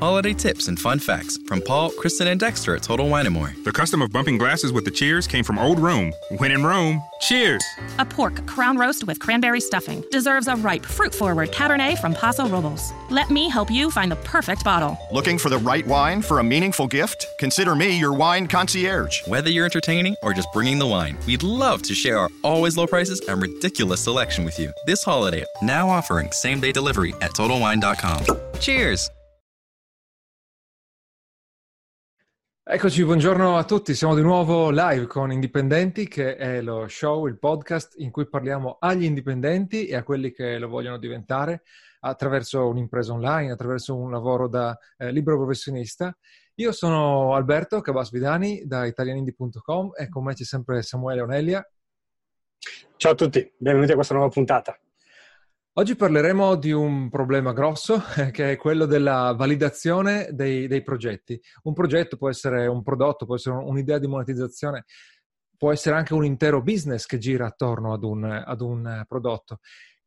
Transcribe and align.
holiday 0.00 0.32
tips, 0.32 0.68
and 0.68 0.78
fun 0.78 0.98
facts 0.98 1.38
from 1.46 1.60
Paul, 1.60 1.90
Kristen, 1.90 2.28
and 2.28 2.38
Dexter 2.40 2.74
at 2.76 2.82
Total 2.82 3.08
Wine 3.08 3.32
& 3.32 3.32
More. 3.32 3.52
The 3.64 3.72
custom 3.72 4.02
of 4.02 4.10
bumping 4.10 4.38
glasses 4.38 4.72
with 4.72 4.84
the 4.84 4.90
cheers 4.90 5.26
came 5.26 5.44
from 5.44 5.58
old 5.58 5.78
Rome. 5.78 6.12
When 6.38 6.52
in 6.52 6.64
Rome, 6.64 7.02
cheers! 7.20 7.62
A 7.98 8.04
pork 8.04 8.46
crown 8.46 8.76
roast 8.76 9.06
with 9.06 9.18
cranberry 9.18 9.60
stuffing 9.60 10.04
deserves 10.10 10.48
a 10.48 10.56
ripe, 10.56 10.84
fruit-forward 10.84 11.52
Cabernet 11.52 11.98
from 11.98 12.14
Paso 12.14 12.48
Robles. 12.48 12.92
Let 13.10 13.30
me 13.30 13.48
help 13.48 13.70
you 13.70 13.90
find 13.90 14.10
the 14.10 14.16
perfect 14.16 14.64
bottle. 14.64 14.98
Looking 15.12 15.38
for 15.38 15.48
the 15.48 15.58
right 15.58 15.86
wine 15.86 16.22
for 16.22 16.38
a 16.38 16.44
meaningful 16.44 16.86
gift? 16.86 17.26
Consider 17.38 17.74
me 17.74 17.98
your 17.98 18.12
wine 18.12 18.46
concierge. 18.46 19.26
Whether 19.26 19.50
you're 19.50 19.64
entertaining 19.64 20.16
or 20.22 20.32
just 20.32 20.52
bringing 20.52 20.78
the 20.78 20.86
wine, 20.86 21.18
we'd 21.26 21.42
love 21.42 21.82
to 21.82 21.94
share 21.94 22.18
our 22.18 22.30
always 22.42 22.76
low 22.76 22.86
prices 22.86 23.20
and 23.28 23.40
ridiculous 23.40 24.00
selection 24.00 24.44
with 24.44 24.58
you. 24.58 24.72
This 24.86 25.02
holiday, 25.04 25.44
now 25.62 25.88
offering 25.88 26.30
same-day 26.32 26.72
delivery 26.72 27.14
at 27.20 27.32
TotalWine.com. 27.32 28.24
Cheers! 28.60 29.10
Eccoci, 32.68 33.04
buongiorno 33.04 33.56
a 33.56 33.62
tutti. 33.62 33.94
Siamo 33.94 34.16
di 34.16 34.22
nuovo 34.22 34.70
live 34.70 35.06
con 35.06 35.30
Indipendenti, 35.30 36.08
che 36.08 36.34
è 36.34 36.60
lo 36.60 36.88
show, 36.88 37.28
il 37.28 37.38
podcast 37.38 37.94
in 37.98 38.10
cui 38.10 38.28
parliamo 38.28 38.78
agli 38.80 39.04
indipendenti 39.04 39.86
e 39.86 39.94
a 39.94 40.02
quelli 40.02 40.32
che 40.32 40.58
lo 40.58 40.66
vogliono 40.66 40.98
diventare 40.98 41.62
attraverso 42.00 42.66
un'impresa 42.66 43.12
online, 43.12 43.52
attraverso 43.52 43.94
un 43.94 44.10
lavoro 44.10 44.48
da 44.48 44.76
eh, 44.96 45.12
libero 45.12 45.36
professionista. 45.36 46.12
Io 46.56 46.72
sono 46.72 47.36
Alberto 47.36 47.80
Cabasvidani 47.80 48.64
da 48.66 48.84
italianindi.com 48.84 49.92
e 49.96 50.08
con 50.08 50.24
me 50.24 50.34
c'è 50.34 50.42
sempre 50.42 50.82
Samuele 50.82 51.20
Onelia. 51.20 51.64
Ciao 52.96 53.12
a 53.12 53.14
tutti, 53.14 53.48
benvenuti 53.56 53.92
a 53.92 53.94
questa 53.94 54.14
nuova 54.14 54.28
puntata. 54.28 54.76
Oggi 55.78 55.94
parleremo 55.94 56.56
di 56.56 56.72
un 56.72 57.10
problema 57.10 57.52
grosso 57.52 58.00
che 58.32 58.52
è 58.52 58.56
quello 58.56 58.86
della 58.86 59.34
validazione 59.36 60.30
dei, 60.32 60.66
dei, 60.68 60.82
progetti. 60.82 61.38
Un 61.64 61.74
progetto 61.74 62.16
può 62.16 62.30
essere 62.30 62.66
un 62.66 62.82
prodotto, 62.82 63.26
può 63.26 63.34
essere 63.34 63.56
un'idea 63.56 63.98
di 63.98 64.06
monetizzazione, 64.06 64.86
può 65.54 65.72
essere 65.72 65.96
anche 65.96 66.14
un 66.14 66.24
intero 66.24 66.62
business 66.62 67.04
che 67.04 67.18
gira 67.18 67.44
attorno 67.44 67.92
ad 67.92 68.04
un, 68.04 68.24
ad 68.24 68.62
un 68.62 69.04
prodotto. 69.06 69.58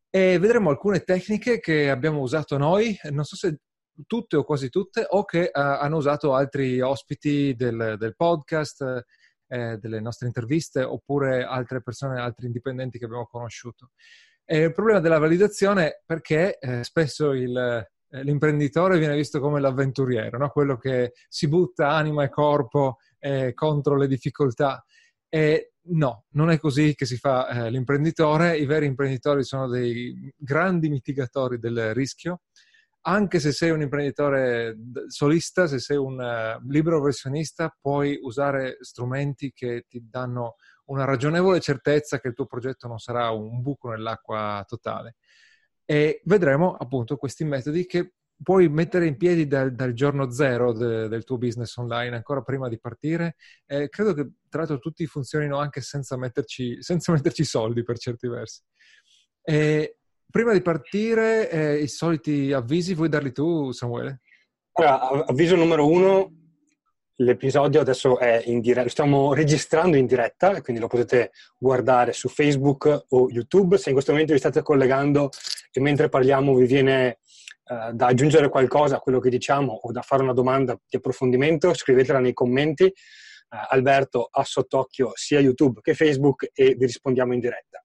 E 0.09 0.39
vedremo 0.39 0.71
alcune 0.71 1.02
tecniche 1.02 1.59
che 1.59 1.91
abbiamo 1.91 2.22
usato 2.22 2.57
noi, 2.57 2.97
non 3.11 3.23
so 3.23 3.35
se 3.35 3.59
tutte 4.07 4.38
o 4.38 4.44
quasi 4.44 4.69
tutte, 4.69 5.05
o 5.07 5.23
che 5.23 5.51
uh, 5.53 5.59
hanno 5.59 5.97
usato 5.97 6.33
altri 6.33 6.81
ospiti 6.81 7.53
del, 7.55 7.94
del 7.99 8.16
podcast, 8.16 9.03
eh, 9.45 9.77
delle 9.77 9.99
nostre 9.99 10.25
interviste, 10.25 10.81
oppure 10.81 11.44
altre 11.44 11.83
persone, 11.83 12.19
altri 12.19 12.47
indipendenti 12.47 12.97
che 12.97 13.05
abbiamo 13.05 13.27
conosciuto. 13.27 13.91
È 14.50 14.58
il 14.58 14.73
problema 14.73 15.00
della 15.00 15.19
validazione 15.19 16.02
perché 16.03 16.58
eh, 16.58 16.83
spesso 16.83 17.33
il, 17.33 17.55
eh, 17.55 18.23
l'imprenditore 18.23 18.97
viene 18.97 19.16
visto 19.16 19.39
come 19.39 19.59
l'avventuriero, 19.59 20.39
no? 20.39 20.50
quello 20.50 20.75
che 20.75 21.14
si 21.28 21.47
butta 21.47 21.91
anima 21.91 22.23
e 22.23 22.30
corpo 22.30 22.97
eh, 23.19 23.53
contro 23.53 23.95
le 23.95 24.08
difficoltà. 24.08 24.83
E 25.30 25.73
no, 25.89 26.23
non 26.30 26.50
è 26.50 26.58
così 26.58 26.95
che 26.95 27.06
si 27.06 27.17
fa 27.17 27.47
eh, 27.47 27.69
l'imprenditore. 27.69 28.58
I 28.58 28.66
veri 28.66 28.88
imprenditori 28.88 29.44
sono 29.44 29.67
dei 29.67 30.33
grandi 30.36 30.89
mitigatori 30.89 31.59
del 31.59 31.94
rischio. 31.94 32.41
Anche 33.02 33.39
se 33.39 33.52
sei 33.52 33.69
un 33.69 33.81
imprenditore 33.81 34.75
solista, 35.09 35.67
se 35.67 35.78
sei 35.78 35.97
un 35.97 36.17
uh, 36.17 36.67
libero 36.67 37.00
professionista, 37.00 37.72
puoi 37.80 38.17
usare 38.19 38.78
strumenti 38.80 39.52
che 39.53 39.86
ti 39.88 40.03
danno 40.09 40.56
una 40.89 41.05
ragionevole 41.05 41.59
certezza 41.59 42.19
che 42.19 42.27
il 42.27 42.33
tuo 42.33 42.45
progetto 42.45 42.87
non 42.87 42.99
sarà 42.99 43.29
un 43.31 43.61
buco 43.61 43.89
nell'acqua 43.89 44.63
totale. 44.67 45.15
E 45.85 46.21
vedremo 46.25 46.75
appunto 46.75 47.17
questi 47.17 47.43
metodi 47.43 47.85
che 47.85 48.13
puoi 48.41 48.69
mettere 48.69 49.05
in 49.05 49.17
piedi 49.17 49.47
dal, 49.47 49.73
dal 49.73 49.93
giorno 49.93 50.29
zero 50.31 50.71
de, 50.71 51.07
del 51.07 51.23
tuo 51.23 51.37
business 51.37 51.75
online, 51.77 52.15
ancora 52.15 52.41
prima 52.41 52.69
di 52.69 52.79
partire. 52.79 53.35
Eh, 53.65 53.89
credo 53.89 54.13
che 54.13 54.29
tra 54.47 54.59
l'altro 54.59 54.79
tutti 54.79 55.05
funzionino 55.05 55.57
anche 55.57 55.81
senza 55.81 56.17
metterci, 56.17 56.81
senza 56.81 57.11
metterci 57.13 57.44
soldi 57.44 57.83
per 57.83 57.97
certi 57.97 58.28
versi. 58.28 58.61
E 59.41 59.97
prima 60.29 60.53
di 60.53 60.61
partire, 60.61 61.49
eh, 61.49 61.78
i 61.81 61.88
soliti 61.88 62.51
avvisi, 62.53 62.94
vuoi 62.94 63.09
darli 63.09 63.31
tu, 63.31 63.72
Samuele? 63.72 64.22
Allora, 64.73 65.25
avviso 65.25 65.55
numero 65.55 65.88
uno, 65.88 66.38
L'episodio 67.22 67.81
adesso 67.81 68.18
è 68.18 68.44
in 68.46 68.62
diretta, 68.62 68.84
lo 68.84 68.90
stiamo 68.90 69.34
registrando 69.34 69.97
in 69.97 70.06
diretta, 70.06 70.62
quindi 70.62 70.81
lo 70.81 70.88
potete 70.88 71.31
guardare 71.57 72.13
su 72.13 72.30
Facebook 72.30 73.07
o 73.09 73.30
YouTube. 73.30 73.78
Se 73.78 73.90
in 73.90 73.94
questo 73.94 74.13
momento 74.13 74.31
vi 74.31 74.40
state 74.40 74.62
collegando 74.62 75.29
e 75.69 75.81
mentre 75.81 76.08
parliamo 76.08 76.56
vi 76.56 76.66
viene 76.66 77.19
uh, 77.66 77.91
da 77.91 78.08
aggiungere 78.08 78.47
qualcosa 78.47 78.96
a 78.96 79.00
quello 79.00 79.19
che 79.19 79.29
diciamo 79.29 79.74
o 79.74 79.91
da 79.91 80.02
fare 80.02 80.24
una 80.24 80.31
domanda 80.31 80.79
di 80.88 80.96
approfondimento, 80.96 81.74
scrivetela 81.74 82.19
nei 82.19 82.31
commenti. 82.31 82.85
Uh, 82.85 83.66
Alberto 83.68 84.29
ha 84.31 84.46
sott'occhio 84.46 85.12
sia 85.16 85.41
YouTube 85.41 85.81
che 85.81 85.96
Facebook 85.96 86.50
e 86.53 86.75
vi 86.75 86.85
rispondiamo 86.85 87.34
in 87.34 87.41
diretta. 87.41 87.84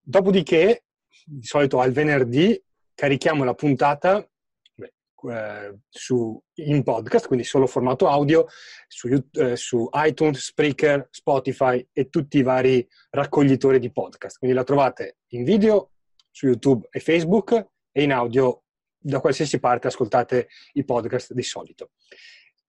Dopodiché, 0.00 0.84
di 1.22 1.44
solito 1.44 1.80
al 1.80 1.92
venerdì, 1.92 2.58
carichiamo 2.94 3.44
la 3.44 3.52
puntata 3.52 4.26
eh, 5.30 5.78
su, 5.88 6.40
in 6.54 6.82
podcast, 6.82 7.26
quindi 7.26 7.44
solo 7.44 7.66
formato 7.66 8.08
audio, 8.08 8.46
su, 8.86 9.08
eh, 9.32 9.56
su, 9.56 9.88
iTunes, 9.94 10.38
Spreaker, 10.38 11.08
Spotify 11.10 11.86
e 11.92 12.08
tutti 12.08 12.38
i 12.38 12.42
vari 12.42 12.86
raccoglitori 13.10 13.78
di 13.78 13.90
podcast. 13.90 14.38
Quindi 14.38 14.56
la 14.56 14.64
trovate 14.64 15.18
in 15.28 15.44
video 15.44 15.92
su 16.30 16.46
YouTube 16.46 16.88
e 16.90 17.00
Facebook 17.00 17.68
e 17.90 18.02
in 18.02 18.12
audio 18.12 18.62
da 18.96 19.20
qualsiasi 19.20 19.58
parte 19.58 19.88
ascoltate 19.88 20.48
i 20.74 20.84
podcast 20.84 21.32
di 21.32 21.42
solito. 21.42 21.90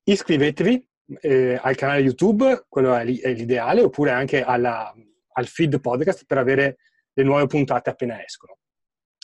Iscrivetevi 0.04 0.88
eh, 1.22 1.60
al 1.62 1.76
canale 1.76 2.02
YouTube, 2.02 2.66
quello 2.68 2.96
è, 2.96 3.04
è 3.04 3.34
l'ideale, 3.34 3.82
oppure 3.82 4.12
anche 4.12 4.44
alla, 4.44 4.94
al 5.34 5.48
feed 5.48 5.80
podcast 5.80 6.26
per 6.26 6.38
avere 6.38 6.78
le 7.14 7.24
nuove 7.24 7.48
puntate 7.48 7.90
appena 7.90 8.24
escono. 8.24 8.58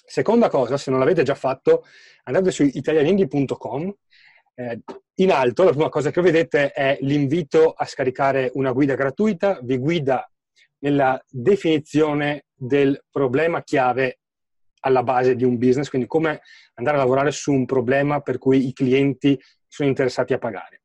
Seconda 0.05 0.49
cosa, 0.49 0.77
se 0.77 0.91
non 0.91 0.99
l'avete 0.99 1.23
già 1.23 1.35
fatto, 1.35 1.83
andate 2.23 2.51
su 2.51 2.63
italianindie.com. 2.63 3.93
Eh, 4.53 4.79
in 5.15 5.31
alto, 5.31 5.63
la 5.63 5.71
prima 5.71 5.89
cosa 5.89 6.11
che 6.11 6.21
vedete 6.21 6.71
è 6.71 6.97
l'invito 7.01 7.71
a 7.71 7.85
scaricare 7.85 8.51
una 8.53 8.71
guida 8.71 8.95
gratuita, 8.95 9.59
vi 9.63 9.77
guida 9.77 10.29
nella 10.79 11.21
definizione 11.27 12.45
del 12.53 13.03
problema 13.09 13.63
chiave 13.63 14.19
alla 14.81 15.03
base 15.03 15.35
di 15.35 15.43
un 15.43 15.57
business, 15.57 15.89
quindi 15.89 16.07
come 16.07 16.41
andare 16.75 16.97
a 16.97 16.99
lavorare 16.99 17.31
su 17.31 17.51
un 17.51 17.65
problema 17.65 18.21
per 18.21 18.37
cui 18.37 18.67
i 18.67 18.73
clienti 18.73 19.39
sono 19.67 19.89
interessati 19.89 20.33
a 20.33 20.37
pagare. 20.37 20.81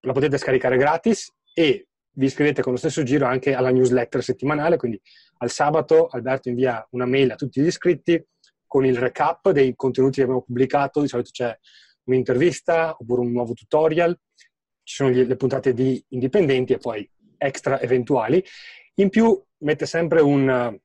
La 0.00 0.12
potete 0.12 0.36
scaricare 0.36 0.76
gratis 0.76 1.32
e 1.54 1.86
vi 2.12 2.26
iscrivete 2.26 2.60
con 2.60 2.72
lo 2.72 2.78
stesso 2.78 3.02
giro 3.02 3.26
anche 3.26 3.54
alla 3.54 3.70
newsletter 3.70 4.22
settimanale, 4.22 4.76
quindi 4.76 5.00
al 5.38 5.50
sabato 5.50 6.08
Alberto 6.08 6.48
invia 6.48 6.86
una 6.90 7.06
mail 7.06 7.30
a 7.30 7.36
tutti 7.36 7.62
gli 7.62 7.66
iscritti 7.66 8.22
con 8.70 8.86
il 8.86 8.96
recap 8.96 9.50
dei 9.50 9.74
contenuti 9.74 10.18
che 10.18 10.22
abbiamo 10.22 10.42
pubblicato, 10.42 11.00
di 11.00 11.08
solito 11.08 11.30
c'è 11.32 11.58
un'intervista 12.04 12.94
oppure 12.96 13.22
un 13.22 13.32
nuovo 13.32 13.52
tutorial, 13.52 14.16
ci 14.84 14.94
sono 14.94 15.10
le 15.10 15.34
puntate 15.34 15.74
di 15.74 16.00
indipendenti 16.10 16.74
e 16.74 16.78
poi 16.78 17.10
extra 17.36 17.80
eventuali. 17.80 18.40
In 18.94 19.08
più 19.08 19.36
mette 19.58 19.86
sempre 19.86 20.20
un, 20.20 20.78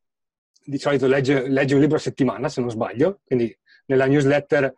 di 0.63 0.79
solito 0.79 1.06
legge, 1.06 1.47
legge 1.47 1.75
un 1.75 1.81
libro 1.81 1.97
a 1.97 2.00
settimana 2.00 2.50
se 2.50 2.59
non 2.59 2.72
sbaglio, 2.72 3.22
quindi 3.23 3.56
nella 3.85 4.07
newsletter 4.07 4.73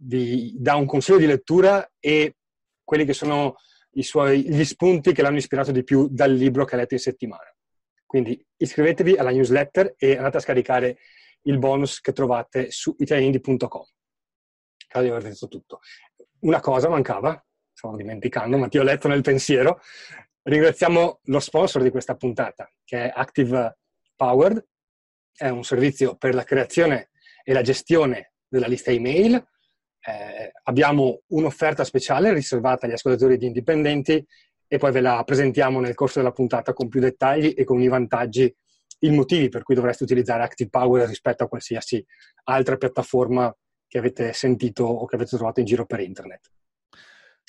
vi 0.00 0.52
dà 0.58 0.74
un 0.74 0.84
consiglio 0.84 1.16
di 1.16 1.26
lettura 1.26 1.90
e 1.98 2.36
quelli 2.84 3.06
che 3.06 3.14
sono 3.14 3.56
suoi, 4.02 4.42
gli 4.42 4.64
spunti 4.64 5.14
che 5.14 5.22
l'hanno 5.22 5.38
ispirato 5.38 5.72
di 5.72 5.84
più 5.84 6.06
dal 6.10 6.34
libro 6.34 6.66
che 6.66 6.74
ha 6.74 6.78
letto 6.78 6.92
in 6.92 7.00
settimana. 7.00 7.50
Quindi 8.04 8.38
iscrivetevi 8.58 9.14
alla 9.14 9.30
newsletter 9.30 9.94
e 9.96 10.16
andate 10.16 10.36
a 10.36 10.40
scaricare 10.40 10.98
il 11.46 11.58
bonus 11.58 12.00
che 12.00 12.12
trovate 12.12 12.70
su 12.70 12.94
italianindi.com. 12.98 13.84
Credo 14.86 15.06
di 15.06 15.12
aver 15.12 15.22
detto 15.22 15.48
tutto. 15.48 15.80
Una 16.40 16.60
cosa 16.60 16.88
mancava, 16.88 17.44
stavo 17.72 17.96
dimenticando, 17.96 18.56
ma 18.56 18.68
ti 18.68 18.78
ho 18.78 18.82
letto 18.82 19.08
nel 19.08 19.22
pensiero. 19.22 19.80
Ringraziamo 20.42 21.20
lo 21.24 21.40
sponsor 21.40 21.82
di 21.82 21.90
questa 21.90 22.14
puntata, 22.14 22.70
che 22.84 23.04
è 23.04 23.12
Active 23.14 23.78
Powered. 24.14 24.64
È 25.32 25.48
un 25.48 25.64
servizio 25.64 26.16
per 26.16 26.34
la 26.34 26.44
creazione 26.44 27.10
e 27.42 27.52
la 27.52 27.62
gestione 27.62 28.32
della 28.48 28.66
lista 28.66 28.90
email. 28.90 29.34
Eh, 29.34 30.52
abbiamo 30.64 31.22
un'offerta 31.28 31.84
speciale 31.84 32.32
riservata 32.32 32.86
agli 32.86 32.92
ascoltatori 32.92 33.36
di 33.36 33.46
indipendenti 33.46 34.24
e 34.68 34.78
poi 34.78 34.92
ve 34.92 35.00
la 35.00 35.22
presentiamo 35.24 35.80
nel 35.80 35.94
corso 35.94 36.18
della 36.18 36.32
puntata 36.32 36.72
con 36.72 36.88
più 36.88 37.00
dettagli 37.00 37.54
e 37.56 37.64
con 37.64 37.80
i 37.80 37.88
vantaggi 37.88 38.54
i 39.00 39.10
motivi 39.10 39.48
per 39.48 39.62
cui 39.62 39.74
dovreste 39.74 40.04
utilizzare 40.04 40.42
Active 40.42 40.70
Power 40.70 41.06
rispetto 41.06 41.44
a 41.44 41.48
qualsiasi 41.48 42.04
altra 42.44 42.76
piattaforma 42.76 43.54
che 43.86 43.98
avete 43.98 44.32
sentito 44.32 44.84
o 44.84 45.04
che 45.06 45.16
avete 45.16 45.36
trovato 45.36 45.60
in 45.60 45.66
giro 45.66 45.86
per 45.86 46.00
internet. 46.00 46.50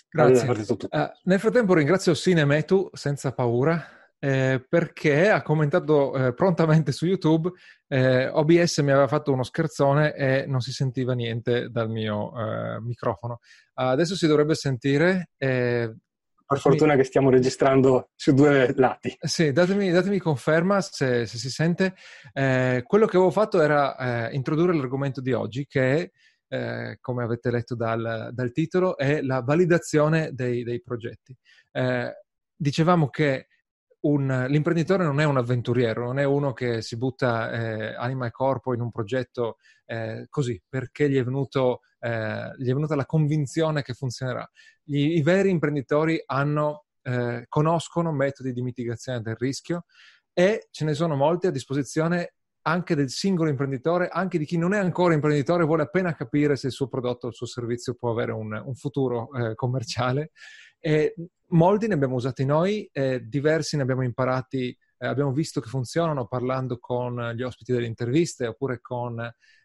Grazie. 0.10 0.50
Uh, 0.50 0.88
nel 1.24 1.40
frattempo 1.40 1.74
ringrazio 1.74 2.14
Sine 2.14 2.46
Metu 2.46 2.90
senza 2.94 3.34
paura. 3.34 3.96
eh, 4.20 4.66
perché 4.68 5.30
ha 5.30 5.44
commentato 5.44 6.16
eh, 6.16 6.34
prontamente 6.34 6.92
su 6.92 7.06
YouTube 7.06 7.52
eh, 7.88 8.28
OBS 8.28 8.80
mi 8.80 8.90
aveva 8.90 9.08
fatto 9.08 9.32
uno 9.32 9.44
scherzone 9.44 10.16
e 10.16 10.46
non 10.48 10.60
si 10.60 10.72
sentiva 10.72 11.14
niente 11.14 11.70
dal 11.70 11.90
mio 11.90 12.34
eh, 12.36 12.82
microfono. 12.82 13.40
adesso 13.76 14.16
si 14.16 14.26
dovrebbe 14.26 14.56
sentire. 14.56 15.30
Eh, 16.48 16.54
per 16.54 16.60
fortuna 16.60 16.96
che 16.96 17.04
stiamo 17.04 17.30
registrando 17.30 18.12
su 18.16 18.34
due 18.34 18.74
lati. 18.76 19.16
Sì, 19.20 19.52
datemi, 19.52 19.92
datemi 19.92 20.20
conferma 20.20 20.80
se, 20.80 21.26
se, 21.26 21.38
si 21.38 21.50
sente. 21.50 21.96
Eh, 22.32 22.84
quello 22.86 23.06
che 23.06 23.18
avevo 23.18 23.32
fatto 23.32 23.62
era 23.62 24.30
introdurre 24.32 24.74
l'argomento 24.74 25.20
di 25.20 25.34
oggi, 25.34 25.66
che 25.68 26.12
eh, 26.50 26.98
come 27.02 27.24
avete 27.24 27.52
letto 27.52 27.76
dal, 27.76 28.30
dal, 28.32 28.52
titolo, 28.52 28.98
è 28.98 29.22
la 29.22 29.42
validazione 29.42 30.32
dei, 30.34 30.64
dei 30.64 30.82
progetti. 30.82 31.36
Eh, 31.72 32.14
dicevamo 32.56 33.10
che 33.10 33.48
un, 34.02 34.46
l'imprenditore 34.48 35.04
non 35.04 35.20
è 35.20 35.26
un 35.26 35.38
avventuriero, 35.38 36.06
non 36.06 36.20
è 36.20 36.24
uno 36.24 36.54
che 36.54 36.82
si 36.82 36.98
butta 36.98 37.52
eh, 37.52 37.96
anima 37.96 38.28
e 38.28 38.32
corpo 38.32 38.74
in 38.74 38.82
un 38.82 38.92
progetto 38.92 39.58
eh, 39.86 40.28
così, 40.30 40.62
perché 40.68 41.10
gli 41.10 41.18
è, 41.18 41.24
venuto, 41.24 41.82
eh, 42.00 42.52
gli 42.58 42.70
è, 42.70 42.74
venuta 42.74 42.96
la 42.96 43.06
convinzione 43.06 43.82
che 43.82 43.94
funzionerà. 43.94 44.48
Gli, 44.84 45.18
I 45.18 45.22
veri 45.22 45.50
imprenditori 45.50 46.22
hanno, 46.26 46.86
eh, 47.02 47.46
conoscono 47.48 48.12
metodi 48.12 48.54
di 48.54 48.62
mitigazione 48.62 49.22
del 49.22 49.36
rischio 49.36 49.86
e 50.32 50.68
ce 50.70 50.86
ne 50.86 50.94
sono 50.94 51.16
molti 51.16 51.48
a 51.48 51.52
disposizione 51.52 52.34
anche 52.68 52.96
del 52.96 53.10
singolo 53.10 53.50
imprenditore, 53.50 54.10
anche 54.10 54.38
di 54.38 54.46
chi 54.46 54.58
non 54.58 54.74
è 54.74 54.78
ancora 54.78 55.14
imprenditore, 55.14 55.64
vuole 55.64 55.84
appena 55.84 56.14
capire 56.14 56.58
se 56.58 56.68
il 56.68 56.74
suo 56.74 56.90
prodotto 56.90 57.26
o 57.26 57.30
il 57.30 57.36
suo 57.36 57.46
servizio 57.46 57.96
può 57.96 58.12
avere 58.12 58.34
un, 58.34 58.52
un 58.54 58.76
futuro 58.76 59.32
eh, 59.34 59.56
commerciale. 59.56 60.32
E 60.80 61.16
molti 61.50 61.88
ne 61.88 61.94
abbiamo 61.94 62.16
usati 62.16 62.46
noi, 62.46 62.90
eh, 62.92 63.22
diversi 63.28 63.76
ne 63.76 63.84
abbiamo 63.84 64.04
imparati, 64.04 64.76
eh, 64.98 65.08
abbiamo 65.08 65.32
visto 65.32 65.62
che 65.62 65.70
funzionano 65.70 66.28
parlando 66.28 66.80
con 66.80 67.32
gli 67.36 67.42
ospiti 67.42 67.72
delle 67.72 67.86
interviste 67.86 68.48
oppure 68.48 68.82
con 68.82 69.20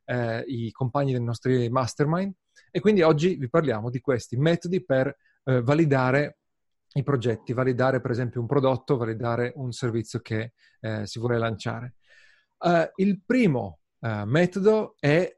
eh, 0.04 0.44
i 0.46 0.70
compagni 0.70 1.12
dei 1.12 1.22
nostri 1.22 1.68
mastermind. 1.68 2.32
E 2.70 2.80
quindi 2.80 3.02
oggi 3.02 3.36
vi 3.36 3.48
parliamo 3.48 3.90
di 3.90 4.00
questi 4.00 4.36
metodi 4.36 4.84
per 4.84 5.14
eh, 5.44 5.62
validare 5.62 6.38
i 6.94 7.02
progetti, 7.02 7.54
validare 7.54 8.00
per 8.00 8.10
esempio 8.10 8.40
un 8.40 8.46
prodotto, 8.46 8.96
validare 8.96 9.52
un 9.56 9.72
servizio 9.72 10.20
che 10.20 10.52
eh, 10.80 11.06
si 11.06 11.18
vuole 11.18 11.38
lanciare. 11.38 11.94
Uh, 12.58 12.88
il 12.96 13.20
primo 13.26 13.80
metodo 14.24 14.94
è 15.00 15.36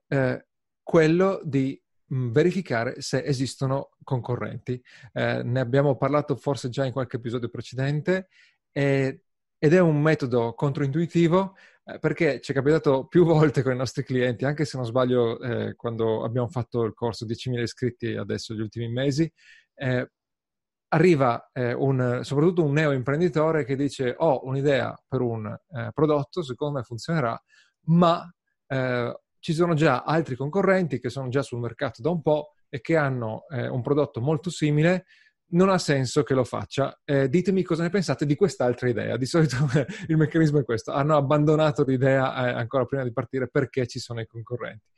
quello 0.82 1.40
di 1.42 1.82
mm, 2.14 2.30
verificare 2.30 3.00
se 3.00 3.24
esistono 3.24 3.90
concorrenti. 4.04 4.80
ne 5.12 5.60
abbiamo 5.60 5.96
parlato 5.96 6.36
forse 6.36 6.68
già 6.68 6.84
in 6.84 6.92
qualche 6.92 7.16
episodio 7.16 7.48
precedente 7.48 8.28
e, 8.70 9.22
ed 9.58 9.72
è 9.72 9.80
un 9.80 10.00
metodo 10.00 10.54
controintuitivo 10.54 11.54
perché 12.00 12.40
ci 12.40 12.52
è 12.52 12.54
capitato 12.54 13.06
più 13.06 13.24
volte 13.26 13.62
con 13.62 13.72
i 13.72 13.76
nostri 13.76 14.04
clienti, 14.04 14.44
anche 14.44 14.64
se 14.64 14.76
non 14.76 14.86
sbaglio 14.86 15.40
eh, 15.40 15.74
quando 15.74 16.24
abbiamo 16.24 16.48
fatto 16.48 16.82
il 16.84 16.94
corso 16.94 17.26
10.000 17.26 17.60
iscritti 17.60 18.14
adesso 18.14 18.54
gli 18.54 18.60
ultimi 18.60 18.88
mesi, 18.88 19.30
eh, 19.74 20.08
arriva 20.88 21.50
eh, 21.52 21.72
un, 21.72 22.20
soprattutto 22.22 22.62
un 22.62 22.72
neo 22.72 22.92
imprenditore 22.92 23.64
che 23.64 23.76
dice 23.76 24.14
ho 24.16 24.46
un'idea 24.46 24.96
per 25.06 25.20
un 25.20 25.46
eh, 25.46 25.90
prodotto, 25.92 26.42
secondo 26.42 26.78
me 26.78 26.84
funzionerà, 26.84 27.40
ma 27.86 28.32
eh, 28.66 29.20
ci 29.38 29.52
sono 29.52 29.74
già 29.74 30.02
altri 30.02 30.36
concorrenti 30.36 31.00
che 31.00 31.10
sono 31.10 31.28
già 31.28 31.42
sul 31.42 31.60
mercato 31.60 32.00
da 32.00 32.10
un 32.10 32.22
po' 32.22 32.52
e 32.74 32.80
che 32.80 32.96
hanno 32.96 33.44
eh, 33.50 33.68
un 33.68 33.82
prodotto 33.82 34.20
molto 34.20 34.50
simile, 34.50 35.04
non 35.50 35.68
ha 35.68 35.78
senso 35.78 36.24
che 36.24 36.34
lo 36.34 36.42
faccia. 36.42 37.00
Eh, 37.04 37.28
ditemi 37.28 37.62
cosa 37.62 37.84
ne 37.84 37.88
pensate 37.88 38.26
di 38.26 38.34
quest'altra 38.34 38.88
idea. 38.88 39.16
Di 39.16 39.26
solito 39.26 39.54
il 40.08 40.16
meccanismo 40.16 40.58
è 40.58 40.64
questo, 40.64 40.90
hanno 40.90 41.16
abbandonato 41.16 41.84
l'idea 41.84 42.48
eh, 42.48 42.50
ancora 42.54 42.84
prima 42.84 43.04
di 43.04 43.12
partire 43.12 43.46
perché 43.46 43.86
ci 43.86 44.00
sono 44.00 44.20
i 44.20 44.26
concorrenti. 44.26 44.88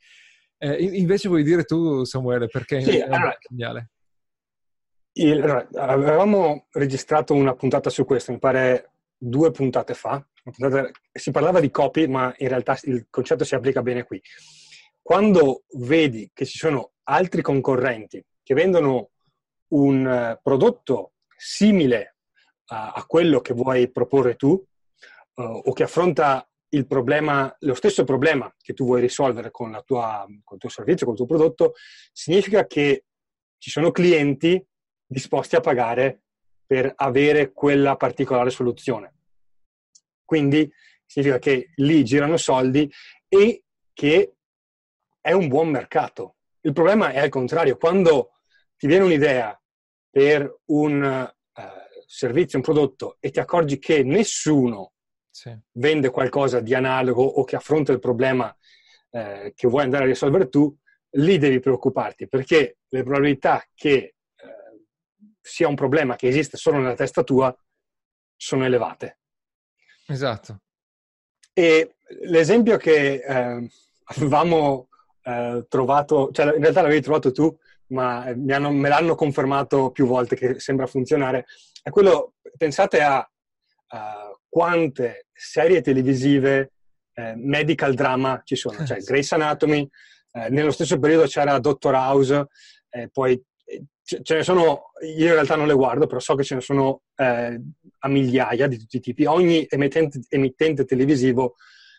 invece 0.57 1.27
vuoi 1.27 1.43
dire 1.43 1.65
tu, 1.65 2.03
Samuele, 2.03 2.47
perché 2.47 2.81
sì, 2.81 2.97
è 2.97 3.03
allora, 3.03 3.37
geniale? 3.47 3.89
Il, 5.11 5.67
avevamo 5.75 6.65
registrato 6.71 7.35
una 7.35 7.53
puntata 7.53 7.91
su 7.91 8.05
questo, 8.05 8.31
mi 8.31 8.39
pare 8.39 8.93
due 9.15 9.51
puntate 9.51 9.93
fa. 9.93 10.25
Puntata, 10.41 10.89
si 11.11 11.29
parlava 11.29 11.59
di 11.59 11.69
copy, 11.69 12.07
ma 12.07 12.33
in 12.37 12.47
realtà 12.47 12.75
il 12.85 13.05
concetto 13.11 13.43
si 13.43 13.53
applica 13.53 13.83
bene 13.83 14.03
qui. 14.03 14.19
Quando 14.99 15.65
vedi 15.73 16.31
che 16.33 16.43
ci 16.43 16.57
sono 16.57 16.93
altri 17.09 17.41
concorrenti 17.41 18.23
che 18.43 18.53
vendono 18.53 19.11
un 19.69 20.05
uh, 20.05 20.39
prodotto 20.41 21.13
simile 21.35 22.15
a, 22.67 22.93
a, 22.93 23.05
quello 23.05 23.41
che 23.41 23.53
vuoi 23.53 23.91
proporre 23.91 24.35
tu 24.35 24.49
uh, 24.49 25.41
o 25.41 25.73
che 25.73 25.83
affronta 25.83 26.47
problema, 26.87 27.55
lo 27.59 27.73
stesso 27.73 28.03
problema 28.03 28.53
che 28.61 28.73
tu 28.73 28.85
vuoi 28.85 29.01
risolvere 29.01 29.51
con, 29.51 29.81
tua, 29.85 30.25
con 30.43 30.55
il 30.55 30.59
tuo 30.59 30.69
servizio, 30.69 31.05
con 31.05 31.15
il 31.15 31.25
tuo 31.25 31.37
prodotto, 31.37 31.73
significa 32.11 32.67
che 32.67 33.05
ci 33.57 33.69
sono 33.69 33.91
clienti 33.91 34.63
disposti 35.05 35.55
a 35.55 35.61
pagare 35.61 36.23
per 36.65 36.91
avere 36.95 37.53
quella 37.53 37.95
particolare 37.95 38.49
soluzione. 38.49 39.13
Quindi 40.23 40.69
significa 41.05 41.39
che 41.39 41.71
lì 41.75 42.03
girano 42.03 42.37
soldi 42.37 42.91
e 43.27 43.63
che 43.93 44.33
è 45.21 45.31
un 45.31 45.47
buon 45.47 45.69
mercato. 45.69 46.36
Il 46.67 46.73
problema 46.73 47.11
è 47.11 47.19
al 47.19 47.29
contrario, 47.29 47.77
quando 47.77 48.39
ti 48.75 48.87
viene 48.87 49.05
un'idea 49.05 49.57
per 50.09 50.59
un 50.65 51.31
uh, 51.55 51.61
servizio, 52.05 52.57
un 52.57 52.63
prodotto 52.63 53.15
e 53.21 53.31
ti 53.31 53.39
accorgi 53.39 53.79
che 53.79 54.03
nessuno 54.03 54.91
sì. 55.29 55.57
vende 55.71 56.09
qualcosa 56.09 56.59
di 56.59 56.73
analogo 56.73 57.23
o 57.23 57.45
che 57.45 57.55
affronta 57.55 57.93
il 57.93 57.99
problema 57.99 58.53
uh, 59.11 59.53
che 59.55 59.67
vuoi 59.67 59.83
andare 59.83 60.03
a 60.03 60.07
risolvere 60.07 60.49
tu, 60.49 60.75
lì 61.11 61.37
devi 61.37 61.61
preoccuparti 61.61 62.27
perché 62.27 62.79
le 62.85 63.03
probabilità 63.03 63.65
che 63.73 64.15
sia 65.39 65.69
un 65.69 65.75
problema 65.75 66.17
che 66.17 66.27
esiste 66.27 66.57
solo 66.57 66.79
nella 66.79 66.95
testa 66.95 67.23
tua, 67.23 67.57
sono 68.35 68.65
elevate. 68.65 69.19
Esatto. 70.07 70.63
E 71.53 71.95
l'esempio 72.23 72.75
che 72.75 73.23
eh, 73.23 73.69
avevamo 74.03 74.89
eh, 75.27 75.65
trovato, 75.67 76.29
cioè 76.31 76.45
in 76.55 76.61
realtà 76.61 76.81
l'avevi 76.81 77.01
trovato 77.01 77.31
tu, 77.31 77.53
ma 77.87 78.23
hanno, 78.23 78.71
me 78.71 78.89
l'hanno 78.89 79.15
confermato 79.15 79.91
più 79.91 80.05
volte 80.05 80.35
che 80.35 80.59
sembra 80.59 80.87
funzionare, 80.87 81.45
è 81.83 81.89
quello, 81.89 82.35
pensate 82.57 83.01
a, 83.01 83.29
a 83.87 84.39
quante 84.47 85.27
serie 85.33 85.81
televisive 85.81 86.71
eh, 87.13 87.33
medical 87.35 87.93
drama 87.93 88.41
ci 88.45 88.55
sono, 88.55 88.85
cioè 88.85 88.99
Grace 89.03 89.35
Anatomy, 89.35 89.87
eh, 90.31 90.49
nello 90.49 90.71
stesso 90.71 90.97
periodo 90.97 91.25
c'era 91.25 91.59
Doctor 91.59 91.93
House, 91.93 92.47
eh, 92.89 93.09
poi 93.11 93.41
ce 94.23 94.35
ne 94.35 94.43
sono, 94.43 94.91
io 95.01 95.25
in 95.25 95.33
realtà 95.33 95.57
non 95.57 95.67
le 95.67 95.73
guardo, 95.73 96.07
però 96.07 96.21
so 96.21 96.35
che 96.35 96.43
ce 96.43 96.55
ne 96.55 96.61
sono 96.61 97.01
eh, 97.15 97.61
a 97.99 98.07
migliaia 98.07 98.67
di 98.67 98.77
tutti 98.77 98.97
i 98.97 99.01
tipi. 99.01 99.25
Ogni 99.25 99.65
emittente, 99.69 100.21
emittente 100.29 100.85
televisivo 100.85 101.55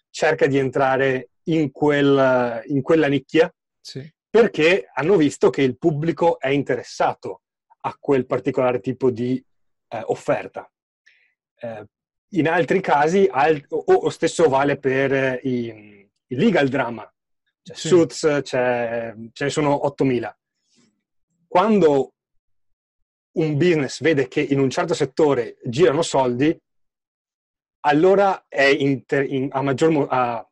cerca 0.08 0.46
di 0.46 0.56
entrare 0.56 1.28
in, 1.52 1.70
quel, 1.70 2.62
in 2.66 2.82
quella 2.82 3.08
nicchia 3.08 3.52
sì. 3.80 4.10
perché 4.28 4.90
hanno 4.92 5.16
visto 5.16 5.50
che 5.50 5.62
il 5.62 5.76
pubblico 5.76 6.38
è 6.38 6.48
interessato 6.48 7.42
a 7.80 7.96
quel 7.98 8.26
particolare 8.26 8.80
tipo 8.80 9.10
di 9.10 9.42
eh, 9.88 10.02
offerta. 10.06 10.70
Eh, 11.60 11.84
in 12.32 12.48
altri 12.48 12.80
casi, 12.80 13.26
al, 13.30 13.64
o, 13.68 13.84
o, 13.92 14.10
stesso 14.10 14.48
vale 14.48 14.78
per 14.78 15.40
i, 15.44 16.08
i 16.26 16.34
legal 16.36 16.68
drama. 16.68 17.10
C'è 17.62 17.74
sì. 17.74 17.88
Suits, 17.88 18.40
ce 18.42 19.14
ne 19.14 19.50
sono 19.50 19.86
8000 19.86 20.38
quando 21.48 22.12
un 23.38 23.56
business 23.56 24.00
vede 24.02 24.28
che 24.28 24.42
in 24.42 24.60
un 24.60 24.68
certo 24.68 24.94
settore 24.94 25.56
girano 25.64 26.02
soldi, 26.02 26.56
allora 27.80 28.46
inter, 28.48 29.24
in, 29.24 29.48
ha, 29.50 29.62
maggior, 29.62 30.06
ha 30.10 30.47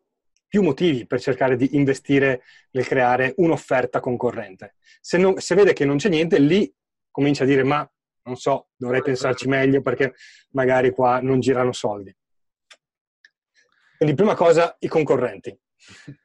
più 0.48 0.62
motivi 0.62 1.06
per 1.06 1.20
cercare 1.20 1.56
di 1.56 1.76
investire 1.76 2.42
nel 2.70 2.86
creare 2.86 3.34
un'offerta 3.36 4.00
concorrente. 4.00 4.76
Se, 5.00 5.18
non, 5.18 5.38
se, 5.38 5.54
vede 5.54 5.72
che 5.72 5.84
non 5.84 5.96
c'è 5.96 6.08
niente, 6.08 6.38
lì 6.38 6.72
comincia 7.10 7.44
a 7.44 7.46
dire 7.46 7.62
ma 7.62 7.88
non 8.24 8.36
so, 8.36 8.68
dovrei 8.76 9.02
pensarci 9.02 9.48
meglio 9.48 9.80
perché 9.82 10.14
magari 10.50 10.90
qua 10.90 11.20
non 11.20 11.40
girano 11.40 11.72
soldi. 11.72 12.14
Quindi 13.96 14.14
prima 14.14 14.34
cosa, 14.34 14.76
i 14.80 14.88
concorrenti 14.88 15.58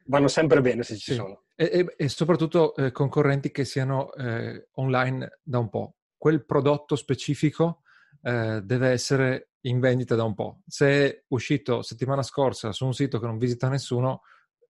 vanno 0.06 0.28
sempre 0.28 0.60
bene 0.60 0.82
se 0.82 0.96
ci 0.96 1.12
sì. 1.12 1.14
sono. 1.14 1.44
E, 1.54 1.94
e, 1.96 2.08
soprattutto 2.08 2.74
eh, 2.74 2.90
concorrenti 2.90 3.50
che 3.50 3.64
siano 3.64 4.12
eh, 4.14 4.68
online 4.72 5.38
da 5.42 5.58
un 5.58 5.68
po'. 5.68 5.94
Quel 6.16 6.44
prodotto 6.44 6.96
specifico 6.96 7.82
eh, 8.22 8.60
deve 8.62 8.88
essere 8.90 9.51
in 9.62 9.80
vendita 9.80 10.14
da 10.14 10.24
un 10.24 10.34
po'. 10.34 10.60
Se 10.66 10.86
è 10.86 11.24
uscito 11.28 11.82
settimana 11.82 12.22
scorsa 12.22 12.72
su 12.72 12.84
un 12.84 12.94
sito 12.94 13.18
che 13.18 13.26
non 13.26 13.38
visita 13.38 13.68
nessuno, 13.68 14.22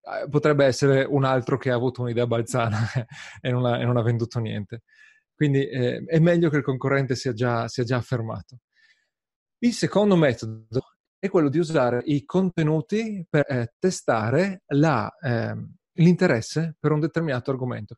eh, 0.03 0.29
potrebbe 0.29 0.65
essere 0.65 1.05
un 1.05 1.25
altro 1.25 1.57
che 1.57 1.71
ha 1.71 1.75
avuto 1.75 2.03
un'idea 2.03 2.27
balzana 2.27 2.79
e, 3.41 3.51
non 3.51 3.65
ha, 3.65 3.81
e, 3.81 3.85
non 3.85 3.97
ha, 3.97 4.03
venduto 4.03 4.39
niente. 4.41 4.83
Quindi 5.35 5.67
eh, 5.69 6.05
è 6.07 6.19
meglio 6.19 6.51
che 6.51 6.57
il 6.57 6.63
concorrente 6.63 7.15
sia 7.15 7.33
già, 7.33 7.69
sia 7.69 7.85
già 7.85 7.97
affermato. 7.97 8.59
Il 9.59 9.73
secondo 9.73 10.17
metodo 10.17 10.81
è 11.19 11.29
quello 11.29 11.49
di 11.49 11.59
usare 11.59 12.03
i 12.07 12.25
contenuti 12.25 13.25
per 13.29 13.45
eh, 13.49 13.75
testare 13.79 14.63
la, 14.69 15.09
eh, 15.21 15.55
l'interesse 15.95 16.77
per 16.79 16.91
un 16.91 17.01
determinato 17.01 17.51
argomento. 17.51 17.95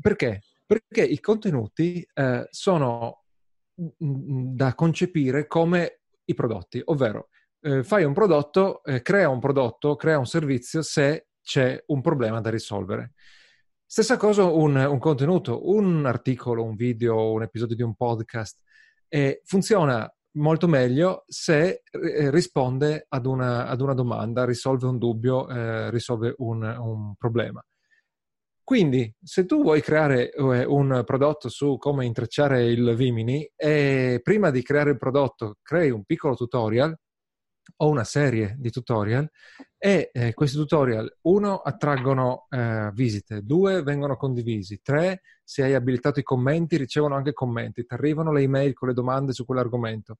Perché? 0.00 0.40
Perché 0.66 1.04
i 1.04 1.20
contenuti 1.20 2.06
eh, 2.12 2.46
sono 2.50 3.22
da 3.74 4.74
concepire 4.74 5.46
come 5.46 5.97
i 6.28 6.34
prodotti, 6.34 6.80
ovvero 6.84 7.28
eh, 7.60 7.82
fai 7.82 8.04
un 8.04 8.12
prodotto, 8.12 8.82
eh, 8.84 9.02
crea 9.02 9.28
un 9.28 9.40
prodotto, 9.40 9.96
crea 9.96 10.18
un 10.18 10.26
servizio 10.26 10.82
se 10.82 11.28
c'è 11.42 11.82
un 11.86 12.00
problema 12.00 12.40
da 12.40 12.50
risolvere. 12.50 13.12
Stessa 13.84 14.16
cosa 14.16 14.44
un, 14.44 14.76
un 14.76 14.98
contenuto, 14.98 15.70
un 15.70 16.04
articolo, 16.04 16.62
un 16.62 16.76
video, 16.76 17.32
un 17.32 17.42
episodio 17.42 17.74
di 17.74 17.82
un 17.82 17.94
podcast. 17.94 18.60
Eh, 19.08 19.40
funziona 19.44 20.10
molto 20.32 20.68
meglio 20.68 21.24
se 21.26 21.82
eh, 21.90 22.30
risponde 22.30 23.06
ad 23.08 23.24
una, 23.24 23.66
ad 23.66 23.80
una, 23.80 23.94
domanda, 23.94 24.44
risolve 24.44 24.86
un 24.86 24.98
dubbio, 24.98 25.48
eh, 25.48 25.90
risolve 25.90 26.34
un, 26.38 26.62
un, 26.62 27.14
problema. 27.16 27.64
Quindi, 28.68 29.10
se 29.22 29.46
tu 29.46 29.62
vuoi 29.62 29.80
creare 29.80 30.30
eh, 30.30 30.62
un 30.66 31.02
prodotto 31.06 31.48
su 31.48 31.78
come 31.78 32.04
intrecciare 32.04 32.66
il 32.66 32.94
Vimini 32.96 33.50
e 33.56 34.20
prima 34.22 34.50
di 34.50 34.62
creare 34.62 34.90
il 34.90 34.98
prodotto 34.98 35.56
crei 35.62 35.88
un 35.88 36.04
piccolo 36.04 36.34
tutorial 36.34 36.94
o 37.76 37.88
una 37.88 38.04
serie 38.04 38.56
di 38.58 38.68
tutorial 38.70 39.26
e 39.78 40.10
eh, 40.12 40.34
questi 40.34 40.58
tutorial, 40.58 41.10
uno, 41.22 41.56
attraggono 41.56 42.46
eh, 42.50 42.90
visite, 42.92 43.40
due, 43.40 43.82
vengono 43.82 44.16
condivisi, 44.16 44.82
tre, 44.82 45.22
se 45.42 45.62
hai 45.62 45.72
abilitato 45.72 46.20
i 46.20 46.22
commenti, 46.22 46.76
ricevono 46.76 47.14
anche 47.14 47.32
commenti, 47.32 47.86
ti 47.86 47.94
arrivano 47.94 48.32
le 48.32 48.42
email 48.42 48.74
con 48.74 48.88
le 48.88 48.94
domande 48.94 49.32
su 49.32 49.46
quell'argomento. 49.46 50.18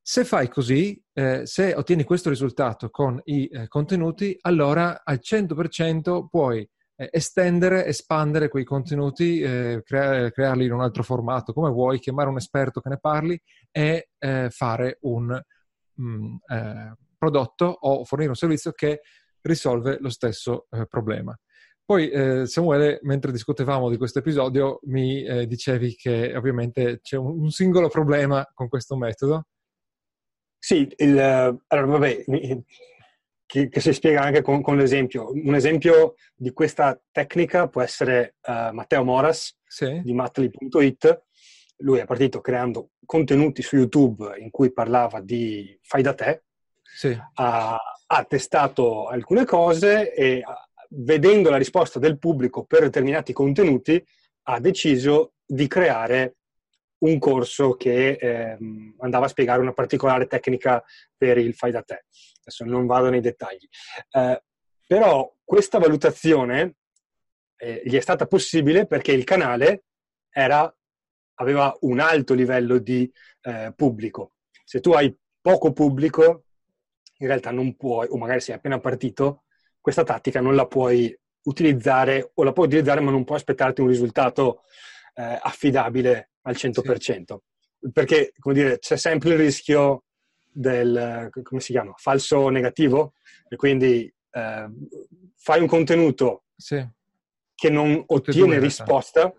Se 0.00 0.24
fai 0.24 0.48
così, 0.48 0.98
eh, 1.12 1.42
se 1.44 1.74
ottieni 1.74 2.04
questo 2.04 2.30
risultato 2.30 2.88
con 2.88 3.20
i 3.24 3.48
eh, 3.48 3.68
contenuti, 3.68 4.34
allora 4.40 5.02
al 5.04 5.20
100% 5.22 6.26
puoi 6.30 6.66
estendere, 6.96 7.86
espandere 7.86 8.48
quei 8.48 8.64
contenuti, 8.64 9.40
eh, 9.40 9.82
crea- 9.84 10.30
crearli 10.30 10.66
in 10.66 10.72
un 10.72 10.80
altro 10.80 11.02
formato, 11.02 11.52
come 11.52 11.70
vuoi, 11.70 11.98
chiamare 11.98 12.28
un 12.28 12.36
esperto 12.36 12.80
che 12.80 12.88
ne 12.88 12.98
parli 12.98 13.40
e 13.70 14.10
eh, 14.18 14.48
fare 14.50 14.98
un 15.02 15.26
mh, 15.94 16.04
mm, 16.04 16.34
eh, 16.46 16.94
prodotto 17.18 17.66
o 17.66 18.04
fornire 18.04 18.30
un 18.30 18.36
servizio 18.36 18.72
che 18.72 19.00
risolve 19.40 19.98
lo 20.00 20.10
stesso 20.10 20.66
eh, 20.70 20.86
problema. 20.86 21.36
Poi 21.84 22.08
eh, 22.08 22.46
Samuele, 22.46 23.00
mentre 23.02 23.30
discutevamo 23.30 23.90
di 23.90 23.98
questo 23.98 24.20
episodio, 24.20 24.78
mi 24.84 25.46
dicevi 25.46 25.94
che 25.94 26.34
ovviamente 26.34 27.00
c'è 27.02 27.18
un, 27.18 27.40
un 27.40 27.50
singolo 27.50 27.88
problema 27.88 28.48
con 28.54 28.68
questo 28.68 28.96
metodo. 28.96 29.48
Sì, 30.58 30.90
il, 30.96 31.18
allora 31.18 31.86
vabbè, 31.86 32.24
che, 33.54 33.68
che, 33.68 33.80
si 33.80 33.92
spiega 33.92 34.20
anche 34.20 34.42
con, 34.42 34.60
con, 34.62 34.76
l'esempio. 34.76 35.30
Un 35.32 35.54
esempio 35.54 36.16
di 36.34 36.52
questa 36.52 37.00
tecnica 37.12 37.68
può 37.68 37.82
essere 37.82 38.34
uh, 38.46 38.74
Matteo 38.74 39.04
Moras 39.04 39.56
sì. 39.64 40.00
di 40.02 40.12
matli.it. 40.12 41.22
Lui 41.78 42.00
è 42.00 42.04
partito 42.04 42.40
creando 42.40 42.90
contenuti 43.06 43.62
su 43.62 43.76
YouTube 43.76 44.34
in 44.38 44.50
cui 44.50 44.72
parlava 44.72 45.20
di 45.20 45.78
fai 45.82 46.02
da 46.02 46.14
te. 46.14 46.42
Sì. 46.82 47.16
Ha, 47.34 47.78
ha, 48.06 48.24
testato 48.24 49.06
alcune 49.06 49.44
cose 49.44 50.12
e 50.12 50.42
vedendo 50.88 51.48
la 51.48 51.56
risposta 51.56 52.00
del 52.00 52.18
pubblico 52.18 52.64
per 52.64 52.80
determinati 52.80 53.32
contenuti 53.32 54.04
ha 54.46 54.58
deciso 54.58 55.34
di 55.46 55.68
creare 55.68 56.36
un 56.98 57.18
corso 57.18 57.74
che 57.74 58.16
eh, 58.20 58.58
andava 58.98 59.26
a 59.26 59.28
spiegare 59.28 59.60
una 59.60 59.72
particolare 59.72 60.26
tecnica 60.26 60.82
per 61.16 61.38
il 61.38 61.54
fai 61.54 61.70
da 61.70 61.82
te. 61.82 62.04
Adesso 62.44 62.64
non 62.64 62.86
vado 62.86 63.08
nei 63.08 63.20
dettagli. 63.20 63.66
Eh, 64.10 64.42
però 64.86 65.32
questa 65.42 65.78
valutazione 65.78 66.76
eh, 67.56 67.82
gli 67.84 67.96
è 67.96 68.00
stata 68.00 68.26
possibile 68.26 68.86
perché 68.86 69.12
il 69.12 69.24
canale 69.24 69.84
era, 70.30 70.72
aveva 71.36 71.74
un 71.80 72.00
alto 72.00 72.34
livello 72.34 72.78
di 72.78 73.10
eh, 73.42 73.72
pubblico. 73.74 74.34
Se 74.64 74.80
tu 74.80 74.92
hai 74.92 75.14
poco 75.40 75.72
pubblico, 75.72 76.44
in 77.18 77.26
realtà 77.26 77.50
non 77.50 77.76
puoi, 77.76 78.08
o 78.10 78.18
magari 78.18 78.40
sei 78.40 78.54
appena 78.54 78.78
partito, 78.78 79.44
questa 79.80 80.02
tattica 80.02 80.40
non 80.40 80.54
la 80.54 80.66
puoi 80.66 81.16
utilizzare 81.44 82.30
o 82.34 82.42
la 82.42 82.52
puoi 82.52 82.66
utilizzare 82.66 83.00
ma 83.00 83.10
non 83.10 83.24
puoi 83.24 83.38
aspettarti 83.38 83.80
un 83.80 83.88
risultato 83.88 84.62
eh, 85.14 85.38
affidabile 85.40 86.30
al 86.42 86.54
100%. 86.54 87.00
Sì. 87.00 87.90
Perché, 87.92 88.32
come 88.38 88.54
dire, 88.54 88.78
c'è 88.78 88.96
sempre 88.96 89.30
il 89.30 89.36
rischio 89.36 90.04
del, 90.54 91.30
come 91.42 91.60
si 91.60 91.72
chiama, 91.72 91.92
falso 91.96 92.48
negativo, 92.48 93.14
e 93.48 93.56
quindi 93.56 94.12
eh, 94.30 94.70
fai 95.36 95.60
un 95.60 95.66
contenuto 95.66 96.44
sì. 96.56 96.86
che 97.54 97.70
non 97.70 98.02
ottiene 98.06 98.58
risposta, 98.58 99.32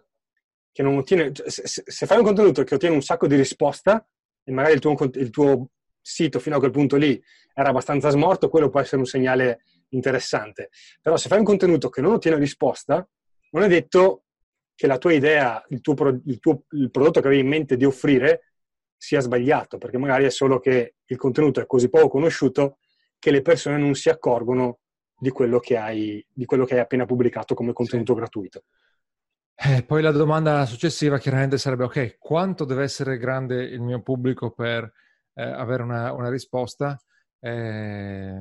che 0.71 0.83
non 0.83 0.97
ottiene, 0.97 1.31
cioè, 1.31 1.49
se, 1.49 1.83
se, 1.85 2.05
fai 2.05 2.17
un 2.17 2.25
contenuto 2.25 2.63
che 2.63 2.75
ottiene 2.75 2.95
un 2.95 3.01
sacco 3.01 3.27
di 3.27 3.35
risposta, 3.35 4.05
e 4.43 4.51
magari 4.51 4.73
il 4.73 4.79
tuo, 4.79 4.95
il 5.13 5.29
tuo 5.29 5.69
sito 6.01 6.39
fino 6.39 6.57
a 6.57 6.59
quel 6.59 6.71
punto 6.71 6.97
lì 6.97 7.21
era 7.53 7.69
abbastanza 7.69 8.09
smorto, 8.09 8.49
quello 8.49 8.69
può 8.69 8.81
essere 8.81 8.97
un 8.97 9.05
segnale 9.05 9.63
interessante. 9.89 10.69
Però 11.01 11.15
se 11.15 11.29
fai 11.29 11.39
un 11.39 11.45
contenuto 11.45 11.89
che 11.89 12.01
non 12.01 12.13
ottiene 12.13 12.37
risposta, 12.37 13.07
non 13.51 13.63
è 13.63 13.67
detto 13.67 14.25
che 14.75 14.87
la 14.87 14.97
tua 14.97 15.13
idea, 15.13 15.63
il, 15.69 15.79
tuo, 15.79 15.95
il, 16.25 16.39
tuo, 16.39 16.63
il 16.71 16.91
prodotto 16.91 17.21
che 17.21 17.27
avevi 17.27 17.41
in 17.41 17.47
mente 17.47 17.77
di 17.77 17.85
offrire 17.85 18.51
sia 18.97 19.21
sbagliato, 19.21 19.77
perché 19.77 19.97
magari 19.97 20.25
è 20.25 20.29
solo 20.29 20.59
che 20.59 20.94
il 21.05 21.17
contenuto 21.17 21.59
è 21.59 21.65
così 21.65 21.89
poco 21.89 22.09
conosciuto 22.09 22.77
che 23.19 23.31
le 23.31 23.41
persone 23.41 23.77
non 23.77 23.95
si 23.95 24.09
accorgono 24.09 24.79
di 25.17 25.29
quello 25.29 25.59
che 25.59 25.77
hai, 25.77 26.25
quello 26.45 26.65
che 26.65 26.75
hai 26.75 26.81
appena 26.81 27.05
pubblicato 27.05 27.55
come 27.55 27.73
contenuto 27.73 28.13
sì. 28.13 28.19
gratuito. 28.19 28.63
Eh, 29.57 29.83
poi 29.83 30.01
la 30.01 30.11
domanda 30.11 30.65
successiva 30.65 31.17
chiaramente 31.17 31.57
sarebbe, 31.57 31.85
ok, 31.85 32.17
quanto 32.19 32.65
deve 32.65 32.83
essere 32.83 33.17
grande 33.17 33.63
il 33.63 33.81
mio 33.81 34.01
pubblico 34.01 34.51
per 34.51 34.91
eh, 35.33 35.43
avere 35.43 35.83
una, 35.83 36.11
una 36.11 36.29
risposta? 36.29 36.99
Eh, 37.39 38.37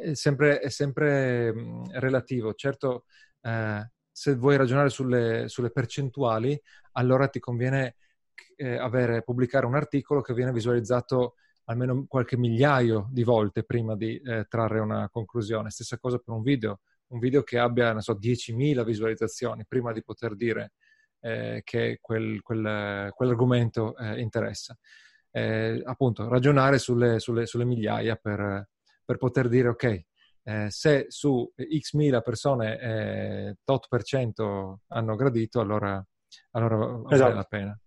è, 0.00 0.14
sempre, 0.14 0.60
è 0.60 0.70
sempre 0.70 1.52
mh, 1.52 1.98
relativo. 1.98 2.54
Certo, 2.54 3.04
eh, 3.42 3.90
se 4.10 4.34
vuoi 4.34 4.56
ragionare 4.56 4.88
sulle, 4.88 5.48
sulle 5.48 5.70
percentuali, 5.70 6.58
allora 6.92 7.28
ti 7.28 7.38
conviene 7.38 7.96
eh, 8.56 8.76
avere, 8.78 9.22
pubblicare 9.22 9.66
un 9.66 9.74
articolo 9.74 10.22
che 10.22 10.32
viene 10.32 10.52
visualizzato 10.52 11.34
almeno 11.64 12.04
qualche 12.08 12.36
migliaio 12.36 13.08
di 13.10 13.22
volte 13.22 13.64
prima 13.64 13.96
di 13.96 14.16
eh, 14.18 14.46
trarre 14.48 14.80
una 14.80 15.08
conclusione. 15.10 15.70
Stessa 15.70 15.98
cosa 15.98 16.18
per 16.18 16.34
un 16.34 16.42
video, 16.42 16.80
un 17.08 17.18
video 17.18 17.42
che 17.42 17.58
abbia, 17.58 17.92
non 17.92 18.00
so, 18.00 18.14
10.000 18.14 18.84
visualizzazioni 18.84 19.64
prima 19.66 19.92
di 19.92 20.02
poter 20.02 20.34
dire 20.34 20.72
eh, 21.20 21.60
che 21.64 21.98
quel, 22.00 22.40
quel, 22.42 23.10
quell'argomento 23.14 23.96
eh, 23.96 24.20
interessa. 24.20 24.76
Eh, 25.30 25.80
appunto, 25.84 26.28
ragionare 26.28 26.78
sulle, 26.78 27.18
sulle, 27.18 27.46
sulle 27.46 27.64
migliaia 27.64 28.16
per, 28.16 28.68
per, 29.04 29.16
poter 29.16 29.48
dire, 29.48 29.68
ok, 29.68 30.04
eh, 30.42 30.66
se 30.68 31.06
su 31.08 31.50
x 31.56 31.94
mila 31.94 32.20
persone 32.20 32.78
eh, 32.78 33.56
tot 33.64 33.86
per 33.88 34.02
cento 34.02 34.80
hanno 34.88 35.14
gradito, 35.14 35.60
allora, 35.60 36.04
allora 36.50 36.76
vale 36.76 37.14
esatto. 37.14 37.34
la 37.34 37.44
pena 37.44 37.81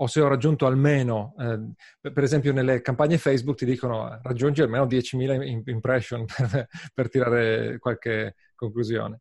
o 0.00 0.06
se 0.06 0.20
ho 0.20 0.28
raggiunto 0.28 0.66
almeno, 0.66 1.34
eh, 1.38 2.10
per 2.12 2.22
esempio 2.22 2.52
nelle 2.52 2.80
campagne 2.80 3.18
Facebook 3.18 3.56
ti 3.56 3.64
dicono 3.64 4.20
raggiungi 4.22 4.62
almeno 4.62 4.86
10.000 4.86 5.62
impression 5.70 6.24
per, 6.26 6.68
per 6.94 7.08
tirare 7.08 7.78
qualche 7.78 8.36
conclusione. 8.54 9.20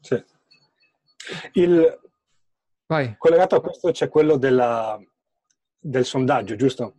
Sì. 0.00 0.22
Il... 1.52 2.00
Vai. 2.86 3.14
Collegato 3.16 3.56
a 3.56 3.60
questo 3.60 3.92
c'è 3.92 4.08
quello 4.08 4.36
della, 4.36 5.00
del 5.78 6.04
sondaggio, 6.04 6.56
giusto? 6.56 6.96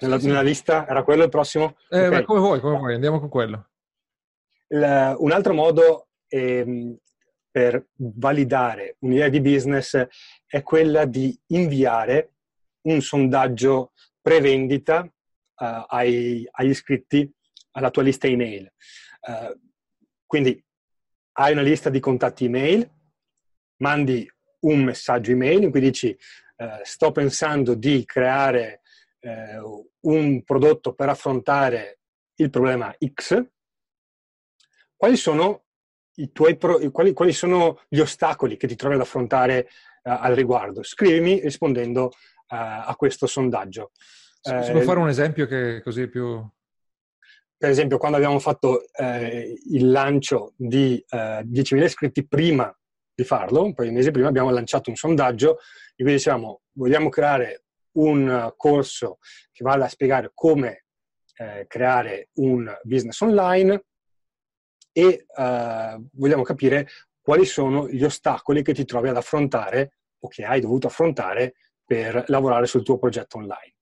Nella, 0.00 0.16
sì, 0.16 0.22
sì. 0.22 0.26
nella, 0.26 0.42
lista 0.42 0.86
era 0.86 1.02
quello 1.02 1.24
il 1.24 1.30
prossimo? 1.30 1.76
Eh, 1.88 2.08
okay. 2.08 2.24
come 2.24 2.40
vuoi, 2.40 2.60
come 2.60 2.76
vuoi, 2.76 2.94
andiamo 2.94 3.18
con 3.18 3.30
quello. 3.30 3.70
Il, 4.68 5.16
un 5.18 5.32
altro 5.32 5.54
modo 5.54 6.08
è, 6.28 6.62
per 7.50 7.86
validare 7.96 8.96
un'idea 9.00 9.28
di 9.28 9.40
business 9.40 10.06
è 10.50 10.64
quella 10.64 11.04
di 11.04 11.38
inviare 11.48 12.32
un 12.88 13.00
sondaggio 13.00 13.92
pre-vendita 14.20 15.02
uh, 15.02 15.84
ai, 15.86 16.46
agli 16.50 16.70
iscritti 16.70 17.32
alla 17.72 17.90
tua 17.90 18.02
lista 18.02 18.26
email. 18.26 18.68
Uh, 19.20 19.56
quindi 20.26 20.60
hai 21.34 21.52
una 21.52 21.62
lista 21.62 21.88
di 21.88 22.00
contatti 22.00 22.46
email, 22.46 22.90
mandi 23.76 24.28
un 24.62 24.82
messaggio 24.82 25.30
email 25.30 25.62
in 25.62 25.70
cui 25.70 25.80
dici 25.80 26.08
uh, 26.56 26.64
sto 26.82 27.12
pensando 27.12 27.74
di 27.74 28.04
creare 28.04 28.78
un 30.00 30.42
prodotto 30.44 30.94
per 30.94 31.10
affrontare 31.10 31.98
il 32.36 32.48
problema 32.48 32.90
X. 33.04 33.44
Quali 34.96 35.14
sono 35.18 35.66
tuoi 36.32 36.56
quali, 36.90 37.12
quali, 37.12 37.32
sono 37.32 37.82
gli 37.88 37.98
ostacoli 37.98 38.56
che 38.56 38.66
ti 38.66 38.76
trovi 38.76 38.94
ad 38.94 39.00
affrontare 39.02 39.68
al 40.02 40.34
riguardo. 40.34 40.82
Scrivimi 40.82 41.40
rispondendo 41.40 42.10
a 42.46 42.94
questo 42.96 43.26
sondaggio. 43.26 43.92
Si 44.40 44.52
eh, 44.52 44.70
può 44.72 44.80
fare 44.80 44.98
un 44.98 45.08
esempio 45.08 45.46
che 45.46 45.80
così 45.82 46.02
è 46.02 46.08
più... 46.08 46.44
Per 47.56 47.68
esempio, 47.68 47.98
quando 47.98 48.16
abbiamo 48.16 48.38
fatto 48.38 48.90
eh, 48.92 49.54
il 49.70 49.90
lancio 49.90 50.54
di 50.56 51.04
eh, 51.10 51.44
10.000 51.44 51.82
iscritti 51.82 52.26
prima 52.26 52.74
di 53.14 53.22
farlo, 53.22 53.64
un 53.64 53.74
paio 53.74 53.90
di 53.90 53.94
mesi 53.94 54.10
prima, 54.10 54.28
abbiamo 54.28 54.50
lanciato 54.50 54.88
un 54.88 54.96
sondaggio 54.96 55.58
in 55.96 56.06
cui 56.06 56.14
dicevamo 56.14 56.62
vogliamo 56.72 57.10
creare 57.10 57.64
un 57.92 58.50
corso 58.56 59.18
che 59.52 59.62
vada 59.62 59.84
a 59.84 59.88
spiegare 59.88 60.30
come 60.32 60.86
eh, 61.36 61.66
creare 61.66 62.30
un 62.34 62.72
business 62.82 63.20
online 63.20 63.84
e 64.92 65.26
eh, 65.26 66.00
vogliamo 66.12 66.42
capire 66.42 66.88
quali 67.30 67.44
sono 67.44 67.88
gli 67.88 68.02
ostacoli 68.02 68.60
che 68.60 68.74
ti 68.74 68.84
trovi 68.84 69.08
ad 69.08 69.16
affrontare 69.16 69.98
o 70.18 70.26
che 70.26 70.44
hai 70.44 70.60
dovuto 70.60 70.88
affrontare 70.88 71.54
per 71.84 72.24
lavorare 72.26 72.66
sul 72.66 72.82
tuo 72.82 72.98
progetto 72.98 73.36
online. 73.36 73.76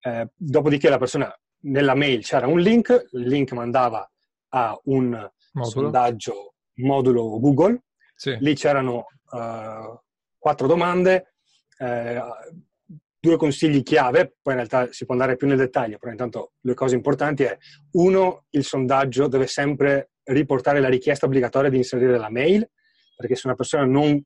Eh, 0.00 0.30
dopodiché 0.36 0.88
la 0.88 0.96
persona 0.96 1.36
nella 1.62 1.96
mail 1.96 2.22
c'era 2.22 2.46
un 2.46 2.60
link, 2.60 3.08
il 3.14 3.26
link 3.26 3.50
mandava 3.50 4.08
a 4.50 4.80
un 4.84 5.08
modulo. 5.08 5.64
sondaggio 5.68 6.54
modulo 6.74 7.40
Google, 7.40 7.82
sì. 8.14 8.36
lì 8.38 8.54
c'erano 8.54 9.06
uh, 9.32 10.00
quattro 10.38 10.68
domande, 10.68 11.34
eh, 11.78 12.22
due 13.18 13.36
consigli 13.36 13.82
chiave, 13.82 14.36
poi 14.40 14.52
in 14.54 14.60
realtà 14.60 14.92
si 14.92 15.04
può 15.04 15.14
andare 15.14 15.34
più 15.34 15.48
nel 15.48 15.56
dettaglio, 15.56 15.98
però 15.98 16.12
intanto 16.12 16.52
le 16.60 16.74
cose 16.74 16.94
importanti 16.94 17.42
è 17.42 17.58
uno, 17.94 18.44
il 18.50 18.62
sondaggio 18.62 19.26
deve 19.26 19.48
sempre 19.48 20.10
riportare 20.28 20.80
la 20.80 20.88
richiesta 20.88 21.26
obbligatoria 21.26 21.70
di 21.70 21.76
inserire 21.76 22.18
la 22.18 22.30
mail, 22.30 22.68
perché 23.16 23.34
se 23.34 23.46
una 23.46 23.56
persona 23.56 23.84
non 23.84 24.20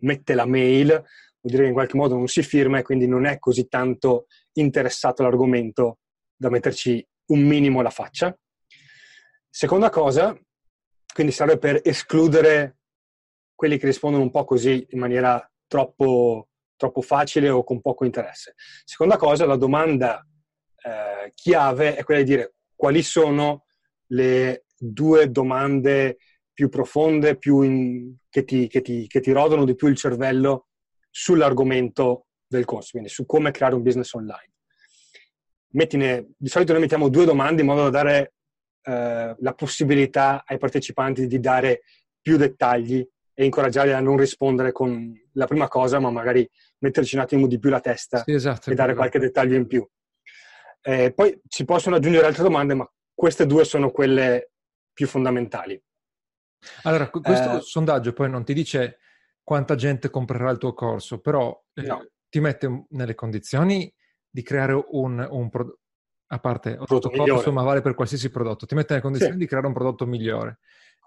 mette 0.00 0.34
la 0.34 0.46
mail 0.46 0.88
vuol 0.88 1.04
dire 1.40 1.62
che 1.62 1.68
in 1.68 1.74
qualche 1.74 1.96
modo 1.96 2.16
non 2.16 2.28
si 2.28 2.42
firma 2.42 2.78
e 2.78 2.82
quindi 2.82 3.06
non 3.06 3.24
è 3.24 3.38
così 3.38 3.68
tanto 3.68 4.26
interessato 4.52 5.22
all'argomento 5.22 5.98
da 6.36 6.50
metterci 6.50 7.06
un 7.26 7.40
minimo 7.40 7.82
la 7.82 7.90
faccia. 7.90 8.36
Seconda 9.48 9.90
cosa, 9.90 10.38
quindi 11.12 11.32
serve 11.32 11.58
per 11.58 11.80
escludere 11.82 12.78
quelli 13.54 13.78
che 13.78 13.86
rispondono 13.86 14.22
un 14.22 14.30
po' 14.30 14.44
così 14.44 14.86
in 14.90 14.98
maniera 14.98 15.50
troppo, 15.66 16.48
troppo 16.76 17.00
facile 17.00 17.48
o 17.48 17.64
con 17.64 17.80
poco 17.80 18.04
interesse. 18.04 18.54
Seconda 18.84 19.16
cosa, 19.16 19.46
la 19.46 19.56
domanda 19.56 20.24
eh, 20.82 21.32
chiave 21.34 21.96
è 21.96 22.04
quella 22.04 22.22
di 22.22 22.28
dire 22.28 22.54
quali 22.74 23.02
sono 23.02 23.64
le 24.10 24.64
due 24.78 25.30
domande 25.30 26.18
più 26.52 26.68
profonde, 26.68 27.36
più 27.36 27.62
in, 27.62 28.14
che, 28.28 28.44
ti, 28.44 28.66
che, 28.68 28.80
ti, 28.80 29.06
che 29.06 29.20
ti 29.20 29.32
rodono 29.32 29.64
di 29.64 29.74
più 29.74 29.88
il 29.88 29.96
cervello 29.96 30.66
sull'argomento 31.10 32.26
del 32.46 32.64
corso, 32.64 32.90
quindi 32.92 33.08
su 33.08 33.26
come 33.26 33.50
creare 33.50 33.74
un 33.74 33.82
business 33.82 34.12
online. 34.14 34.52
Mettine, 35.70 36.30
di 36.36 36.48
solito 36.48 36.72
noi 36.72 36.80
mettiamo 36.80 37.08
due 37.08 37.24
domande 37.24 37.60
in 37.60 37.68
modo 37.68 37.82
da 37.84 37.90
dare 37.90 38.32
eh, 38.82 39.36
la 39.38 39.52
possibilità 39.54 40.42
ai 40.46 40.58
partecipanti 40.58 41.26
di 41.26 41.38
dare 41.38 41.82
più 42.20 42.36
dettagli 42.36 43.06
e 43.34 43.44
incoraggiarli 43.44 43.92
a 43.92 44.00
non 44.00 44.16
rispondere 44.16 44.72
con 44.72 45.12
la 45.34 45.46
prima 45.46 45.68
cosa, 45.68 46.00
ma 46.00 46.10
magari 46.10 46.48
metterci 46.78 47.14
un 47.14 47.20
attimo 47.20 47.46
di 47.46 47.58
più 47.58 47.70
la 47.70 47.80
testa 47.80 48.22
sì, 48.24 48.32
esatto, 48.32 48.70
e 48.70 48.74
dare 48.74 48.94
qualche 48.94 49.18
dettaglio 49.18 49.54
in 49.54 49.66
più. 49.66 49.86
Eh, 50.80 51.12
poi 51.12 51.38
si 51.46 51.64
possono 51.64 51.96
aggiungere 51.96 52.26
altre 52.26 52.42
domande, 52.42 52.74
ma 52.74 52.90
queste 53.14 53.46
due 53.46 53.64
sono 53.64 53.90
quelle 53.90 54.50
più 54.98 55.06
fondamentali. 55.06 55.80
Allora, 56.82 57.08
questo 57.08 57.58
eh, 57.58 57.60
sondaggio 57.60 58.12
poi 58.12 58.28
non 58.28 58.44
ti 58.44 58.52
dice 58.52 58.98
quanta 59.44 59.76
gente 59.76 60.10
comprerà 60.10 60.50
il 60.50 60.58
tuo 60.58 60.74
corso, 60.74 61.20
però 61.20 61.56
eh, 61.74 61.82
no. 61.82 62.04
ti 62.28 62.40
mette 62.40 62.86
nelle 62.88 63.14
condizioni 63.14 63.94
di 64.28 64.42
creare 64.42 64.72
un, 64.88 65.24
un 65.30 65.48
prodotto, 65.50 65.78
a 66.30 66.40
parte 66.40 66.70
un 66.70 66.84
prodotto 66.84 67.10
corso, 67.10 67.52
ma 67.52 67.62
vale 67.62 67.80
per 67.80 67.94
qualsiasi 67.94 68.28
prodotto, 68.28 68.66
ti 68.66 68.74
mette 68.74 68.88
nelle 68.94 69.04
condizioni 69.04 69.34
sì. 69.34 69.38
di 69.38 69.46
creare 69.46 69.68
un 69.68 69.72
prodotto 69.72 70.04
migliore. 70.04 70.58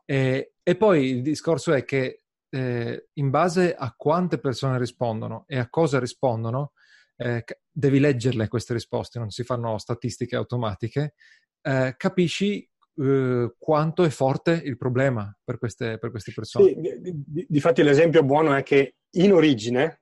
E, 0.05 0.53
e, 0.63 0.77
poi 0.77 1.09
il 1.09 1.21
discorso 1.21 1.73
è 1.73 1.83
che 1.83 2.23
eh, 2.49 3.09
in 3.15 3.29
base 3.29 3.75
a 3.75 3.93
quante 3.97 4.39
persone 4.39 4.77
rispondono 4.77 5.43
e 5.47 5.59
a 5.59 5.69
cosa 5.69 5.99
rispondono, 5.99 6.71
eh, 7.17 7.43
devi 7.69 7.99
leggerle 7.99 8.47
queste 8.47 8.71
risposte, 8.71 9.19
non 9.19 9.31
si 9.31 9.43
fanno 9.43 9.77
statistiche 9.77 10.37
automatiche, 10.37 11.15
eh, 11.61 11.93
capisci 11.97 12.67
eh, 12.97 13.53
quanto 13.57 14.03
è 14.03 14.09
forte 14.09 14.51
il 14.63 14.77
problema 14.77 15.35
per 15.43 15.57
queste, 15.57 15.97
per 15.97 16.11
queste 16.11 16.31
persone. 16.33 16.65
Sì, 16.65 16.75
di, 17.01 17.45
difatti 17.47 17.83
l'esempio 17.83 18.23
buono 18.23 18.53
è 18.53 18.63
che 18.63 18.95
in 19.11 19.33
origine 19.33 20.01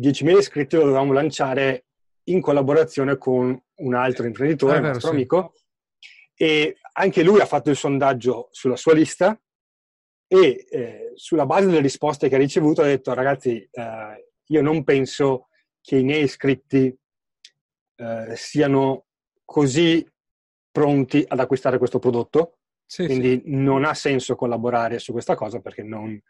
10.000 0.00 0.38
iscritti 0.38 0.76
lo 0.76 0.82
dovevamo 0.82 1.12
lanciare 1.12 1.86
in 2.24 2.40
collaborazione 2.40 3.16
con 3.18 3.60
un 3.74 3.94
altro 3.94 4.26
imprenditore, 4.26 4.78
un 4.78 4.84
nostro 4.84 5.08
sì. 5.08 5.14
amico, 5.14 5.54
e 6.34 6.76
anche 6.92 7.22
lui 7.22 7.40
ha 7.40 7.46
fatto 7.46 7.70
il 7.70 7.76
sondaggio 7.76 8.48
sulla 8.50 8.76
sua 8.76 8.94
lista 8.94 9.38
e 10.26 10.66
eh, 10.70 11.12
sulla 11.14 11.46
base 11.46 11.66
delle 11.66 11.80
risposte 11.80 12.28
che 12.28 12.36
ha 12.36 12.38
ricevuto 12.38 12.80
ha 12.80 12.86
detto 12.86 13.12
ragazzi 13.12 13.68
eh, 13.70 14.30
io 14.46 14.62
non 14.62 14.82
penso 14.82 15.48
che 15.80 15.96
i 15.96 16.04
miei 16.04 16.22
iscritti 16.22 16.96
eh, 17.96 18.32
siano 18.34 19.06
così 19.44 20.06
pronti 20.72 21.24
ad 21.26 21.38
acquistare 21.38 21.78
questo 21.78 21.98
prodotto, 22.00 22.56
sì, 22.84 23.04
quindi 23.04 23.42
sì. 23.44 23.54
non 23.54 23.84
ha 23.84 23.94
senso 23.94 24.34
collaborare 24.34 24.98
su 24.98 25.12
questa 25.12 25.34
cosa 25.34 25.60
perché 25.60 25.82
non, 25.82 26.20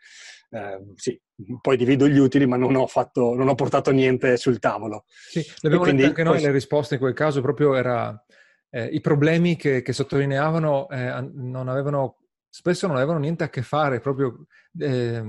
eh, 0.50 0.84
sì, 0.96 1.18
poi 1.60 1.76
divido 1.76 2.06
gli 2.06 2.18
utili 2.18 2.46
ma 2.46 2.56
non 2.56 2.74
ho, 2.74 2.86
fatto, 2.86 3.34
non 3.34 3.48
ho 3.48 3.54
portato 3.54 3.90
niente 3.90 4.36
sul 4.36 4.58
tavolo. 4.58 5.04
Sì, 5.08 5.42
l'abbiamo 5.60 5.84
letto 5.86 6.04
anche 6.04 6.22
noi, 6.22 6.34
poi... 6.34 6.42
le 6.44 6.52
risposte 6.52 6.94
in 6.94 7.00
quel 7.00 7.14
caso 7.14 7.40
proprio 7.40 7.74
era 7.74 8.22
eh, 8.68 8.84
i 8.86 9.00
problemi 9.00 9.56
che, 9.56 9.82
che 9.82 9.92
sottolineavano 9.92 10.88
eh, 10.88 11.30
non 11.32 11.68
avevano 11.68 12.18
spesso 12.54 12.86
non 12.86 12.96
avevano 12.96 13.18
niente 13.18 13.44
a 13.44 13.48
che 13.48 13.62
fare 13.62 14.00
proprio 14.00 14.44
eh, 14.78 15.22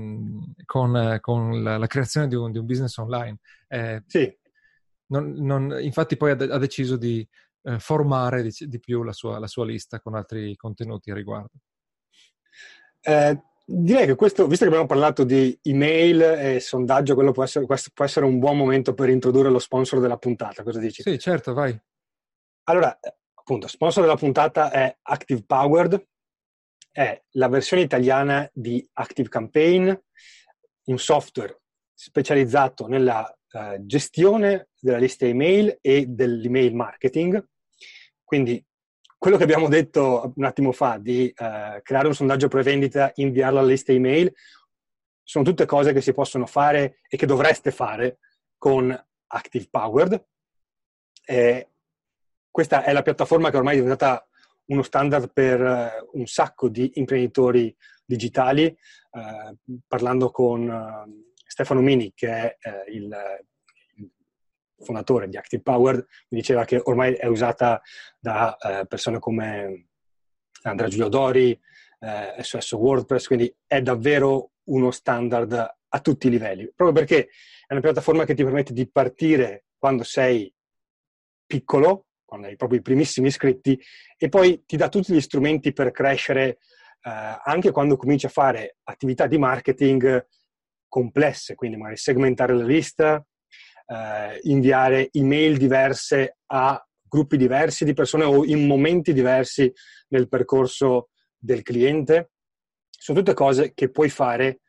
con, 0.66 1.18
con 1.22 1.62
la, 1.62 1.78
la, 1.78 1.86
creazione 1.86 2.28
di 2.28 2.34
un, 2.34 2.52
di 2.52 2.58
un 2.58 2.66
business 2.66 2.96
online. 2.98 3.38
Eh, 3.66 4.02
sì. 4.06 4.30
Non, 5.06 5.32
non, 5.38 5.78
infatti 5.80 6.16
poi 6.18 6.32
ha, 6.32 6.36
ha 6.36 6.58
deciso 6.58 6.96
di 6.96 7.26
eh, 7.64 7.78
formare 7.78 8.42
di, 8.42 8.52
di 8.60 8.78
più 8.78 9.02
la 9.02 9.12
sua, 9.12 9.38
la 9.38 9.46
sua, 9.46 9.64
lista 9.64 10.00
con 10.00 10.14
altri 10.14 10.54
contenuti 10.56 11.10
a 11.10 11.14
riguardo. 11.14 11.58
Eh, 13.00 13.42
direi 13.64 14.06
che 14.06 14.14
questo, 14.14 14.46
visto 14.46 14.64
che 14.64 14.70
abbiamo 14.70 14.86
parlato 14.86 15.24
di 15.24 15.58
email 15.62 16.20
e 16.22 16.60
sondaggio, 16.60 17.14
quello 17.14 17.32
può 17.32 17.42
essere, 17.42 17.66
può 17.66 18.04
essere 18.04 18.26
un 18.26 18.38
buon 18.38 18.56
momento 18.56 18.94
per 18.94 19.08
introdurre 19.08 19.50
lo 19.50 19.58
sponsor 19.58 20.00
della 20.00 20.18
puntata. 20.18 20.62
Cosa 20.62 20.78
dici? 20.78 21.02
Sì, 21.02 21.18
certo, 21.18 21.52
vai. 21.54 21.78
Allora, 22.64 22.98
appunto, 23.34 23.66
sponsor 23.66 24.02
della 24.02 24.16
puntata 24.16 24.70
è 24.70 24.96
Active 25.02 25.42
Powered, 25.44 26.06
è 26.90 27.22
la 27.32 27.48
versione 27.48 27.82
italiana 27.82 28.48
di 28.52 28.86
Active 28.92 29.28
Campaign, 29.28 29.92
un 30.84 30.98
software 30.98 31.60
specializzato 31.92 32.86
nella 32.86 33.26
uh, 33.52 33.84
gestione 33.84 34.68
della 34.78 34.98
lista 34.98 35.26
email 35.26 35.78
e 35.80 36.06
dell'email 36.06 36.74
marketing. 36.74 37.42
Quindi 38.34 38.60
quello 39.16 39.36
che 39.36 39.44
abbiamo 39.44 39.68
detto 39.68 40.32
un 40.34 40.44
attimo 40.44 40.72
fa 40.72 40.98
di 40.98 41.32
uh, 41.38 41.80
creare 41.82 42.08
un 42.08 42.14
sondaggio 42.16 42.48
pre-vendita, 42.48 43.12
inviarlo 43.14 43.60
alla 43.60 43.68
lista 43.68 43.92
email, 43.92 44.34
sono 45.22 45.44
tutte 45.44 45.66
cose 45.66 45.92
che 45.92 46.00
si 46.00 46.12
possono 46.12 46.44
fare 46.46 46.98
e 47.08 47.16
che 47.16 47.26
dovreste 47.26 47.70
fare 47.70 48.18
con 48.58 48.92
Active 49.28 49.68
Powered. 49.70 50.26
Eh, 51.24 51.68
questa 52.50 52.82
è 52.82 52.92
la 52.92 53.02
piattaforma 53.02 53.50
che 53.50 53.56
ormai 53.56 53.74
è 53.74 53.76
diventata 53.76 54.26
uno 54.64 54.82
standard 54.82 55.32
per 55.32 55.60
uh, 55.60 56.18
un 56.18 56.26
sacco 56.26 56.68
di 56.68 56.90
imprenditori 56.94 57.72
digitali. 58.04 58.76
Uh, 59.12 59.78
parlando 59.86 60.32
con 60.32 60.68
uh, 60.68 61.32
Stefano 61.46 61.82
Mini, 61.82 62.12
che 62.12 62.28
è 62.32 62.58
il, 62.88 63.16
fondatore 64.84 65.28
di 65.28 65.36
Active 65.36 65.62
Power, 65.62 65.96
mi 65.96 66.38
diceva 66.38 66.64
che 66.64 66.80
ormai 66.84 67.14
è 67.14 67.26
usata 67.26 67.82
da 68.18 68.56
persone 68.86 69.18
come 69.18 69.88
Andrea 70.62 70.88
Giulio 70.88 71.08
Dori, 71.08 71.58
SOS 72.40 72.72
WordPress, 72.72 73.26
quindi 73.26 73.54
è 73.66 73.80
davvero 73.80 74.52
uno 74.64 74.90
standard 74.90 75.52
a 75.88 76.00
tutti 76.00 76.26
i 76.26 76.30
livelli, 76.30 76.70
proprio 76.74 76.92
perché 76.92 77.28
è 77.66 77.72
una 77.72 77.80
piattaforma 77.80 78.24
che 78.24 78.34
ti 78.34 78.44
permette 78.44 78.72
di 78.72 78.88
partire 78.90 79.66
quando 79.78 80.02
sei 80.02 80.52
piccolo, 81.46 82.06
quando 82.24 82.46
hai 82.46 82.56
proprio 82.56 82.78
i 82.78 82.82
primissimi 82.82 83.28
iscritti, 83.28 83.80
e 84.16 84.28
poi 84.28 84.64
ti 84.66 84.76
dà 84.76 84.88
tutti 84.88 85.12
gli 85.12 85.20
strumenti 85.20 85.72
per 85.72 85.90
crescere 85.92 86.58
eh, 87.02 87.40
anche 87.44 87.70
quando 87.70 87.96
cominci 87.96 88.26
a 88.26 88.30
fare 88.30 88.78
attività 88.84 89.26
di 89.26 89.38
marketing 89.38 90.26
complesse, 90.88 91.54
quindi 91.54 91.76
magari 91.76 91.96
segmentare 91.96 92.54
la 92.54 92.64
lista, 92.64 93.24
eh, 93.86 94.40
inviare 94.42 95.08
email 95.12 95.56
diverse 95.56 96.38
a 96.46 96.84
gruppi 97.06 97.36
diversi 97.36 97.84
di 97.84 97.92
persone 97.92 98.24
o 98.24 98.44
in 98.44 98.66
momenti 98.66 99.12
diversi 99.12 99.72
nel 100.08 100.28
percorso 100.28 101.10
del 101.38 101.62
cliente. 101.62 102.30
Sono 102.90 103.18
tutte 103.18 103.34
cose 103.34 103.72
che 103.74 103.90
puoi 103.90 104.08
fare 104.08 104.60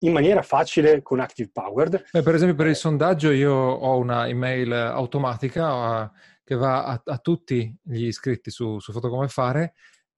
in 0.00 0.12
maniera 0.12 0.42
facile 0.42 1.02
con 1.02 1.20
Active 1.20 1.50
Powered. 1.52 2.06
Beh, 2.10 2.22
per 2.22 2.34
esempio 2.34 2.56
per 2.56 2.66
il 2.66 2.76
sondaggio 2.76 3.30
io 3.30 3.52
ho 3.54 3.96
una 3.98 4.28
email 4.28 4.72
automatica 4.72 6.02
uh, 6.02 6.10
che 6.44 6.54
va 6.54 6.84
a, 6.84 7.00
a, 7.04 7.18
tutti 7.18 7.74
gli 7.82 8.06
iscritti 8.06 8.50
su, 8.50 8.78
su 8.78 8.92
Foto 8.92 9.08
Come 9.08 9.28
Fare 9.28 9.74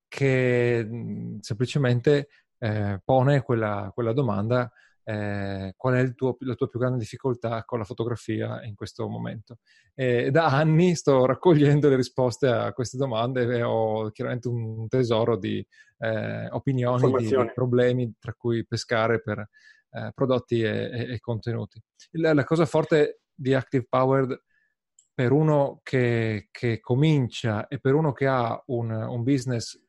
che 0.08 0.84
mh, 0.84 1.38
semplicemente 1.40 2.28
eh, 2.58 3.00
pone 3.04 3.42
quella, 3.42 3.90
quella 3.94 4.12
domanda 4.12 4.70
eh, 5.08 5.72
qual 5.74 5.94
è 5.94 6.14
tuo, 6.14 6.36
la 6.40 6.54
tua 6.54 6.68
più 6.68 6.78
grande 6.78 6.98
difficoltà 6.98 7.64
con 7.64 7.78
la 7.78 7.86
fotografia 7.86 8.62
in 8.64 8.74
questo 8.74 9.08
momento. 9.08 9.60
E 9.94 10.30
da 10.30 10.48
anni 10.48 10.94
sto 10.94 11.24
raccogliendo 11.24 11.88
le 11.88 11.96
risposte 11.96 12.46
a 12.46 12.74
queste 12.74 12.98
domande 12.98 13.44
e 13.44 13.62
ho 13.62 14.10
chiaramente 14.10 14.48
un 14.48 14.86
tesoro 14.86 15.38
di 15.38 15.66
eh, 16.00 16.48
opinioni, 16.50 17.10
di, 17.10 17.26
di, 17.26 17.50
problemi 17.54 18.12
tra 18.18 18.34
cui 18.34 18.66
pescare 18.66 19.22
per 19.22 19.48
eh, 19.92 20.10
prodotti 20.14 20.60
e, 20.60 20.90
e, 20.92 21.12
e 21.14 21.20
contenuti. 21.20 21.80
La, 22.12 22.34
la, 22.34 22.44
cosa 22.44 22.66
forte 22.66 23.20
di 23.34 23.54
Active 23.54 23.86
Powered 23.88 24.38
per 25.14 25.32
uno 25.32 25.80
che, 25.82 26.48
che 26.50 26.80
comincia 26.80 27.66
e 27.66 27.80
per 27.80 27.94
uno 27.94 28.12
che 28.12 28.26
ha 28.26 28.62
un, 28.66 28.90
un 28.90 29.22
business 29.22 29.80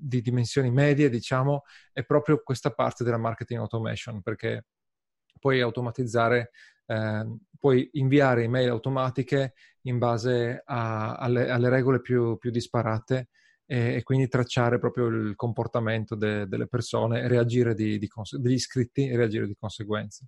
di 0.00 0.20
dimensioni 0.20 0.70
medie, 0.70 1.08
diciamo, 1.08 1.62
è 1.92 2.04
proprio 2.04 2.42
questa 2.42 2.70
parte 2.70 3.04
della 3.04 3.16
marketing 3.18 3.60
automation, 3.60 4.22
perché 4.22 4.66
puoi 5.38 5.60
automatizzare, 5.60 6.50
eh, 6.86 7.36
puoi 7.58 7.88
inviare 7.92 8.44
email 8.44 8.70
automatiche 8.70 9.54
in 9.82 9.98
base 9.98 10.62
a, 10.64 11.14
alle, 11.14 11.48
alle, 11.50 11.68
regole 11.68 12.00
più, 12.00 12.36
più 12.36 12.50
disparate 12.50 13.28
e, 13.66 13.94
e, 13.94 14.02
quindi 14.02 14.28
tracciare 14.28 14.78
proprio 14.78 15.06
il 15.06 15.34
comportamento 15.34 16.14
de, 16.14 16.46
delle 16.46 16.66
persone 16.66 17.26
reagire 17.28 17.74
di, 17.74 17.98
di 17.98 18.08
cons- 18.08 18.36
degli 18.36 18.54
iscritti 18.54 19.08
e 19.08 19.16
reagire 19.16 19.46
di 19.46 19.56
conseguenza. 19.58 20.26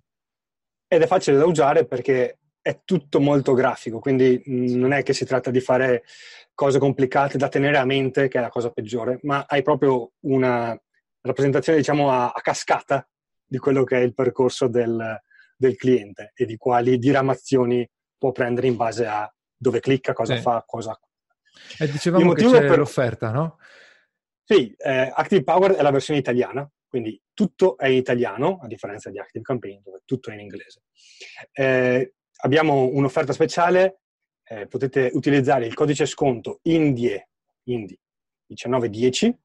Ed 0.87 1.01
è 1.01 1.07
facile 1.07 1.37
da 1.37 1.45
usare 1.45 1.85
perché 1.85 2.39
è 2.61 2.81
tutto 2.85 3.19
molto 3.19 3.53
grafico, 3.53 3.99
quindi 3.99 4.41
non 4.45 4.93
è 4.93 5.03
che 5.03 5.13
si 5.13 5.25
tratta 5.25 5.49
di 5.49 5.59
fare 5.59 6.03
cose 6.53 6.77
complicate 6.77 7.37
da 7.37 7.49
tenere 7.49 7.77
a 7.77 7.85
mente, 7.85 8.27
che 8.27 8.37
è 8.37 8.41
la 8.41 8.49
cosa 8.49 8.69
peggiore, 8.69 9.19
ma 9.23 9.45
hai 9.47 9.63
proprio 9.63 10.11
una 10.21 10.79
rappresentazione, 11.21 11.79
diciamo, 11.79 12.11
a, 12.11 12.29
a 12.29 12.41
cascata 12.41 13.07
di 13.45 13.57
quello 13.57 13.83
che 13.83 13.97
è 13.97 14.01
il 14.01 14.13
percorso 14.13 14.67
del, 14.67 15.19
del, 15.55 15.75
cliente 15.75 16.31
e 16.35 16.45
di 16.45 16.57
quali 16.57 16.97
diramazioni 16.97 17.87
può 18.17 18.31
prendere 18.31 18.67
in 18.67 18.75
base 18.75 19.05
a 19.05 19.31
dove 19.57 19.79
clicca, 19.79 20.13
cosa 20.13 20.35
sì. 20.35 20.41
fa, 20.41 20.63
cosa... 20.65 20.97
E 21.79 21.89
dicevamo 21.89 22.33
che 22.33 22.45
c'è 22.45 22.65
per... 22.65 22.77
l'offerta, 22.77 23.31
no? 23.31 23.57
Sì, 24.43 24.73
eh, 24.77 25.11
Active 25.13 25.43
Power 25.43 25.71
è 25.73 25.81
la 25.81 25.91
versione 25.91 26.19
italiana, 26.19 26.69
quindi 26.87 27.19
tutto 27.33 27.77
è 27.77 27.87
in 27.87 27.97
italiano, 27.97 28.59
a 28.61 28.67
differenza 28.67 29.09
di 29.09 29.19
Active 29.19 29.43
Campaign, 29.43 29.81
dove 29.81 30.01
tutto 30.05 30.29
è 30.29 30.33
in 30.33 30.41
inglese. 30.41 30.83
Eh, 31.51 32.13
abbiamo 32.41 32.89
un'offerta 32.91 33.33
speciale, 33.33 34.01
eh, 34.43 34.67
potete 34.67 35.09
utilizzare 35.13 35.65
il 35.65 35.73
codice 35.73 36.05
sconto 36.05 36.59
INDIE, 36.63 37.29
INDI 37.63 37.97
1910, 38.47 39.39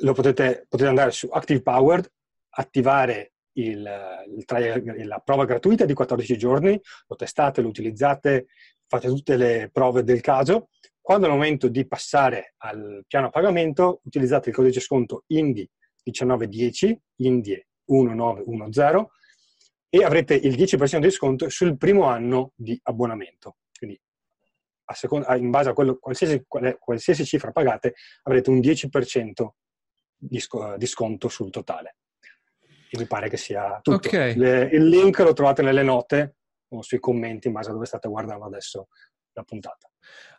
lo 0.00 0.12
potete, 0.12 0.66
potete 0.68 0.88
andare 0.88 1.10
su 1.10 1.28
Active 1.30 1.62
Powered, 1.62 2.10
attivare 2.50 3.32
il, 3.52 3.88
il, 4.36 5.06
la 5.06 5.18
prova 5.18 5.44
gratuita 5.44 5.84
di 5.84 5.94
14 5.94 6.36
giorni, 6.36 6.78
lo 7.06 7.16
testate, 7.16 7.62
lo 7.62 7.68
utilizzate, 7.68 8.48
fate 8.86 9.08
tutte 9.08 9.36
le 9.36 9.70
prove 9.72 10.02
del 10.02 10.20
caso. 10.20 10.68
Quando 11.00 11.26
è 11.26 11.30
il 11.30 11.36
momento 11.36 11.68
di 11.68 11.86
passare 11.86 12.54
al 12.58 13.04
piano 13.06 13.30
pagamento, 13.30 14.00
utilizzate 14.04 14.50
il 14.50 14.54
codice 14.54 14.80
sconto 14.80 15.24
INDI 15.28 15.68
1910, 16.04 17.00
INDIE 17.16 17.66
1910, 17.86 19.06
e 19.88 20.04
avrete 20.04 20.34
il 20.34 20.54
10% 20.54 20.98
di 20.98 21.10
sconto 21.10 21.48
sul 21.48 21.76
primo 21.76 22.04
anno 22.04 22.52
di 22.54 22.78
abbonamento. 22.84 23.56
Quindi 23.76 24.00
seconda, 24.94 25.34
in 25.36 25.50
base 25.50 25.70
a 25.70 25.72
quello, 25.72 25.98
qualsiasi, 25.98 26.44
qualsiasi, 26.78 27.24
cifra 27.24 27.52
pagate 27.52 27.94
avrete 28.22 28.50
un 28.50 28.58
10% 28.58 29.48
di, 30.16 30.42
di 30.76 30.86
sconto 30.86 31.28
sul 31.28 31.50
totale. 31.50 31.96
E 32.88 32.98
mi 32.98 33.06
pare 33.06 33.28
che 33.28 33.36
sia 33.36 33.80
tutto. 33.82 34.08
Okay. 34.08 34.34
Le, 34.36 34.68
il 34.72 34.86
link 34.86 35.18
lo 35.18 35.32
trovate 35.32 35.62
nelle 35.62 35.82
note 35.82 36.36
o 36.68 36.82
sui 36.82 36.98
commenti 36.98 37.48
in 37.48 37.52
base 37.52 37.70
a 37.70 37.72
dove 37.72 37.86
state 37.86 38.08
guardando 38.08 38.44
adesso 38.44 38.88
la 39.32 39.42
puntata. 39.42 39.90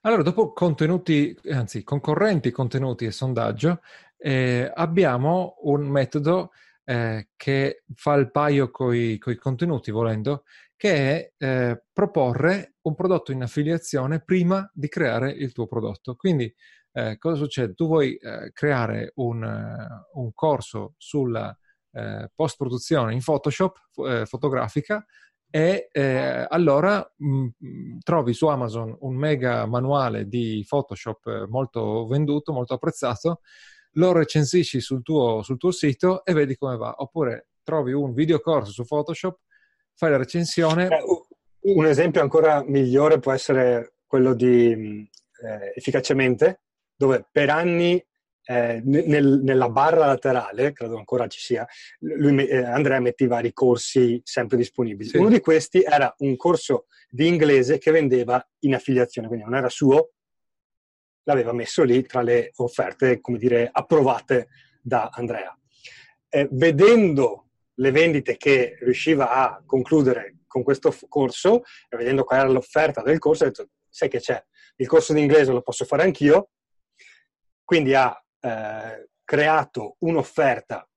Allora, 0.01 0.23
dopo 0.23 0.53
contenuti, 0.53 1.37
anzi, 1.49 1.83
concorrenti 1.83 2.51
contenuti 2.51 3.05
e 3.05 3.11
sondaggio, 3.11 3.81
eh, 4.17 4.71
abbiamo 4.73 5.57
un 5.61 5.85
metodo 5.87 6.51
eh, 6.89 7.27
che 7.35 7.83
fa 7.95 8.13
il 8.13 8.31
paio 8.31 8.71
con 8.71 8.95
i 8.95 9.19
contenuti, 9.19 9.91
volendo, 9.91 10.43
che 10.77 10.93
è 10.93 11.33
eh, 11.37 11.83
proporre 11.91 12.75
un 12.83 12.95
prodotto 12.95 13.33
in 13.33 13.41
affiliazione 13.41 14.23
prima 14.23 14.69
di 14.73 14.87
creare 14.87 15.31
il 15.31 15.51
tuo 15.51 15.67
prodotto. 15.67 16.15
Quindi, 16.15 16.53
eh, 16.93 17.17
cosa 17.17 17.35
succede? 17.35 17.73
Tu 17.73 17.87
vuoi 17.87 18.15
eh, 18.15 18.51
creare 18.53 19.11
un, 19.15 19.43
uh, 19.43 20.19
un, 20.21 20.33
corso 20.33 20.93
sulla 20.95 21.55
uh, 21.91 22.25
post-produzione 22.33 23.13
in 23.13 23.21
Photoshop 23.21 23.77
fotografica 24.25 25.05
e 25.49 25.89
allora 26.49 27.05
mh, 27.17 27.47
mm, 27.65 27.97
trovi 28.03 28.33
su 28.33 28.47
Amazon 28.47 28.95
un 29.01 29.15
mega 29.15 29.65
manuale 29.65 30.27
di 30.27 30.63
Photoshop 30.67 31.47
molto 31.47 32.05
venduto, 32.05 32.53
molto 32.53 32.75
apprezzato, 32.75 33.41
lo 33.97 34.11
recensisci 34.11 34.79
sul 34.79 35.01
tuo, 35.01 35.41
sul 35.43 35.57
tuo 35.57 35.71
sito 35.71 36.23
e 36.23 36.33
vedi 36.33 36.55
come 36.55 36.77
va. 36.77 36.93
Oppure 36.97 37.49
trovi 37.63 37.93
un 37.93 38.13
videocorso 38.13 38.71
su 38.71 38.85
Photoshop, 38.85 39.39
fai 39.93 40.11
la 40.11 40.17
recensione. 40.17 40.87
Eh, 40.87 41.03
un 41.73 41.85
esempio 41.85 42.21
ancora 42.21 42.63
migliore 42.63 43.19
può 43.19 43.33
essere 43.33 43.95
quello 44.05 44.33
di 44.33 44.71
eh, 44.71 45.73
Efficacemente, 45.75 46.61
dove 46.95 47.27
per 47.29 47.49
anni 47.49 48.03
eh, 48.49 48.81
nel, 48.85 49.41
nella 49.43 49.69
barra 49.69 50.05
laterale, 50.05 50.71
credo 50.71 50.97
ancora 50.97 51.27
ci 51.27 51.39
sia, 51.39 51.67
lui, 51.99 52.47
eh, 52.47 52.63
Andrea 52.63 52.99
metteva 53.01 53.35
vari 53.35 53.51
corsi 53.51 54.21
sempre 54.23 54.55
disponibili. 54.55 55.09
Sì. 55.09 55.17
Uno 55.17 55.29
di 55.29 55.41
questi 55.41 55.81
era 55.81 56.13
un 56.19 56.37
corso 56.37 56.85
di 57.09 57.27
inglese 57.27 57.77
che 57.77 57.91
vendeva 57.91 58.41
in 58.59 58.75
affiliazione, 58.75 59.27
quindi 59.27 59.43
non 59.45 59.55
era 59.55 59.67
suo, 59.67 60.11
l'aveva 61.27 61.53
messo 61.53 61.83
lì 61.83 62.03
tra 62.03 62.21
le 62.21 62.51
offerte, 62.55 63.19
come 63.19 63.37
dire, 63.37 63.69
approvate 63.71 64.47
da 64.81 65.09
Andrea. 65.11 65.55
Eh, 66.29 66.47
vedendo 66.51 67.49
le 67.75 67.91
vendite 67.91 68.37
che 68.37 68.77
riusciva 68.79 69.31
a 69.31 69.61
concludere 69.65 70.37
con 70.47 70.63
questo 70.63 70.95
corso 71.09 71.63
e 71.89 71.97
vedendo 71.97 72.23
qual 72.23 72.39
era 72.39 72.49
l'offerta 72.49 73.01
del 73.01 73.19
corso, 73.19 73.43
ha 73.43 73.47
detto, 73.47 73.69
sai 73.89 74.09
che 74.09 74.19
c'è, 74.19 74.41
il 74.77 74.87
corso 74.87 75.13
di 75.13 75.19
inglese 75.19 75.51
lo 75.51 75.61
posso 75.61 75.85
fare 75.85 76.03
anch'io, 76.03 76.49
quindi 77.63 77.93
ha 77.93 78.17
eh, 78.39 79.09
creato 79.23 79.97
un'offerta 79.99 80.89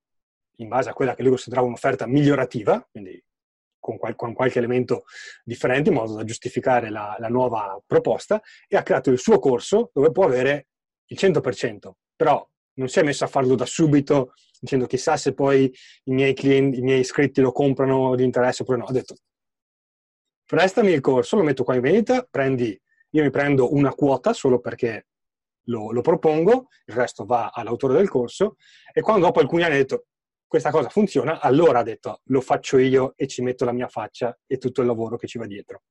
in 0.57 0.69
base 0.69 0.91
a 0.91 0.93
quella 0.93 1.15
che 1.15 1.23
lui 1.23 1.31
considerava 1.33 1.67
un'offerta 1.67 2.07
migliorativa, 2.07 2.87
quindi 2.91 3.23
con, 3.81 3.99
qual- 3.99 4.15
con, 4.15 4.33
qualche 4.35 4.59
elemento 4.59 5.05
differente 5.43 5.89
in 5.89 5.97
modo 5.97 6.15
da 6.15 6.25
giustificare 6.25 6.91
la, 6.91 7.17
la, 7.19 7.29
nuova 7.29 7.83
proposta 7.85 8.41
e 8.69 8.77
ha 8.77 8.83
creato 8.83 9.11
il 9.11 9.19
suo 9.19 9.39
corso 9.39 9.91
dove 9.93 10.13
può 10.13 10.25
avere 10.25 10.69
il 11.07 11.19
100%, 11.21 11.91
però 12.15 12.47
non 12.75 12.89
si 12.89 13.01
è 13.01 13.03
messo 13.03 13.25
a 13.25 13.29
farlo 13.29 13.57
da 13.57 13.67
subito 13.67 14.35
dicendo 14.61 14.87
chissà 14.87 15.17
se 15.17 15.33
poi 15.33 15.73
i 16.05 16.13
miei 16.13 16.35
clienti, 16.35 16.79
i 16.79 16.83
miei 16.83 17.01
iscritti 17.01 17.41
lo 17.41 17.51
comprano 17.51 18.15
di 18.15 18.25
interesse 18.25 18.63
oppure 18.63 18.79
no, 18.79 18.85
ha 18.85 18.93
detto 18.93 19.17
prestami 20.45 20.91
il 20.91 21.01
corso, 21.01 21.37
lo 21.37 21.43
metto 21.43 21.65
qua 21.65 21.77
in 21.77 21.81
vendita, 21.81 22.27
prendi, 22.29 22.79
io 23.11 23.23
mi 23.23 23.31
prendo 23.31 23.73
una 23.73 23.95
quota 23.95 24.33
solo 24.33 24.59
perché 24.59 25.07
lo, 25.65 25.93
lo 25.93 26.01
propongo, 26.01 26.69
il 26.87 26.95
resto 26.95 27.25
va 27.25 27.51
all'autore 27.53 27.95
del 27.95 28.09
corso 28.09 28.57
e 28.93 29.01
quando 29.01 29.27
dopo 29.27 29.41
alcuni 29.41 29.63
anni 29.63 29.75
ha 29.75 29.79
detto 29.79 30.07
questa 30.51 30.73
cosa 30.73 30.89
funziona, 30.89 31.41
allora 31.41 31.79
ha 31.79 31.83
detto 31.85 32.23
lo 32.25 32.41
faccio 32.41 32.77
io 32.79 33.13
e 33.15 33.29
ci 33.29 33.41
metto 33.41 33.65
la 33.65 33.71
mia 33.71 33.87
faccia 33.87 34.37
e 34.49 34.59
tutto 34.59 34.81
il 34.81 34.89
lavoro 34.89 35.17
che 35.17 35.29
ci 35.29 35.39
va 35.39 35.47
dietro. 35.47 35.83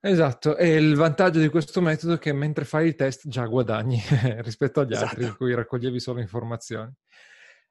Esatto, 0.00 0.56
e 0.56 0.74
il 0.74 0.96
vantaggio 0.96 1.38
di 1.38 1.48
questo 1.48 1.80
metodo 1.80 2.14
è 2.14 2.18
che 2.18 2.32
mentre 2.32 2.64
fai 2.64 2.88
il 2.88 2.96
test 2.96 3.28
già 3.28 3.44
guadagni 3.44 4.02
rispetto 4.42 4.80
agli 4.80 4.94
altri 4.94 5.20
esatto. 5.20 5.24
in 5.24 5.36
cui 5.36 5.54
raccoglievi 5.54 6.00
solo 6.00 6.18
informazioni. 6.18 6.92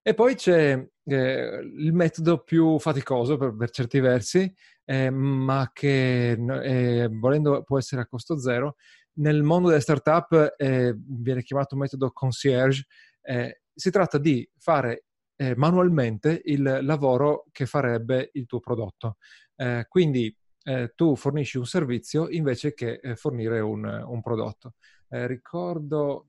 E 0.01 0.13
poi 0.13 0.35
c'è 0.35 0.81
eh, 1.03 1.59
il 1.77 1.91
metodo 1.91 2.43
più 2.43 2.79
faticoso 2.79 3.35
per, 3.35 3.53
per 3.57 3.69
certi 3.69 3.99
versi, 3.99 4.49
eh, 4.85 5.09
ma 5.09 5.69
che 5.73 6.31
eh, 6.31 7.09
volendo 7.11 7.61
può 7.63 7.77
essere 7.77 8.03
a 8.03 8.07
costo 8.07 8.39
zero. 8.39 8.75
Nel 9.15 9.43
mondo 9.43 9.67
delle 9.67 9.81
startup 9.81 10.53
eh, 10.55 10.95
viene 10.97 11.43
chiamato 11.43 11.75
metodo 11.75 12.09
concierge. 12.13 12.85
Eh, 13.21 13.63
si 13.73 13.91
tratta 13.91 14.17
di 14.17 14.49
fare 14.57 15.07
eh, 15.41 15.55
manualmente 15.55 16.41
il 16.45 16.79
lavoro 16.81 17.45
che 17.53 17.65
farebbe 17.65 18.29
il 18.33 18.45
tuo 18.45 18.59
prodotto. 18.59 19.15
Eh, 19.55 19.85
quindi 19.87 20.35
eh, 20.63 20.91
tu 20.95 21.15
fornisci 21.15 21.57
un 21.57 21.65
servizio 21.65 22.27
invece 22.29 22.73
che 22.73 22.99
eh, 23.01 23.15
fornire 23.15 23.61
un, 23.61 23.85
un 23.85 24.21
prodotto. 24.21 24.73
Eh, 25.07 25.27
ricordo 25.27 26.27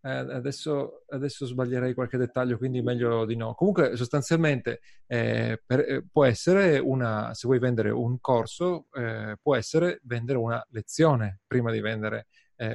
eh, 0.00 0.08
adesso, 0.10 1.04
adesso, 1.08 1.44
sbaglierei 1.44 1.92
qualche 1.92 2.16
dettaglio, 2.16 2.56
quindi 2.56 2.80
meglio 2.80 3.26
di 3.26 3.36
no. 3.36 3.52
Comunque, 3.54 3.94
sostanzialmente, 3.94 4.80
eh, 5.06 5.60
per, 5.66 5.80
eh, 5.80 6.06
può 6.10 6.24
essere 6.24 6.78
una, 6.78 7.34
se 7.34 7.46
vuoi 7.46 7.58
vendere 7.58 7.90
un 7.90 8.18
corso, 8.20 8.86
eh, 8.94 9.36
può 9.42 9.54
essere 9.54 10.00
vendere 10.04 10.38
una 10.38 10.64
lezione 10.70 11.40
prima 11.46 11.70
di 11.70 11.80
vendere 11.80 12.28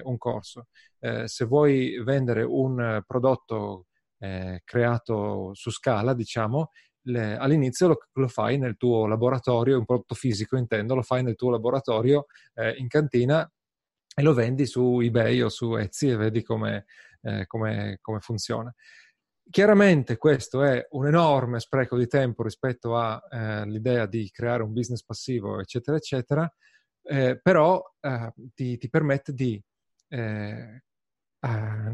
un 0.03 0.19
corso. 0.19 0.67
Se 1.25 1.43
vuoi 1.45 1.99
vendere 2.03 2.43
un 2.43 3.01
prodotto 3.07 3.87
creato 4.63 5.49
su 5.53 5.71
scala, 5.71 6.13
diciamo, 6.13 6.69
le, 7.05 7.35
all'inizio 7.37 7.87
lo, 7.87 7.97
lo, 8.13 8.27
fai 8.27 8.59
nel 8.59 8.77
tuo 8.77 9.07
laboratorio, 9.07 9.79
un 9.79 9.85
prodotto 9.85 10.13
fisico 10.13 10.57
intendo, 10.57 10.93
lo 10.93 11.01
fai 11.01 11.23
nel 11.23 11.35
tuo 11.35 11.49
laboratorio 11.49 12.25
in 12.77 12.87
cantina 12.87 13.51
e 14.13 14.21
lo 14.21 14.33
vendi 14.33 14.67
su 14.67 14.99
eBay 15.01 15.41
o 15.41 15.49
su 15.49 15.75
Etsy 15.75 16.11
e 16.11 16.15
vedi 16.15 16.43
come 16.43 16.85
eh, 17.21 17.45
come, 17.47 17.97
come, 18.01 18.19
funziona. 18.19 18.73
Chiaramente 19.49 20.17
questo 20.17 20.63
è 20.63 20.85
un 20.91 21.07
enorme 21.07 21.59
spreco 21.59 21.97
di 21.97 22.07
tempo 22.07 22.43
rispetto 22.43 22.97
all'idea 22.97 24.03
eh, 24.03 24.07
di 24.07 24.29
creare 24.31 24.63
un 24.63 24.73
business 24.73 25.03
passivo, 25.03 25.59
eccetera, 25.59 25.97
eccetera, 25.97 26.51
eh, 27.03 27.39
però 27.41 27.81
eh, 27.99 28.33
ti, 28.53 28.77
ti, 28.77 28.89
permette 28.89 29.33
di 29.33 29.61
eh, 30.09 30.83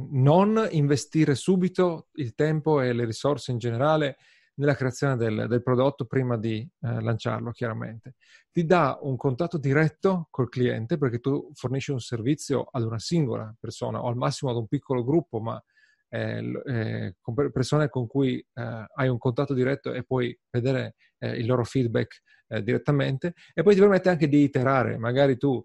non 0.10 0.68
investire 0.72 1.34
subito 1.36 2.08
il 2.16 2.36
tempo 2.36 2.82
e 2.82 2.92
le 2.92 3.06
risorse 3.06 3.52
in 3.52 3.58
generale 3.58 4.18
nella 4.58 4.76
creazione 4.76 5.16
del, 5.16 5.46
del 5.48 5.64
prodotto 5.64 6.06
prima 6.06 6.38
di 6.38 6.68
eh, 6.82 7.02
lanciarlo, 7.02 7.52
chiaramente. 7.52 8.16
Ti 8.52 8.66
dà 8.66 8.98
un 9.02 9.16
contatto 9.16 9.58
diretto 9.58 10.28
col 10.32 10.50
cliente 10.50 10.98
perché 10.98 11.20
tu 11.20 11.52
fornisci 11.54 11.92
un 11.92 12.00
servizio 12.00 12.68
ad 12.72 12.84
una 12.84 13.00
singola 13.00 13.54
persona 13.60 14.02
o 14.02 14.08
al 14.08 14.16
massimo 14.16 14.52
ad 14.52 14.58
un 14.58 14.68
piccolo 14.68 15.04
gruppo, 15.04 15.40
ma 15.40 15.64
eh, 16.10 16.62
eh, 16.66 17.16
con 17.22 17.36
persone 17.52 17.90
con 17.90 18.08
cui 18.08 18.38
eh, 18.38 18.86
hai 18.96 19.08
un 19.10 19.18
contatto 19.18 19.54
diretto 19.54 19.94
e 19.94 20.04
puoi 20.04 20.38
vedere 20.50 20.96
eh, 21.20 21.38
il 21.38 21.46
loro 21.46 21.64
feedback 21.64 22.22
eh, 22.48 22.64
direttamente 22.64 23.34
e 23.54 23.62
poi 23.62 23.74
ti 23.74 23.80
permette 23.80 24.10
anche 24.10 24.28
di 24.28 24.42
iterare. 24.42 24.98
Magari 24.98 25.38
tu 25.38 25.64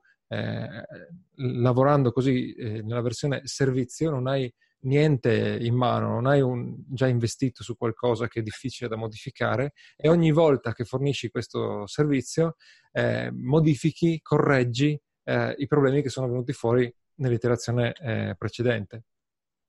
lavorando 1.37 2.13
così 2.13 2.55
nella 2.57 3.03
versione 3.03 3.43
servizio 3.45 4.11
non 4.11 4.27
hai 4.27 4.53
niente 4.83 5.59
in 5.61 5.75
mano, 5.75 6.09
non 6.09 6.27
hai 6.27 6.41
un, 6.41 6.75
già 6.89 7.07
investito 7.07 7.63
su 7.63 7.77
qualcosa 7.77 8.29
che 8.29 8.41
è 8.41 8.43
difficile 8.43 8.89
da 8.89 8.97
modificare 8.97 9.73
e 9.97 10.09
ogni 10.09 10.33
volta 10.33 10.73
che 10.73 10.85
fornisci 10.85 11.31
questo 11.31 11.87
servizio 11.87 12.57
eh, 12.93 13.31
modifichi, 13.33 14.21
correggi 14.23 14.99
eh, 15.25 15.55
i 15.59 15.67
problemi 15.67 16.03
che 16.03 16.09
sono 16.09 16.29
venuti 16.29 16.53
fuori 16.53 16.93
nell'iterazione 17.17 17.93
eh, 17.93 18.35
precedente. 18.37 19.05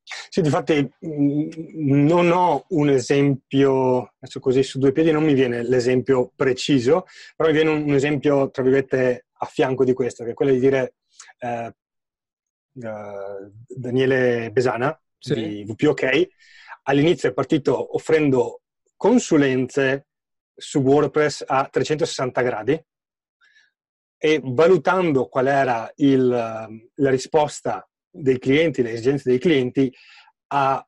Sì, 0.04 0.42
infatti 0.42 0.92
mm, 1.06 1.50
non 2.06 2.32
ho 2.32 2.66
un 2.70 2.90
esempio, 2.90 4.14
adesso 4.20 4.40
così 4.40 4.62
su 4.64 4.78
due 4.80 4.92
piedi 4.92 5.12
non 5.12 5.24
mi 5.24 5.34
viene 5.34 5.64
l'esempio 5.64 6.32
preciso, 6.36 7.06
però 7.36 7.50
mi 7.50 7.56
viene 7.56 7.70
un 7.70 7.94
esempio, 7.94 8.50
tra 8.50 8.64
virgolette, 8.64 9.28
a 9.44 9.46
fianco 9.46 9.84
di 9.84 9.94
questo, 9.94 10.24
che 10.24 10.32
è 10.32 10.34
quello 10.34 10.52
di 10.52 10.60
dire 10.60 10.96
uh, 11.40 11.72
Daniele 13.68 14.52
Besana, 14.52 15.00
sì. 15.18 15.34
di 15.34 15.64
VPOK, 15.66 16.28
all'inizio 16.84 17.30
è 17.30 17.34
partito 17.34 17.96
offrendo 17.96 18.62
consulenze 18.96 20.08
su 20.56 20.80
WordPress 20.80 21.44
a 21.46 21.68
360 21.68 22.42
gradi 22.42 22.86
e 24.18 24.40
valutando 24.44 25.28
qual 25.28 25.48
era 25.48 25.92
il, 25.98 26.28
la 26.28 27.10
risposta 27.10 27.88
dei 28.10 28.40
clienti, 28.40 28.82
le 28.82 28.92
esigenze 28.92 29.30
dei 29.30 29.40
clienti, 29.40 29.94
ha 30.48 30.86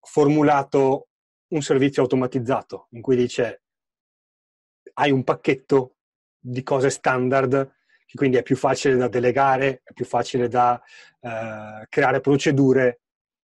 formulato 0.00 1.08
un 1.48 1.62
servizio 1.62 2.02
automatizzato 2.02 2.86
in 2.92 3.02
cui 3.02 3.16
dice 3.16 3.62
hai 4.94 5.10
un 5.10 5.24
pacchetto 5.24 5.96
di 6.38 6.62
cose 6.62 6.90
standard 6.90 7.70
che 8.10 8.16
quindi 8.16 8.38
è 8.38 8.42
più 8.42 8.56
facile 8.56 8.96
da 8.96 9.06
delegare, 9.06 9.82
è 9.84 9.92
più 9.92 10.04
facile 10.04 10.48
da 10.48 10.82
eh, 11.20 11.86
creare 11.88 12.20
procedure 12.20 13.02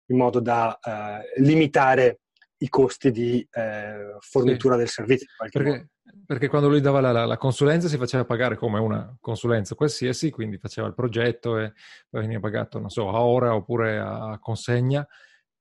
in 0.05 0.15
modo 0.15 0.39
da 0.39 0.79
eh, 0.79 1.41
limitare 1.41 2.21
i 2.59 2.69
costi 2.69 3.11
di 3.11 3.45
eh, 3.51 4.15
fornitura 4.19 4.75
sì. 4.75 4.79
del 4.79 4.87
servizio. 4.87 5.27
Perché, 5.51 5.89
perché, 6.25 6.47
quando 6.47 6.69
lui 6.69 6.79
dava 6.79 7.01
la, 7.01 7.11
la, 7.11 7.25
la, 7.25 7.35
consulenza 7.35 7.89
si 7.89 7.97
faceva 7.97 8.23
pagare 8.23 8.55
come 8.55 8.79
una 8.79 9.13
consulenza 9.19 9.75
qualsiasi, 9.75 10.29
quindi 10.29 10.57
faceva 10.57 10.87
il 10.87 10.93
progetto 10.93 11.57
e 11.57 11.73
poi 12.09 12.21
veniva 12.21 12.39
pagato, 12.39 12.79
non 12.79 12.89
so, 12.89 13.09
a 13.09 13.21
ora 13.21 13.53
oppure 13.53 13.99
a 13.99 14.39
consegna. 14.39 15.05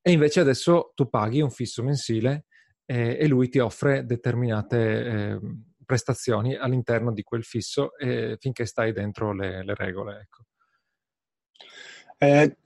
E 0.01 0.11
invece 0.11 0.39
adesso 0.39 0.93
tu 0.95 1.09
paghi 1.09 1.41
un 1.41 1.51
fisso 1.51 1.83
mensile 1.83 2.45
e, 2.85 3.17
e 3.19 3.27
lui 3.27 3.49
ti 3.49 3.59
offre 3.59 4.05
determinate 4.05 4.77
eh, 4.77 5.39
prestazioni 5.85 6.55
all'interno 6.55 7.11
di 7.11 7.23
quel 7.23 7.43
fisso 7.43 7.97
eh, 7.97 8.37
finché 8.39 8.65
stai 8.65 8.93
dentro 8.93 9.33
le, 9.33 9.63
le 9.63 9.75
regole. 9.75 10.19
Ecco. 10.21 10.43
Eh, 12.17 12.57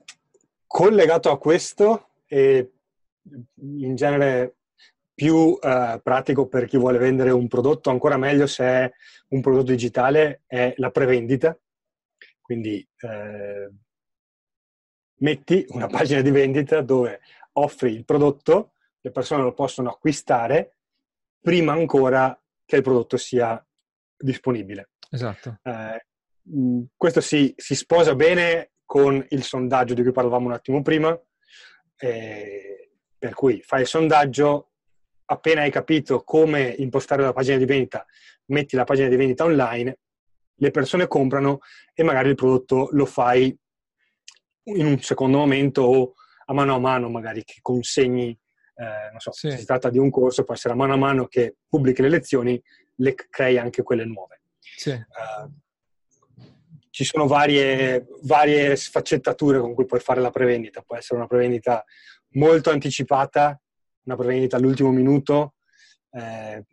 collegato 0.66 1.30
a 1.30 1.38
questo 1.38 2.10
e 2.26 2.72
in 3.56 3.94
genere 3.94 4.56
più 5.14 5.58
eh, 5.60 6.00
pratico 6.00 6.46
per 6.46 6.66
chi 6.66 6.76
vuole 6.76 6.98
vendere 6.98 7.30
un 7.30 7.48
prodotto, 7.48 7.90
ancora 7.90 8.16
meglio 8.16 8.46
se 8.46 8.64
è 8.64 8.92
un 9.30 9.40
prodotto 9.40 9.72
digitale, 9.72 10.42
è 10.46 10.74
la 10.76 10.90
prevendita. 10.90 11.58
Quindi 12.40 12.86
eh, 13.00 13.70
metti 15.16 15.66
una 15.70 15.88
pagina 15.90 16.20
di 16.20 16.30
vendita 16.30 16.80
dove 16.82 17.20
offri 17.54 17.92
il 17.92 18.04
prodotto, 18.04 18.74
le 19.00 19.10
persone 19.10 19.42
lo 19.42 19.54
possono 19.54 19.90
acquistare 19.90 20.76
prima 21.40 21.72
ancora 21.72 22.38
che 22.68 22.76
il 22.76 22.82
prodotto 22.82 23.16
sia 23.16 23.66
disponibile. 24.14 24.90
Esatto. 25.10 25.58
Eh, 25.62 26.04
questo 26.94 27.22
si, 27.22 27.54
si 27.56 27.74
sposa 27.74 28.14
bene 28.14 28.72
con 28.84 29.24
il 29.30 29.42
sondaggio 29.42 29.94
di 29.94 30.02
cui 30.02 30.12
parlavamo 30.12 30.48
un 30.48 30.52
attimo 30.52 30.82
prima, 30.82 31.18
eh, 31.96 32.90
per 33.18 33.32
cui 33.32 33.62
fai 33.62 33.80
il 33.80 33.86
sondaggio, 33.86 34.72
appena 35.24 35.62
hai 35.62 35.70
capito 35.70 36.22
come 36.24 36.74
impostare 36.76 37.22
la 37.22 37.32
pagina 37.32 37.56
di 37.56 37.64
vendita, 37.64 38.04
metti 38.46 38.76
la 38.76 38.84
pagina 38.84 39.08
di 39.08 39.16
vendita 39.16 39.44
online, 39.44 39.98
le 40.56 40.70
persone 40.70 41.06
comprano 41.06 41.60
e 41.94 42.02
magari 42.02 42.28
il 42.28 42.34
prodotto 42.34 42.90
lo 42.92 43.06
fai 43.06 43.56
in 44.64 44.84
un 44.84 45.00
secondo 45.00 45.38
momento 45.38 45.82
o 45.84 46.12
a 46.44 46.52
mano 46.52 46.74
a 46.74 46.78
mano 46.78 47.08
magari 47.08 47.44
che 47.44 47.60
consegni, 47.62 48.38
eh, 48.78 49.10
non 49.10 49.18
so, 49.18 49.32
sì. 49.32 49.50
se 49.50 49.58
si 49.58 49.64
tratta 49.64 49.90
di 49.90 49.98
un 49.98 50.08
corso, 50.08 50.44
può 50.44 50.54
essere 50.54 50.74
a 50.74 50.76
mano 50.76 50.92
a 50.92 50.96
mano 50.96 51.26
che 51.26 51.56
pubblichi 51.68 52.00
le 52.00 52.08
lezioni, 52.08 52.62
le 52.96 53.14
crei 53.14 53.58
anche 53.58 53.82
quelle 53.82 54.04
nuove. 54.04 54.42
Sì. 54.60 54.90
Uh, 54.90 55.52
ci 56.90 57.04
sono 57.04 57.26
varie, 57.26 58.06
varie 58.22 58.76
sfaccettature 58.76 59.58
con 59.58 59.74
cui 59.74 59.84
puoi 59.84 60.00
fare 60.00 60.20
la 60.20 60.30
prevendita. 60.30 60.82
Può 60.82 60.96
essere 60.96 61.18
una 61.18 61.26
prevendita 61.26 61.84
molto 62.30 62.70
anticipata, 62.70 63.60
una 64.04 64.16
prevendita 64.16 64.56
all'ultimo 64.56 64.90
minuto. 64.90 65.54
Eh, 66.10 66.64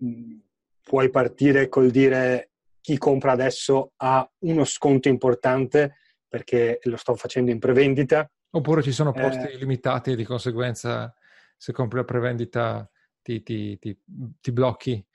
puoi 0.82 1.10
partire 1.10 1.68
col 1.68 1.90
dire 1.90 2.52
chi 2.82 2.98
compra 2.98 3.32
adesso 3.32 3.94
ha 3.98 4.28
uno 4.40 4.64
sconto 4.64 5.10
importante 5.10 5.98
perché 6.28 6.80
lo 6.84 6.98
sto 6.98 7.16
facendo 7.16 7.52
in 7.52 7.60
prevendita. 7.60 8.30
Oppure 8.52 8.82
ci 8.82 8.92
sono 8.92 9.12
posti 9.12 9.48
eh, 9.48 9.58
limitati 9.58 10.12
e 10.12 10.16
di 10.16 10.24
conseguenza 10.24 11.14
se 11.58 11.72
compri 11.72 11.98
la 11.98 12.06
prevendita 12.06 12.90
ti, 13.22 13.42
ti, 13.42 13.78
ti, 13.80 14.00
ti 14.40 14.52
blocchi 14.52 15.06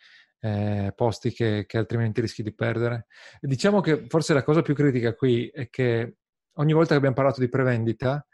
eh, 0.41 0.93
posti 0.95 1.33
che, 1.33 1.65
che, 1.67 1.79
altrimenti 1.79 2.21
rischi 2.21 2.43
di 2.43 2.55
perdere. 2.55 3.07
Diciamo 3.41 3.81
che 3.81 4.07
forse 4.09 4.35
la 4.35 4.43
cosa 4.43 4.63
più 4.63 4.75
critica 4.75 5.15
qui 5.15 5.49
è 5.49 5.69
che 5.69 6.17
ogni 6.55 6.73
volta 6.73 6.91
che 6.91 6.97
abbiamo 6.97 7.15
parlato 7.15 7.41
di 7.41 7.49
prevendita, 7.49 8.27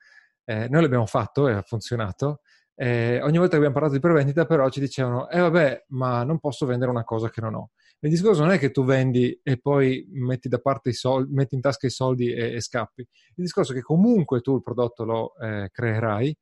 eh, 0.44 0.68
noi 0.68 0.82
l'abbiamo 0.82 1.06
fatto 1.06 1.48
e 1.48 1.52
ha 1.52 1.62
funzionato, 1.62 2.40
eh, 2.74 3.20
ogni 3.22 3.38
volta 3.38 3.52
che 3.52 3.56
abbiamo 3.56 3.74
parlato 3.74 3.94
di 3.94 4.00
prevendita 4.00 4.44
però 4.44 4.68
ci 4.68 4.80
dicevano, 4.80 5.28
eh 5.28 5.40
vabbè, 5.40 5.86
ma 5.88 6.22
non 6.24 6.38
posso 6.38 6.66
vendere 6.66 6.90
una 6.90 7.04
cosa 7.04 7.30
che 7.30 7.40
non 7.40 7.54
ho. 7.54 7.70
Il 8.00 8.10
discorso 8.10 8.42
non 8.42 8.52
è 8.52 8.58
che 8.58 8.70
tu 8.70 8.84
vendi 8.84 9.38
e 9.42 9.58
poi 9.58 10.06
metti 10.12 10.48
da 10.48 10.58
parte 10.58 10.90
i 10.90 10.92
soldi, 10.92 11.32
metti 11.32 11.54
in 11.54 11.62
tasca 11.62 11.86
i 11.86 11.90
soldi 11.90 12.30
e, 12.32 12.54
e 12.54 12.60
scappi. 12.60 13.00
Il 13.00 13.42
discorso 13.44 13.72
è 13.72 13.74
che 13.74 13.80
comunque 13.80 14.42
tu 14.42 14.54
il 14.54 14.62
prodotto 14.62 15.04
lo 15.04 15.34
eh, 15.38 15.70
creerai, 15.72 16.36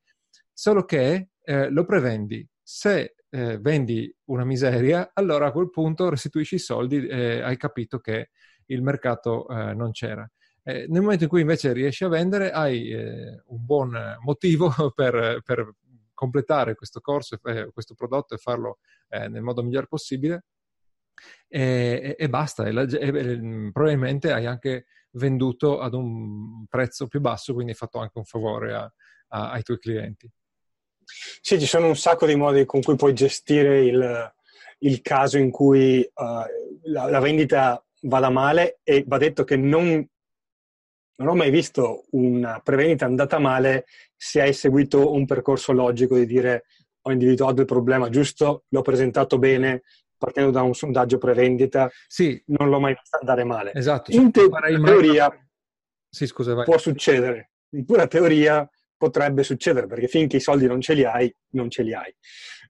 solo 0.52 0.84
che 0.84 1.28
eh, 1.44 1.68
lo 1.70 1.84
prevendi. 1.84 2.46
Se 2.62 3.14
eh, 3.28 3.58
vendi 3.58 4.14
una 4.24 4.44
miseria, 4.44 5.10
allora 5.12 5.46
a 5.46 5.52
quel 5.52 5.70
punto 5.70 6.08
restituisci 6.08 6.56
i 6.56 6.58
soldi 6.58 7.06
e 7.06 7.42
hai 7.42 7.56
capito 7.56 7.98
che 7.98 8.30
il 8.66 8.82
mercato 8.82 9.46
eh, 9.48 9.74
non 9.74 9.90
c'era. 9.90 10.28
Eh, 10.62 10.86
nel 10.88 11.02
momento 11.02 11.24
in 11.24 11.28
cui 11.28 11.42
invece 11.42 11.72
riesci 11.72 12.04
a 12.04 12.08
vendere, 12.08 12.50
hai 12.50 12.90
eh, 12.90 13.42
un 13.46 13.64
buon 13.64 14.16
motivo 14.20 14.72
per, 14.94 15.40
per 15.44 15.74
completare 16.14 16.74
questo 16.74 17.00
corso, 17.00 17.38
eh, 17.44 17.70
questo 17.72 17.94
prodotto 17.94 18.34
e 18.34 18.38
farlo 18.38 18.78
eh, 19.08 19.28
nel 19.28 19.42
modo 19.42 19.62
migliore 19.62 19.86
possibile. 19.86 20.44
E, 21.48 22.16
e, 22.18 22.28
basta, 22.28 22.64
e 22.64 22.72
la, 22.72 22.82
e, 22.82 23.70
probabilmente 23.72 24.32
hai 24.32 24.46
anche 24.46 24.86
venduto 25.12 25.80
ad 25.80 25.94
un 25.94 26.66
prezzo 26.66 27.06
più 27.06 27.20
basso, 27.20 27.52
quindi 27.52 27.72
hai 27.72 27.76
fatto 27.76 27.98
anche 27.98 28.18
un 28.18 28.24
favore 28.24 28.74
a, 28.74 28.92
a, 29.28 29.50
ai 29.52 29.62
tuoi 29.62 29.78
clienti. 29.78 30.30
Sì, 31.06 31.58
ci 31.58 31.66
sono 31.66 31.86
un 31.88 31.96
sacco 31.96 32.26
di 32.26 32.34
modi 32.34 32.64
con 32.64 32.82
cui 32.82 32.96
puoi 32.96 33.12
gestire 33.12 33.84
il, 33.84 34.32
il 34.78 35.00
caso 35.02 35.38
in 35.38 35.50
cui 35.50 36.00
uh, 36.00 36.90
la, 36.90 37.08
la, 37.08 37.20
vendita 37.20 37.82
vada 38.02 38.30
male 38.30 38.80
e 38.82 39.04
va 39.06 39.18
detto 39.18 39.44
che 39.44 39.56
non, 39.56 40.06
non 41.16 41.28
ho 41.28 41.34
mai 41.34 41.50
visto 41.50 42.04
una 42.10 42.60
prevendita 42.62 43.04
andata 43.04 43.38
male 43.38 43.86
se 44.16 44.40
hai 44.40 44.52
seguito 44.52 45.12
un 45.12 45.26
percorso 45.26 45.72
logico 45.72 46.16
di 46.16 46.26
dire 46.26 46.64
ho 47.06 47.12
individuato 47.12 47.60
il 47.60 47.66
problema 47.66 48.08
giusto, 48.08 48.64
l'ho 48.68 48.82
presentato 48.82 49.38
bene, 49.38 49.82
partendo 50.16 50.50
da 50.50 50.62
un 50.62 50.74
sondaggio 50.74 51.18
prevendita, 51.18 51.90
sì. 52.06 52.42
non 52.46 52.70
l'ho 52.70 52.80
mai 52.80 52.94
visto 52.94 53.18
andare 53.18 53.44
male. 53.44 53.72
Esatto. 53.74 54.10
In 54.12 54.30
te- 54.30 54.48
teoria 54.48 55.30
sì, 56.14 56.26
scusa, 56.26 56.62
può 56.62 56.78
succedere, 56.78 57.50
in 57.70 57.84
pura 57.84 58.06
teoria 58.06 58.68
potrebbe 59.04 59.42
succedere, 59.42 59.86
perché 59.86 60.08
finché 60.08 60.36
i 60.38 60.40
soldi 60.40 60.66
non 60.66 60.80
ce 60.80 60.94
li 60.94 61.04
hai, 61.04 61.34
non 61.50 61.68
ce 61.68 61.82
li 61.82 61.92
hai. 61.92 62.14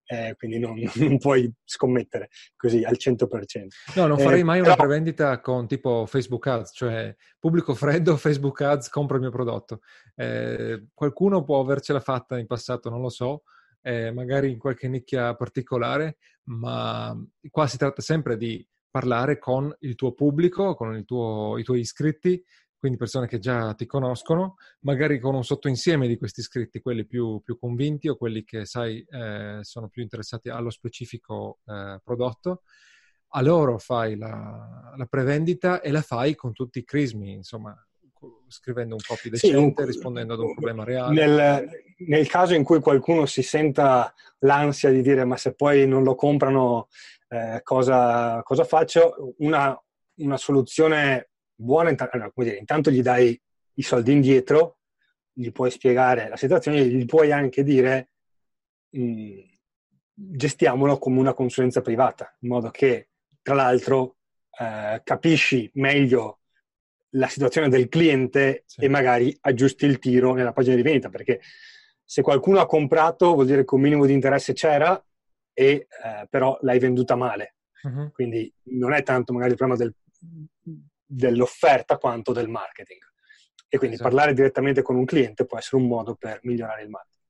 Eh, 0.07 0.35
quindi 0.37 0.59
non, 0.59 0.75
non, 0.97 1.19
puoi 1.19 1.51
scommettere 1.65 2.29
così 2.57 2.83
al 2.83 2.97
100%. 2.99 3.67
No, 3.95 4.07
non 4.07 4.19
farei 4.19 4.41
eh, 4.41 4.45
mai 4.45 4.61
una 4.61 4.75
prevendita 4.75 5.41
con 5.41 5.69
tipo 5.69 6.07
Facebook 6.07 6.47
Ads, 6.47 6.73
cioè 6.75 7.15
pubblico 7.39 7.75
freddo, 7.75 8.17
Facebook 8.19 8.61
Ads, 8.61 8.89
compra 8.89 9.17
il 9.17 9.23
mio 9.23 9.31
prodotto. 9.31 9.81
Eh, 10.17 10.89
qualcuno 10.93 11.45
può 11.45 11.61
avercela 11.61 12.01
fatta 12.01 12.37
in 12.37 12.47
passato, 12.47 12.91
non 12.91 13.01
lo 13.01 13.11
so, 13.11 13.45
eh, 13.81 14.11
magari 14.11 14.51
in 14.51 14.59
qualche 14.59 14.89
nicchia 14.89 15.35
particolare, 15.37 16.17
ma 16.45 17.17
qua 17.49 17.67
si 17.69 17.79
tratta 17.79 18.03
sempre 18.03 18.37
di 18.37 18.67
parlare 18.91 19.39
con 19.39 19.75
il 19.81 19.95
tuo 19.95 20.13
pubblico, 20.13 20.75
con 20.75 21.05
tuo, 21.05 21.59
i 21.59 21.63
tuoi 21.63 21.81
iscritti, 21.81 22.43
quindi 22.85 23.01
persone 23.01 23.27
che 23.27 23.39
già 23.39 23.73
ti 23.73 23.87
conoscono, 23.87 24.57
magari 24.81 25.19
con 25.19 25.35
un 25.35 25.43
sottoinsieme 25.43 26.07
di 26.07 26.19
questi 26.19 26.41
iscritti, 26.41 26.83
quelli 26.83 27.07
più, 27.07 27.41
più 27.43 27.59
convinti 27.59 28.09
o 28.09 28.17
quelli 28.17 28.45
che 28.45 28.67
sai 28.67 29.03
eh, 29.11 29.61
sono 29.63 29.89
più 29.89 30.03
interessati 30.03 30.51
allo 30.51 30.69
specifico 30.69 31.61
eh, 31.65 31.99
prodotto. 32.05 32.61
A 33.29 33.41
loro 33.41 33.79
fai 33.79 34.19
la, 34.19 34.93
la, 34.99 35.07
prevendita 35.07 35.81
e 35.81 35.91
la 35.93 36.03
fai 36.03 36.35
con 36.35 36.53
tutti 36.53 36.81
i 36.81 36.85
crismi, 36.85 37.33
insomma, 37.33 37.75
scrivendo 38.49 38.97
un 38.97 39.01
copy 39.01 39.31
decente, 39.31 39.81
sì, 39.81 39.89
rispondendo 39.89 40.35
ad 40.35 40.41
un 40.41 40.53
problema 40.53 40.85
reale. 40.85 41.15
Nel, 41.15 41.69
nel, 42.07 42.29
caso 42.29 42.53
in 42.53 42.65
cui 42.65 42.81
qualcuno 42.81 43.25
si 43.25 43.43
senta 43.43 44.13
l'ansia 44.41 44.91
di 44.91 45.01
dire 45.01 45.25
ma 45.25 45.39
se 45.39 45.55
poi 45.55 45.89
non 45.89 46.03
lo 46.03 46.15
comprano 46.15 46.89
eh, 47.31 47.61
cosa, 47.63 48.43
cosa, 48.43 48.65
faccio, 48.65 49.37
una, 49.39 49.75
una 50.17 50.37
soluzione 50.37 51.31
buona, 51.55 51.95
allora, 52.11 52.33
dire, 52.37 52.57
intanto 52.57 52.91
gli 52.91 53.03
dai 53.03 53.41
i 53.75 53.83
soldi 53.83 54.13
indietro, 54.13 54.79
gli 55.33 55.51
puoi 55.51 55.71
spiegare 55.71 56.29
la 56.29 56.37
situazione, 56.37 56.85
gli 56.87 57.05
puoi 57.05 57.33
anche 57.33 57.63
dire 57.63 58.11
mh, 58.91 59.03
mm, 59.03 59.39
gestiamolo 60.15 60.99
come 60.99 61.19
una 61.19 61.35
consulenza 61.35 61.81
privata, 61.81 62.37
in 62.41 62.49
modo 62.51 62.71
che 62.71 63.09
tra 63.43 63.55
l'altro 63.55 64.17
eh, 64.59 65.01
capisci 65.03 65.69
meglio 65.75 66.41
la 67.11 67.29
situazione 67.29 67.69
del 67.69 67.89
cliente 67.89 68.65
sì. 68.67 68.83
e 68.83 68.89
magari 68.89 69.37
aggiusti 69.43 69.87
il 69.87 69.99
tiro 69.99 70.35
nella 70.35 70.53
pagina 70.53 70.77
di 70.77 70.83
vendita, 70.83 71.09
perché 71.09 71.41
se 72.03 72.23
qualcuno 72.23 72.61
ha 72.61 72.67
comprato 72.67 73.35
vuol 73.35 73.47
dire 73.47 73.65
che 73.65 73.75
un 73.75 73.81
minimo 73.81 74.07
di 74.07 74.13
interesse 74.13 74.53
c'era 74.53 75.03
e 75.53 75.87
eh, 75.89 76.27
però 76.29 76.59
l'hai 76.63 76.79
venduta 76.79 77.15
male. 77.17 77.57
Uh-huh. 77.83 78.11
Quindi 78.13 78.53
non 78.65 78.93
è 78.93 79.03
tanto 79.03 79.33
magari 79.33 79.53
il 79.53 79.57
problema 79.57 79.83
del, 79.83 79.95
dell'offerta 81.05 81.99
quanto 81.99 82.33
del 82.33 82.49
marketing. 82.49 83.01
E 83.69 83.79
quindi 83.79 83.97
esatto. 83.97 84.11
parlare 84.11 84.35
direttamente 84.35 84.83
con 84.83 84.97
un 84.97 85.05
cliente 85.05 85.47
può 85.47 85.59
essere 85.59 85.77
un 85.83 85.89
modo 85.89 86.15
per 86.15 86.41
migliorare 86.43 86.83
il 86.83 86.91
marketing. 86.91 87.23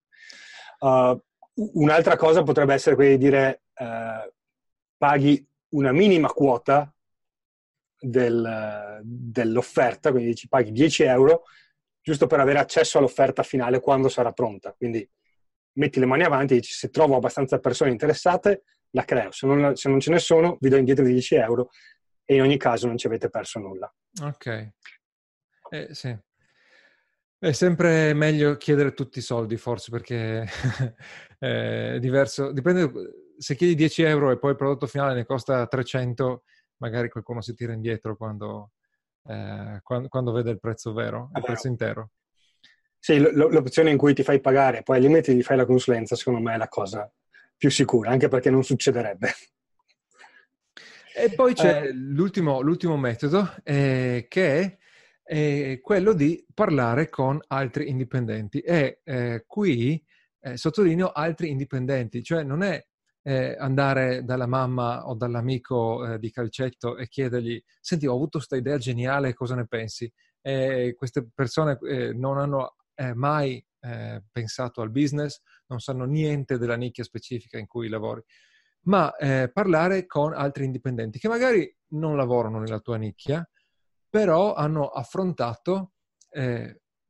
Uh, 0.80 1.80
un'altra 1.80 2.16
cosa 2.16 2.42
potrebbe 2.42 2.74
essere 2.74 2.94
quella 2.94 3.10
di 3.10 3.18
dire 3.18 3.62
uh, 3.74 4.32
paghi 4.96 5.46
una 5.70 5.92
minima 5.92 6.28
quota 6.28 6.92
del, 7.98 9.00
dell'offerta, 9.02 10.10
quindi 10.10 10.34
ci 10.34 10.48
paghi 10.48 10.72
10 10.72 11.02
euro 11.04 11.44
giusto 12.00 12.26
per 12.26 12.38
avere 12.38 12.58
accesso 12.58 12.98
all'offerta 12.98 13.42
finale 13.42 13.80
quando 13.80 14.08
sarà 14.08 14.32
pronta. 14.32 14.72
Quindi 14.72 15.08
metti 15.76 15.98
le 15.98 16.06
mani 16.06 16.22
avanti 16.22 16.52
e 16.52 16.56
dici 16.56 16.72
se 16.72 16.90
trovo 16.90 17.16
abbastanza 17.16 17.58
persone 17.58 17.90
interessate 17.90 18.64
la 18.90 19.04
creo, 19.04 19.32
se 19.32 19.46
non, 19.46 19.74
se 19.74 19.88
non 19.88 19.98
ce 20.00 20.10
ne 20.10 20.18
sono 20.18 20.56
vi 20.60 20.68
do 20.68 20.76
indietro 20.76 21.04
di 21.04 21.12
10 21.12 21.34
euro 21.36 21.70
e 22.24 22.34
in 22.34 22.42
ogni 22.42 22.56
caso 22.56 22.86
non 22.86 22.96
ci 22.96 23.06
avete 23.06 23.28
perso 23.28 23.58
nulla. 23.58 23.92
Ok, 24.22 24.72
eh, 25.70 25.88
sì. 25.90 26.16
È 27.38 27.52
sempre 27.52 28.14
meglio 28.14 28.56
chiedere 28.56 28.94
tutti 28.94 29.18
i 29.18 29.22
soldi, 29.22 29.56
forse, 29.56 29.90
perché 29.90 30.46
è 31.38 31.98
diverso. 32.00 32.52
Dipende, 32.52 32.90
se 33.36 33.54
chiedi 33.54 33.74
10 33.74 34.02
euro 34.02 34.30
e 34.30 34.38
poi 34.38 34.52
il 34.52 34.56
prodotto 34.56 34.86
finale 34.86 35.14
ne 35.14 35.26
costa 35.26 35.66
300, 35.66 36.44
magari 36.78 37.10
qualcuno 37.10 37.42
si 37.42 37.54
tira 37.54 37.74
indietro 37.74 38.16
quando, 38.16 38.70
eh, 39.26 39.80
quando, 39.82 40.08
quando 40.08 40.32
vede 40.32 40.52
il 40.52 40.60
prezzo 40.60 40.92
vero, 40.94 41.30
il 41.34 41.42
prezzo 41.42 41.66
intero. 41.66 42.10
Sì, 42.98 43.18
l'opzione 43.18 43.90
in 43.90 43.98
cui 43.98 44.14
ti 44.14 44.22
fai 44.22 44.40
pagare, 44.40 44.82
poi 44.82 44.96
al 44.96 45.02
limite 45.02 45.34
ti 45.34 45.42
fai 45.42 45.58
la 45.58 45.66
consulenza, 45.66 46.16
secondo 46.16 46.40
me 46.40 46.54
è 46.54 46.56
la 46.56 46.68
cosa 46.68 47.12
più 47.54 47.70
sicura, 47.70 48.10
anche 48.10 48.28
perché 48.28 48.48
non 48.48 48.64
succederebbe. 48.64 49.28
E 51.16 51.32
poi 51.34 51.54
c'è 51.54 51.84
eh. 51.84 51.92
l'ultimo, 51.92 52.60
l'ultimo, 52.60 52.96
metodo 52.96 53.54
eh, 53.62 54.26
che 54.28 54.60
è, 54.60 54.78
è, 55.22 55.80
quello 55.80 56.12
di 56.12 56.44
parlare 56.52 57.08
con 57.08 57.40
altri 57.46 57.88
indipendenti. 57.88 58.58
E 58.58 59.00
eh, 59.04 59.44
qui 59.46 60.02
eh, 60.40 60.56
sottolineo 60.56 61.12
altri 61.12 61.50
indipendenti, 61.50 62.22
cioè 62.22 62.42
non 62.42 62.62
è 62.62 62.84
eh, 63.22 63.56
andare 63.58 64.24
dalla 64.24 64.46
mamma 64.46 65.06
o 65.06 65.14
dall'amico 65.14 66.04
eh, 66.04 66.18
di 66.18 66.30
calcetto 66.30 66.96
e 66.96 67.08
chiedergli, 67.08 67.62
senti, 67.80 68.06
ho 68.06 68.14
avuto 68.14 68.38
questa 68.38 68.56
idea 68.56 68.76
geniale, 68.76 69.34
cosa 69.34 69.54
ne 69.54 69.66
pensi? 69.66 70.12
Queste 70.44 71.26
persone 71.34 71.78
eh, 71.88 72.12
non 72.12 72.36
hanno 72.36 72.74
eh, 72.96 73.14
mai 73.14 73.64
eh, 73.80 74.22
pensato 74.30 74.82
al 74.82 74.90
business, 74.90 75.40
non 75.68 75.80
sanno 75.80 76.04
niente 76.04 76.58
della 76.58 76.76
nicchia 76.76 77.04
specifica 77.04 77.58
in 77.58 77.66
cui 77.66 77.88
lavori, 77.88 78.22
ma 78.84 79.14
eh, 79.16 79.50
parlare 79.52 80.06
con 80.06 80.32
altri 80.32 80.64
indipendenti 80.64 81.18
che 81.18 81.28
magari 81.28 81.74
non 81.88 82.16
lavorano 82.16 82.58
nella 82.58 82.80
tua 82.80 82.96
nicchia, 82.96 83.48
però 84.08 84.54
hanno 84.54 84.88
affrontato 84.88 85.92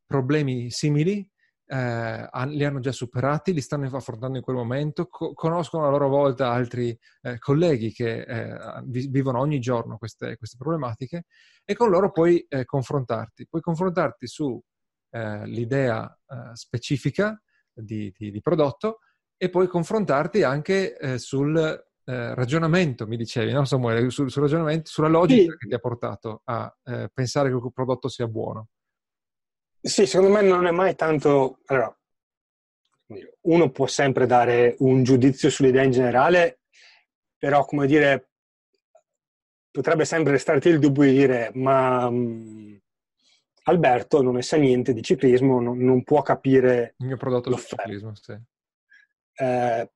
problemi 0.07 0.71
simili 0.71 1.27
eh, 1.67 2.29
li 2.47 2.65
hanno 2.65 2.81
già 2.81 2.93
superati, 2.93 3.53
li 3.53 3.61
stanno 3.61 3.87
affrontando 3.87 4.37
in 4.37 4.45
quel 4.45 4.57
momento, 4.57 5.07
co- 5.07 5.33
conoscono 5.33 5.87
a 5.87 5.91
loro 5.91 6.09
volta 6.09 6.51
altri 6.51 6.97
eh, 7.23 7.39
colleghi 7.39 7.93
che 7.93 8.21
eh, 8.21 8.83
vi- 8.85 9.09
vivono 9.09 9.41
ogni 9.41 9.61
giorno 9.61 9.97
queste, 9.97 10.37
queste, 10.37 10.57
problematiche 10.59 11.25
e 11.65 11.75
con 11.75 11.91
loro 11.91 12.11
puoi 12.11 12.45
eh, 12.49 12.65
confrontarti. 12.65 13.47
Puoi 13.49 13.63
confrontarti 13.63 14.27
sull'idea 14.27 16.07
eh, 16.07 16.35
eh, 16.35 16.51
specifica 16.55 17.41
di, 17.73 18.13
di, 18.17 18.31
di, 18.31 18.41
prodotto 18.41 18.99
e 19.37 19.51
puoi 19.51 19.67
confrontarti 19.67 20.43
anche 20.43 21.19
sul 21.19 21.83
ragionamento, 22.05 23.07
mi 23.07 23.17
dicevi, 23.17 23.53
no 23.53 23.65
Samuele, 23.65 24.11
sul, 24.11 24.31
sul 24.31 24.43
ragionamento, 24.43 24.91
sulla 24.91 25.09
logica 25.09 25.53
sì. 25.53 25.57
che 25.59 25.69
ti 25.69 25.75
ha 25.75 25.79
portato 25.79 26.43
a 26.45 26.75
pensare 27.13 27.51
che 27.51 27.59
quel 27.59 27.73
prodotto 27.73 28.09
sia 28.09 28.27
buono. 28.27 28.69
Sì, 29.81 30.07
secondo 30.07 30.33
me 30.33 30.43
non 30.43 30.67
è 30.67 30.71
mai 30.71 30.95
tanto... 30.95 31.61
Allora, 31.67 31.95
uno 33.43 33.71
può 33.71 33.87
sempre 33.87 34.27
dare 34.27 34.77
un 34.79 35.03
giudizio 35.03 35.51
sull'idea 35.51 35.83
in 35.83 35.91
generale, 35.91 36.61
però, 37.37 37.67
come 37.67 37.87
dire, 37.87 38.31
potrebbe 39.71 40.07
sempre 40.07 40.33
restarti 40.33 40.69
il 40.71 40.79
dubbio 40.79 41.03
di 41.03 41.13
dire, 41.13 41.51
ma 41.55 42.07
um, 42.07 42.81
Alberto 43.65 44.23
non 44.23 44.35
ne 44.35 44.43
sa 44.43 44.57
niente 44.57 44.95
di 44.95 45.03
ciclismo, 45.03 45.61
non, 45.61 45.77
non 45.79 46.03
può 46.03 46.23
capire... 46.23 46.95
Il 46.99 47.07
mio 47.07 47.17
prodotto 47.19 47.51
di 47.51 47.57
ciclismo, 47.57 48.15
sì. 48.15 48.35
Eh, 49.37 49.91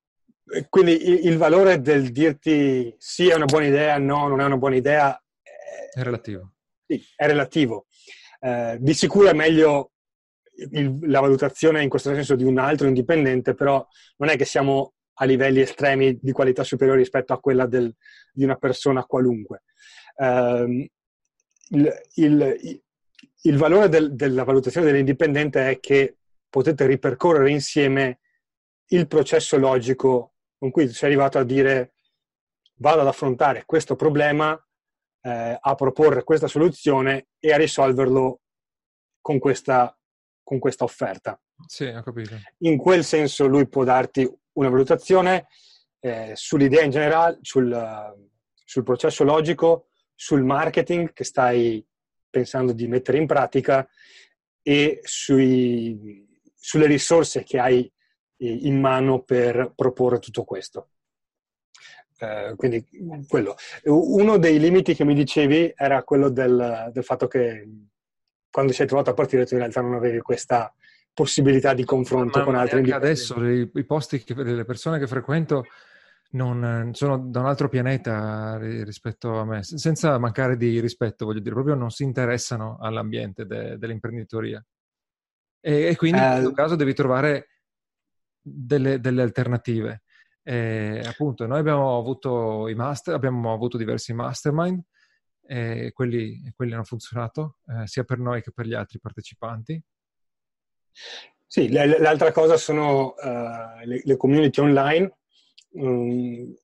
quindi 0.69 1.09
il, 1.09 1.27
il, 1.27 1.37
valore 1.37 1.81
del 1.81 2.11
dirti 2.11 2.95
sì 2.99 3.29
è 3.29 3.35
una 3.35 3.45
buona 3.45 3.67
idea, 3.67 3.99
no, 3.99 4.29
non 4.29 4.41
è 4.41 4.45
una 4.45 4.57
buona 4.57 4.77
idea... 4.77 5.23
È, 5.43 5.99
è 5.99 6.03
relativo. 6.03 6.55
Sì, 6.87 7.05
è 7.15 7.27
relativo. 7.27 7.87
Eh, 8.41 8.77
di 8.81 8.95
sicuro 8.95 9.29
è 9.29 9.35
meglio 9.35 9.93
il, 10.73 10.99
la 11.03 11.21
valutazione 11.21 11.83
in 11.83 11.89
questo 11.89 12.15
senso 12.15 12.35
di 12.35 12.45
un 12.45 12.59
altro 12.59 12.87
indipendente, 12.87 13.55
però 13.55 13.87
non 14.17 14.29
è 14.29 14.37
che 14.37 14.45
siamo 14.45 14.95
a 15.21 15.25
livelli 15.25 15.61
estremi 15.61 16.19
di 16.21 16.33
qualità 16.33 16.63
superiori 16.63 17.01
rispetto 17.01 17.33
a 17.33 17.41
quella 17.41 17.67
del, 17.67 17.95
di 18.33 18.45
una 18.45 18.57
persona 18.57 19.05
qualunque. 19.05 19.65
Eh, 20.17 20.91
il, 21.71 22.03
il, 22.15 22.83
il, 23.43 23.57
valore 23.57 23.89
del, 23.89 24.15
della 24.15 24.45
valutazione 24.45 24.87
dell'indipendente 24.87 25.69
è 25.69 25.81
che 25.81 26.17
potete 26.49 26.87
ripercorrere 26.87 27.51
insieme 27.51 28.21
il 28.89 29.07
processo 29.07 29.57
logico 29.57 30.35
con 30.59 30.71
cui 30.71 30.89
sei 30.89 31.11
arrivato 31.11 31.39
a 31.39 31.45
dire 31.45 31.95
vado 32.77 33.01
ad 33.01 33.07
affrontare 33.07 33.65
questo 33.65 33.97
problema 33.97 34.53
eh, 35.23 35.59
a 35.61 35.75
proporre 35.75 36.25
questa 36.25 36.47
soluzione 36.47 37.29
e 37.39 37.53
a 37.53 37.57
risolverlo 37.57 38.41
con 39.21 39.39
questa, 39.39 39.97
con 40.43 40.59
questa 40.59 40.85
offerta. 40.85 41.41
Sì, 41.67 41.85
ho 41.85 42.03
capito. 42.03 42.37
In 42.59 42.79
quel 42.79 43.05
senso 43.05 43.47
lui 43.47 43.69
può 43.69 43.85
darti 43.85 44.29
una 44.53 44.69
valutazione 44.69 45.49
eh, 46.01 46.33
sull'idea 46.35 46.83
in 46.83 46.91
generale, 46.91 47.39
sul, 47.43 48.15
sul 48.65 48.83
processo 48.85 49.25
logico, 49.25 49.89
sul 50.15 50.45
marketing 50.45 51.13
che 51.13 51.25
stai 51.25 51.85
pensando 52.31 52.73
di 52.73 52.87
mettere 52.87 53.19
in 53.19 53.27
pratica 53.27 53.89
e 54.63 55.01
sui, 55.03 56.27
sulle 56.55 56.87
risorse 56.87 57.43
che 57.43 57.59
hai 57.59 57.91
in 58.39 58.81
mano 58.81 59.23
per 59.23 59.73
proporre 59.75 60.19
tutto 60.19 60.45
questo. 60.45 60.89
Eh, 62.19 62.55
quindi 62.57 62.85
quello. 63.29 63.55
Uno 63.85 64.39
dei 64.39 64.59
limiti 64.59 64.95
che 64.95 65.05
mi 65.05 65.15
dicevi 65.15 65.73
era 65.77 66.03
quello 66.03 66.29
del, 66.29 66.91
del 66.93 67.05
fatto 67.05 67.29
che 67.29 67.69
quando 68.51 68.73
sei 68.73 68.87
trovato 68.87 69.11
a 69.11 69.15
partire 69.15 69.47
tu 69.47 69.55
in 69.55 69.61
realtà 69.61 69.81
non 69.81 69.95
avevi 69.95 70.21
questa 70.21 70.73
possibilità 71.13 71.75
di 71.75 71.85
confronto 71.85 72.39
Ma 72.39 72.45
con 72.45 72.55
altri 72.55 72.79
Anche 72.79 72.95
adesso 72.95 73.45
i, 73.45 73.71
i 73.73 73.85
posti, 73.85 74.23
che, 74.23 74.35
le 74.35 74.65
persone 74.65 74.99
che 74.99 75.07
frequento 75.07 75.65
non, 76.31 76.91
sono 76.93 77.19
da 77.19 77.41
un 77.41 77.47
altro 77.47 77.69
pianeta 77.69 78.59
rispetto 78.59 79.39
a 79.39 79.45
me, 79.45 79.63
senza 79.63 80.19
mancare 80.19 80.57
di 80.57 80.81
rispetto, 80.81 81.25
voglio 81.25 81.41
dire, 81.41 81.55
proprio 81.55 81.75
non 81.75 81.91
si 81.91 82.03
interessano 82.03 82.79
all'ambiente 82.81 83.47
de, 83.47 83.79
dell'imprenditoria. 83.79 84.65
E, 85.61 85.89
e 85.89 85.97
quindi 85.97 86.21
eh, 86.21 86.25
in 86.25 86.33
questo 86.35 86.53
caso 86.53 86.77
devi 86.77 86.95
trovare 86.95 87.49
delle, 88.41 89.01
delle 89.01 89.23
alternative. 89.23 90.03
E, 90.43 91.03
appunto, 91.05 91.47
noi 91.47 91.59
abbiamo 91.59 91.99
avuto 91.99 92.69
i 92.69 92.75
master, 92.75 93.15
abbiamo 93.15 93.53
avuto 93.53 93.77
diversi 93.77 94.13
mastermind 94.13 94.83
e 95.47 95.93
quelli, 95.93 96.53
quelli 96.55 96.75
hanno 96.75 96.85
funzionato 96.85 97.59
eh, 97.67 97.87
sia 97.87 98.05
per 98.05 98.19
noi 98.19 98.43
che 98.43 98.53
per 98.53 98.67
gli 98.67 98.75
altri 98.75 98.99
partecipanti. 98.99 99.83
Sì, 101.47 101.71
l'altra 101.71 102.31
cosa 102.33 102.59
sono 102.59 103.15
uh, 103.15 103.85
le, 103.85 104.03
le, 104.05 104.17
community 104.17 104.61
online. 104.61 105.19
Um, 105.71 106.55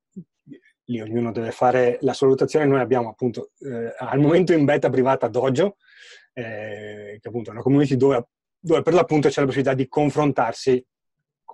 lì 0.84 1.00
ognuno 1.00 1.32
deve 1.32 1.50
fare 1.50 1.98
la 2.02 2.14
valutazione. 2.18 2.66
Noi 2.66 2.80
abbiamo 2.80 3.08
appunto 3.08 3.52
eh, 3.60 3.94
al 3.96 4.18
momento 4.18 4.52
in 4.52 4.64
beta 4.64 4.90
privata 4.90 5.28
Dojo, 5.28 5.76
eh, 6.32 7.18
che 7.20 7.28
appunto 7.28 7.50
è 7.50 7.52
una 7.52 7.62
community 7.62 7.96
dove, 7.96 8.28
dove 8.58 8.82
per 8.82 8.92
l'appunto 8.92 9.28
c'è 9.28 9.40
la 9.40 9.46
possibilità 9.46 9.74
di 9.74 9.88
confrontarsi 9.88 10.84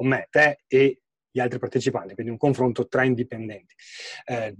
con 0.01 0.09
me, 0.09 0.28
te 0.30 0.62
e 0.66 1.03
gli 1.30 1.40
altri 1.40 1.59
partecipanti, 1.59 2.14
quindi 2.14 2.32
un 2.32 2.38
confronto 2.38 2.88
tra 2.88 3.05
indipendenti. 3.05 3.74
Eh, 4.24 4.55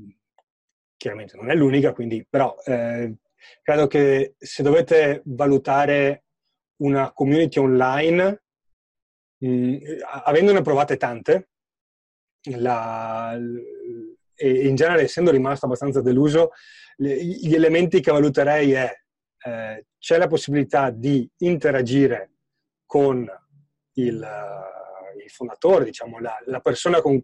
chiaramente 0.99 1.34
non 1.34 1.51
è 1.51 1.55
l'unica, 1.55 1.95
quindi, 1.95 2.26
però 2.28 2.55
eh, 2.62 3.16
credo 3.62 3.86
che 3.86 4.34
se 4.36 4.62
dovete 4.62 5.22
valutare 5.24 6.24
una 6.82 7.11
community 7.12 7.59
online, 7.59 8.43
mh, 9.38 9.49
mm, 9.49 9.76
avendone 10.24 10.61
provate 10.61 10.99
tante, 10.99 11.49
la, 12.59 13.34
e 14.34 14.66
in 14.66 14.74
genere 14.74 15.05
essendo 15.05 15.30
rimasto 15.30 15.64
abbastanza 15.64 16.03
deluso, 16.03 16.51
gli 16.99 17.55
elementi 17.55 18.01
che 18.01 18.12
valuterei 18.12 18.72
è 18.72 18.95
eh, 19.43 19.86
c'è 19.99 20.18
la 20.18 20.26
possibilità 20.26 20.91
di 20.91 21.26
interagire 21.38 22.32
con 22.84 23.26
il, 23.95 24.22
il 25.31 25.37
fondatore, 25.37 25.85
diciamo, 25.85 26.18
la, 26.18 26.37
la 26.47 26.61
persona 26.61 27.01
con, 27.01 27.20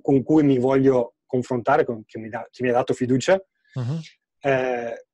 con, 0.00 0.22
cui 0.22 0.42
mi 0.42 0.58
voglio 0.58 1.14
confrontare, 1.24 1.84
con, 1.84 2.04
che, 2.04 2.18
mi 2.18 2.28
da, 2.28 2.46
che, 2.50 2.62
mi 2.62 2.68
ha 2.68 2.72
dato 2.72 2.92
fiducia, 2.92 3.42
uh-huh. 3.74 4.00
eh, 4.40 5.06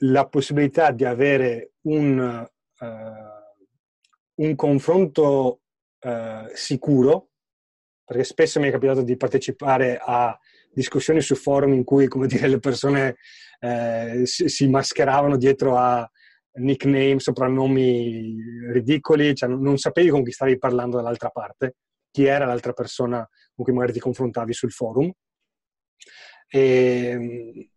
la 0.00 0.28
possibilità 0.28 0.90
di 0.90 1.04
avere 1.04 1.72
un, 1.82 2.48
uh, 2.78 4.44
un 4.44 4.54
confronto 4.56 5.60
uh, 6.00 6.50
sicuro, 6.52 7.28
perché 8.04 8.24
spesso 8.24 8.60
mi 8.60 8.68
è 8.68 8.72
capitato 8.72 9.02
di 9.02 9.16
partecipare 9.16 9.98
a 10.02 10.36
discussioni 10.72 11.20
su 11.20 11.34
forum 11.36 11.72
in 11.72 11.84
cui, 11.84 12.08
come 12.08 12.26
dire, 12.26 12.48
le 12.48 12.58
persone 12.58 13.16
eh, 13.60 14.22
si, 14.24 14.48
si, 14.48 14.68
mascheravano 14.68 15.36
dietro 15.36 15.76
a 15.76 16.10
nickname, 16.54 17.18
soprannomi 17.18 18.36
ridicoli, 18.72 19.34
cioè 19.34 19.48
non, 19.48 19.78
sapevi 19.78 20.10
con 20.10 20.22
chi 20.22 20.32
stavi 20.32 20.58
parlando 20.58 20.96
dall'altra 20.96 21.30
parte, 21.30 21.76
chi 22.10 22.24
era 22.24 22.44
l'altra 22.44 22.72
persona 22.72 23.26
con 23.54 23.64
cui 23.64 23.72
magari 23.72 23.92
ti 23.92 24.00
confrontavi 24.00 24.52
sul 24.52 24.72
forum. 24.72 25.10
E, 26.48 27.70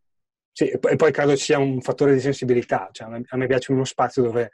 sì, 0.51 0.67
e 0.67 0.95
poi 0.95 1.11
credo 1.11 1.35
sia 1.35 1.57
un 1.57 1.81
fattore 1.81 2.13
di 2.13 2.19
sensibilità, 2.19 2.89
cioè, 2.91 3.07
a 3.25 3.37
me 3.37 3.47
piace 3.47 3.71
uno 3.71 3.85
spazio 3.85 4.23
dove 4.23 4.51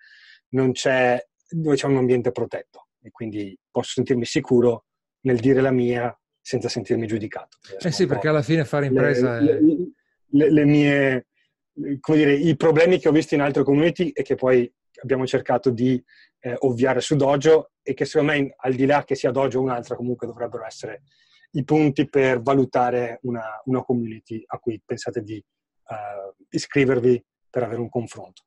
non 0.50 0.72
c'è, 0.72 1.24
dove 1.50 1.76
c'è 1.76 1.88
un 1.88 1.98
ambiente 1.98 2.32
protetto 2.32 2.88
e 3.02 3.10
quindi 3.12 3.58
posso 3.70 3.94
sentirmi 3.94 4.26
sicuro 4.26 4.86
nel 5.22 5.40
dire 5.40 5.62
la 5.62 5.72
mia 5.72 6.16
senza 6.40 6.70
sentirmi 6.70 7.08
giudicato. 7.08 7.58
Eh 7.80 7.92
sì, 7.92 8.06
perché 8.06 8.28
alla 8.28 8.42
fine 8.42 8.66
fare 8.66 8.88
impresa 8.88 9.40
le, 9.40 9.58
è... 9.58 9.60
le, 9.62 10.52
le 10.52 10.66
mie 10.66 11.28
come 12.00 12.18
dire, 12.18 12.34
i 12.34 12.56
problemi 12.56 13.00
che 13.00 13.08
ho 13.08 13.12
visto 13.12 13.36
in 13.36 13.42
altre 13.42 13.64
community 13.64 14.10
e 14.10 14.24
che 14.24 14.36
poi 14.36 14.72
abbiamo 15.02 15.26
cercato 15.26 15.70
di 15.70 16.02
eh, 16.40 16.56
ovviare 16.60 17.02
su 17.02 17.16
Dojo 17.16 17.72
e 17.82 17.94
che 17.94 18.06
secondo 18.06 18.34
me, 18.34 18.54
al 18.58 18.74
di 18.74 18.86
là 18.86 19.04
che 19.04 19.16
sia 19.16 19.32
Dojo 19.32 19.60
o 19.60 19.64
un'altra, 19.64 19.96
comunque 19.96 20.28
dovrebbero 20.28 20.66
essere 20.66 21.04
i 21.52 21.64
punti 21.64 22.08
per 22.08 22.42
valutare 22.42 23.20
una, 23.24 23.62
una 23.66 23.82
community 23.84 24.44
a 24.46 24.58
cui 24.58 24.82
pensate 24.86 25.22
di 25.22 25.36
uh, 25.36 26.46
iscrivervi 26.50 27.24
per 27.50 27.64
avere 27.64 27.82
un 27.82 27.90
confronto. 27.90 28.44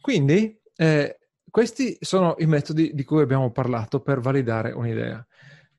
Quindi, 0.00 0.60
eh, 0.76 1.18
questi 1.48 1.96
sono 2.00 2.34
i 2.38 2.46
metodi 2.46 2.92
di 2.94 3.04
cui 3.04 3.22
abbiamo 3.22 3.52
parlato 3.52 4.00
per 4.00 4.20
validare 4.20 4.72
un'idea. 4.72 5.24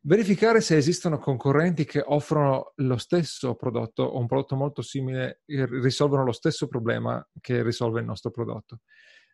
Verificare 0.06 0.60
se 0.60 0.76
esistono 0.76 1.18
concorrenti 1.18 1.86
che 1.86 2.04
offrono 2.06 2.74
lo 2.76 2.98
stesso 2.98 3.56
prodotto 3.56 4.04
o 4.04 4.20
un 4.20 4.28
prodotto 4.28 4.58
molto 4.58 4.82
simile 4.82 5.44
risolvono 5.46 6.26
lo 6.26 6.34
stesso 6.34 6.68
problema 6.68 7.26
che 7.40 7.64
risolve 7.64 8.02
il 8.02 8.06
nostro 8.06 8.30
prodotto. 8.30 8.80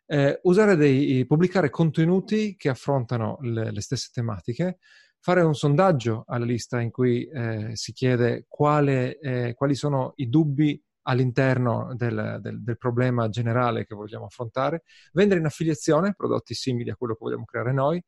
Eh, 0.06 0.40
dei, 0.76 1.26
pubblicare 1.26 1.70
contenuti 1.70 2.54
che 2.54 2.68
affrontano 2.68 3.38
le, 3.40 3.72
le, 3.72 3.80
stesse 3.80 4.10
tematiche, 4.12 4.78
fare 5.18 5.42
un 5.42 5.56
sondaggio 5.56 6.22
alla 6.28 6.44
lista 6.44 6.80
in 6.80 6.92
cui 6.92 7.26
eh, 7.26 7.70
si 7.74 7.92
chiede 7.92 8.44
quale, 8.46 9.18
eh, 9.18 9.54
quali 9.54 9.74
sono 9.74 10.12
i 10.16 10.28
dubbi 10.28 10.80
all'interno 11.02 11.96
del, 11.96 12.38
del, 12.40 12.62
del, 12.62 12.78
problema 12.78 13.28
generale 13.28 13.86
che 13.86 13.96
vogliamo 13.96 14.26
affrontare, 14.26 14.84
vendere 15.14 15.40
in 15.40 15.46
affiliazione 15.46 16.14
prodotti 16.14 16.54
simili 16.54 16.90
a 16.90 16.96
quello 16.96 17.14
che 17.14 17.24
vogliamo 17.24 17.44
creare 17.44 17.72
noi, 17.72 18.00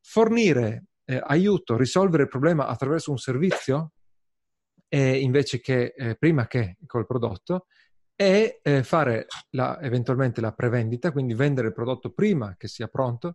fornire 0.00 0.86
eh, 1.04 1.20
aiuto 1.22 1.76
risolvere 1.76 2.24
il 2.24 2.28
problema 2.28 2.66
attraverso 2.66 3.10
un 3.10 3.18
servizio 3.18 3.92
eh, 4.88 5.18
invece 5.18 5.60
che 5.60 5.92
eh, 5.96 6.16
prima 6.16 6.46
che 6.46 6.76
col 6.86 7.06
prodotto 7.06 7.66
e 8.16 8.60
eh, 8.62 8.82
fare 8.84 9.26
la, 9.50 9.80
eventualmente 9.80 10.40
la 10.40 10.52
prevendita, 10.52 11.10
quindi 11.10 11.34
vendere 11.34 11.68
il 11.68 11.72
prodotto 11.72 12.12
prima 12.12 12.54
che 12.56 12.68
sia 12.68 12.86
pronto. 12.86 13.34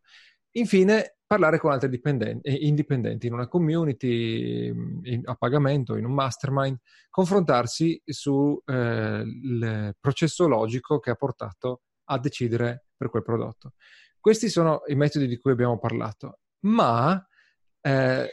Infine, 0.51 1.17
parlare 1.27 1.59
con 1.59 1.71
altri 1.71 1.89
eh, 2.01 2.53
indipendenti 2.53 3.27
in 3.27 3.33
una 3.33 3.47
community 3.47 4.71
mm, 4.71 5.05
in, 5.05 5.21
a 5.25 5.35
pagamento, 5.35 5.95
in 5.95 6.05
un 6.05 6.13
mastermind, 6.13 6.77
confrontarsi 7.09 8.01
sul 8.05 8.61
eh, 8.65 9.93
processo 9.99 10.47
logico 10.47 10.99
che 10.99 11.11
ha 11.11 11.15
portato 11.15 11.81
a 12.05 12.17
decidere 12.17 12.85
per 12.95 13.09
quel 13.09 13.23
prodotto. 13.23 13.73
Questi 14.19 14.49
sono 14.49 14.81
i 14.87 14.95
metodi 14.95 15.27
di 15.27 15.37
cui 15.37 15.51
abbiamo 15.51 15.77
parlato, 15.77 16.39
ma 16.61 17.23
eh, 17.81 18.29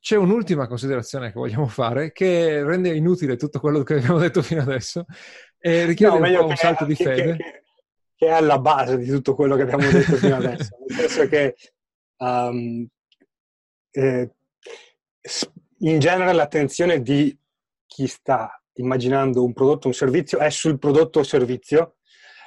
c'è 0.00 0.16
un'ultima 0.16 0.66
considerazione 0.66 1.26
che 1.26 1.38
vogliamo 1.38 1.66
fare 1.66 2.10
che 2.12 2.64
rende 2.64 2.94
inutile 2.94 3.36
tutto 3.36 3.60
quello 3.60 3.82
che 3.82 3.94
abbiamo 3.94 4.18
detto 4.18 4.42
fino 4.42 4.62
adesso 4.62 5.04
e 5.58 5.84
richiede 5.84 6.18
no, 6.18 6.26
un 6.26 6.36
po' 6.36 6.46
un 6.46 6.56
salto 6.56 6.84
di 6.86 6.94
fede. 6.94 7.36
Che, 7.36 7.62
che, 8.16 8.26
è 8.26 8.30
alla 8.30 8.58
base 8.58 8.96
di 8.96 9.06
tutto 9.06 9.34
quello 9.34 9.56
che 9.56 9.62
abbiamo 9.62 9.90
detto 9.90 10.16
fino 10.16 10.36
adesso. 10.36 10.70
Nel 10.86 10.98
senso 10.98 11.28
che 11.28 11.54
um, 12.16 12.86
eh, 13.90 14.30
in 15.78 15.98
genere 15.98 16.32
l'attenzione 16.32 17.02
di 17.02 17.36
chi 17.86 18.06
sta 18.06 18.60
immaginando 18.74 19.44
un 19.44 19.52
prodotto 19.52 19.86
o 19.86 19.88
un 19.88 19.94
servizio 19.94 20.38
è 20.38 20.48
sul 20.48 20.78
prodotto 20.78 21.18
o 21.18 21.22
servizio, 21.22 21.96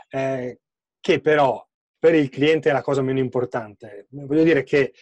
eh, 0.10 0.60
che 1.00 1.22
però 1.22 1.64
per 2.00 2.16
il 2.16 2.30
cliente 2.30 2.70
è 2.70 2.74
la 2.74 2.82
cosa 2.82 3.02
meno 3.02 3.20
importante. 3.20 4.08
Voglio 4.10 4.44
dire 4.44 4.64
che 4.64 4.94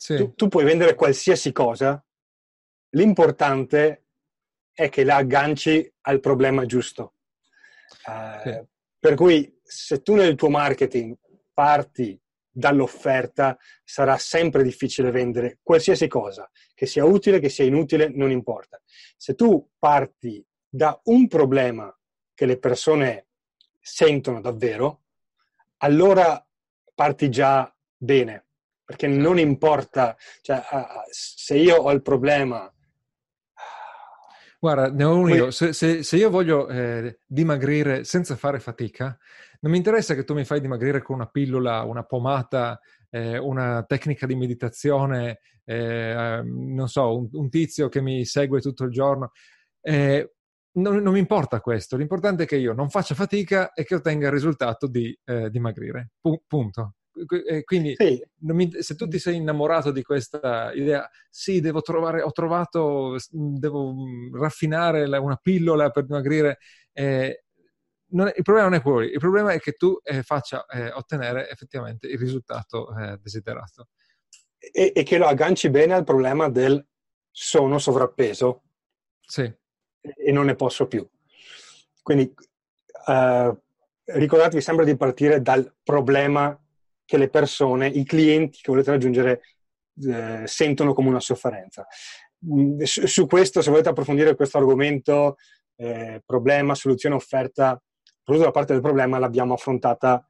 sì. 0.00 0.16
tu, 0.16 0.34
tu, 0.34 0.48
puoi 0.48 0.64
vendere 0.64 0.94
qualsiasi 0.94 1.52
cosa, 1.52 2.02
l'importante 2.94 4.06
è 4.72 4.88
che 4.88 5.04
la 5.04 5.16
agganci 5.16 5.92
al 6.02 6.20
problema 6.20 6.64
giusto. 6.64 7.16
Uh, 8.06 8.40
sì. 8.42 8.66
Per 8.98 9.14
cui 9.14 9.60
se 9.62 10.00
tu 10.00 10.14
nel 10.14 10.36
tuo 10.36 10.48
marketing 10.48 11.14
parti 11.52 12.18
dall'offerta, 12.50 13.58
sarà 13.84 14.16
sempre 14.16 14.62
difficile 14.62 15.10
vendere 15.10 15.58
qualsiasi 15.62 16.08
cosa, 16.08 16.50
che 16.74 16.86
sia 16.86 17.04
utile, 17.04 17.38
che 17.38 17.50
sia 17.50 17.64
inutile, 17.64 18.08
non 18.08 18.30
importa. 18.30 18.80
Se 19.16 19.34
tu 19.34 19.70
parti 19.78 20.44
da 20.66 20.98
un 21.04 21.28
problema 21.28 21.94
che 22.34 22.46
le 22.46 22.58
persone 22.58 23.26
sentono 23.78 24.40
davvero, 24.40 25.02
allora 25.78 26.42
parti 26.94 27.28
già 27.28 27.72
bene, 27.96 28.46
perché 28.90 29.06
non 29.06 29.38
importa, 29.38 30.16
cioè, 30.42 30.60
se 31.10 31.54
io 31.54 31.76
ho 31.76 31.92
il 31.92 32.02
problema... 32.02 32.68
Guarda, 34.58 34.90
ne 34.90 35.04
ho 35.04 35.16
uno 35.16 35.32
io. 35.32 35.50
Se, 35.52 35.72
se, 35.72 36.02
se, 36.02 36.16
io 36.16 36.28
voglio 36.28 36.68
eh, 36.68 37.20
dimagrire 37.24 38.02
senza 38.02 38.34
fare 38.34 38.58
fatica, 38.58 39.16
non 39.60 39.70
mi 39.70 39.78
interessa 39.78 40.14
che 40.14 40.24
tu 40.24 40.34
mi 40.34 40.44
fai 40.44 40.60
dimagrire 40.60 41.02
con 41.02 41.16
una 41.16 41.28
pillola, 41.28 41.84
una 41.84 42.02
pomata, 42.02 42.80
eh, 43.10 43.38
una 43.38 43.84
tecnica 43.84 44.26
di 44.26 44.34
meditazione, 44.34 45.38
eh, 45.64 45.76
ehm, 45.76 46.74
non 46.74 46.88
so, 46.88 47.16
un, 47.16 47.28
un, 47.30 47.48
tizio 47.48 47.88
che 47.88 48.02
mi 48.02 48.24
segue 48.24 48.60
tutto 48.60 48.82
il 48.82 48.90
giorno. 48.90 49.30
Eh, 49.80 50.32
non, 50.72 50.96
non, 50.96 51.12
mi 51.12 51.20
importa 51.20 51.60
questo, 51.60 51.96
l'importante 51.96 52.42
è 52.42 52.46
che 52.46 52.56
io 52.56 52.72
non 52.72 52.90
faccia 52.90 53.14
fatica 53.14 53.72
e 53.72 53.84
che 53.84 53.94
ottenga 53.94 54.26
il 54.26 54.32
risultato 54.32 54.88
di 54.88 55.16
eh, 55.24 55.48
dimagrire. 55.48 56.10
P- 56.20 56.42
punto. 56.46 56.96
Quindi 57.64 57.94
sì. 57.96 58.22
mi, 58.38 58.70
se 58.82 58.94
tu 58.94 59.08
ti 59.08 59.18
sei 59.18 59.36
innamorato 59.36 59.90
di 59.90 60.02
questa 60.02 60.72
idea, 60.72 61.08
sì, 61.28 61.60
devo 61.60 61.80
trovare, 61.80 62.22
ho 62.22 62.32
trovato, 62.32 63.16
devo 63.30 63.94
raffinare 64.32 65.04
una 65.18 65.36
pillola 65.36 65.90
per 65.90 66.04
dimagrire, 66.04 66.58
eh, 66.92 67.44
non, 68.12 68.32
il 68.34 68.42
problema 68.42 68.68
non 68.68 68.78
è 68.78 68.82
quello, 68.82 69.00
il 69.00 69.18
problema 69.18 69.52
è 69.52 69.58
che 69.60 69.72
tu 69.72 69.98
eh, 70.02 70.22
faccia 70.22 70.64
eh, 70.66 70.90
ottenere 70.90 71.48
effettivamente 71.48 72.06
il 72.06 72.18
risultato 72.18 72.96
eh, 72.96 73.18
desiderato. 73.22 73.88
E, 74.58 74.92
e, 74.94 75.02
che 75.04 75.16
lo 75.16 75.26
agganci 75.26 75.70
bene 75.70 75.94
al 75.94 76.04
problema 76.04 76.50
del 76.50 76.86
sono 77.30 77.78
sovrappeso. 77.78 78.62
Sì 79.20 79.50
e 80.00 80.32
non 80.32 80.46
ne 80.46 80.54
posso 80.54 80.86
più. 80.86 81.06
Quindi 82.02 82.32
eh, 83.06 83.56
ricordatevi 84.04 84.62
sempre 84.62 84.84
di 84.84 84.96
partire 84.96 85.42
dal 85.42 85.72
problema 85.82 86.58
che 87.10 87.18
le 87.18 87.28
persone, 87.28 87.88
i 87.88 88.04
clienti 88.04 88.60
che 88.62 88.70
volete 88.70 88.92
raggiungere 88.92 89.40
eh, 90.08 90.44
sentono 90.46 90.94
come 90.94 91.08
una 91.08 91.18
sofferenza. 91.18 91.84
Mm, 92.46 92.82
su, 92.82 93.04
su, 93.08 93.26
questo, 93.26 93.60
se 93.60 93.70
volete 93.70 93.88
approfondire 93.88 94.36
questo 94.36 94.58
argomento, 94.58 95.34
eh, 95.74 96.22
problema, 96.24 96.76
soluzione, 96.76 97.16
offerta, 97.16 97.82
soprattutto 98.04 98.46
la 98.46 98.52
parte 98.52 98.74
del 98.74 98.82
problema 98.82 99.18
l'abbiamo 99.18 99.54
affrontata 99.54 100.24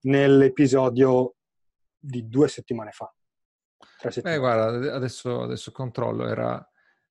nell'episodio 0.00 1.36
di 1.98 2.28
due 2.28 2.48
settimane 2.48 2.90
fa. 2.90 3.10
Beh, 4.20 4.36
guarda, 4.36 4.94
adesso, 4.94 5.40
adesso 5.40 5.72
controllo, 5.72 6.28
era 6.28 6.62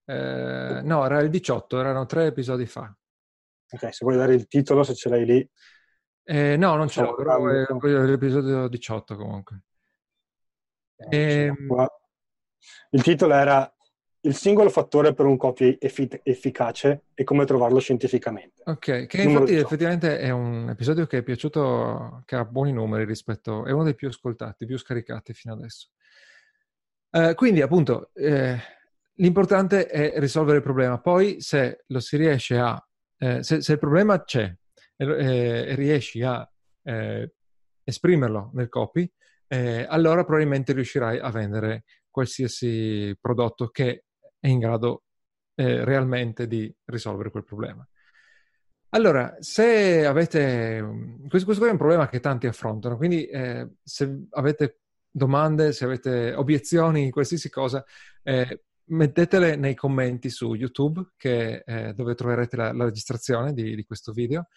eh, 0.06 0.82
no, 0.84 1.04
era 1.04 1.20
il 1.20 1.32
18, 1.32 1.80
erano 1.80 2.06
tre 2.06 2.28
episodi 2.28 2.68
fa. 2.68 2.96
Ok, 3.72 3.92
se 3.92 4.06
vuoi 4.06 4.18
dare 4.18 4.36
il 4.36 4.48
titolo, 4.48 4.84
se 4.84 4.94
ce 4.94 5.10
l'hai 5.10 5.26
lì. 5.26 5.50
Eh, 6.28 6.58
no, 6.58 6.76
non 6.76 6.88
ce 6.88 7.02
l'ho, 7.02 7.14
però 7.14 7.48
è 7.48 7.66
l'episodio 8.06 8.68
18 8.68 9.16
comunque. 9.16 9.62
Eh. 10.98 11.46
Ehm, 11.46 11.88
il 12.92 13.02
titolo 13.04 13.34
era 13.34 13.70
Il 14.22 14.34
singolo 14.34 14.70
fattore 14.70 15.14
per 15.14 15.28
un 15.28 15.38
copy 15.38 15.78
effi- 15.80 16.20
efficace 16.24 17.04
e 17.14 17.24
come 17.24 17.46
trovarlo 17.46 17.78
scientificamente. 17.78 18.64
Ok, 18.66 19.06
che 19.06 19.22
infatti 19.22 19.52
18. 19.52 19.66
effettivamente 19.66 20.18
è 20.18 20.32
un 20.32 20.68
episodio 20.70 21.06
che 21.06 21.20
è 21.20 21.22
piaciuto, 21.22 22.24
che 22.26 22.36
ha 22.36 22.44
buoni 22.44 22.74
numeri 22.74 23.06
rispetto, 23.06 23.66
è 23.66 23.72
uno 23.72 23.84
dei 23.84 23.94
più 23.94 24.08
ascoltati, 24.08 24.66
più 24.66 24.80
scaricati 24.80 25.34
fino 25.34 25.54
adesso. 25.54 25.90
Uh, 27.12 27.36
quindi 27.36 27.62
appunto... 27.62 28.10
Eh, 28.14 28.74
L'importante 29.20 29.88
è 29.88 30.20
risolvere 30.20 30.58
il 30.58 30.64
problema. 30.64 31.00
Poi, 31.00 31.40
se 31.40 31.86
lo 31.88 32.02
si 32.02 32.18
riesce 32.18 32.58
a, 32.58 32.86
eh, 33.18 33.44
se, 33.44 33.62
se, 33.62 33.72
il 33.72 33.80
problema 33.80 34.22
c'è 34.24 34.54
e 34.96 35.06
eh, 35.06 35.76
riesci 35.76 36.22
a 36.22 36.50
eh, 36.84 37.34
esprimerlo 37.84 38.52
nel 38.54 38.70
copy, 38.70 39.12
eh, 39.48 39.86
allora 39.88 40.24
probabilmente 40.24 40.74
riuscirai 40.74 41.20
a 41.20 41.30
vendere 41.30 41.84
qualsiasi 42.10 43.16
prodotto 43.20 43.70
che 43.70 44.06
è 44.40 44.48
in 44.48 44.60
grado 44.60 45.04
eh, 45.56 45.84
realmente 45.84 46.48
di 46.48 46.74
risolvere 46.86 47.30
quel 47.30 47.44
problema. 47.44 47.88
Allora, 48.90 49.36
se 49.40 50.06
avete... 50.06 50.80
Questo, 51.28 51.46
questo 51.46 51.66
è 51.66 51.72
un 51.72 51.78
problema 51.78 52.08
che 52.08 52.22
tanti 52.22 52.48
affrontano, 52.48 52.96
quindi 52.96 53.26
eh, 53.26 53.68
se 53.84 54.26
avete 54.30 54.80
domande, 55.12 55.74
se 55.74 55.84
avete 55.84 56.34
obiezioni, 56.34 57.10
qualsiasi 57.10 57.50
cosa, 57.50 57.84
eh, 58.24 58.64
mettetele 58.86 59.56
nei 59.58 59.76
commenti 59.76 60.30
su 60.30 60.54
YouTube, 60.54 61.12
che, 61.18 61.64
eh, 61.66 61.94
dove 61.94 62.16
troverete 62.16 62.56
la, 62.56 62.72
la 62.72 62.86
registrazione 62.86 63.54
di, 63.54 63.76
di, 63.76 63.84
questo 63.84 64.14
video, 64.14 64.48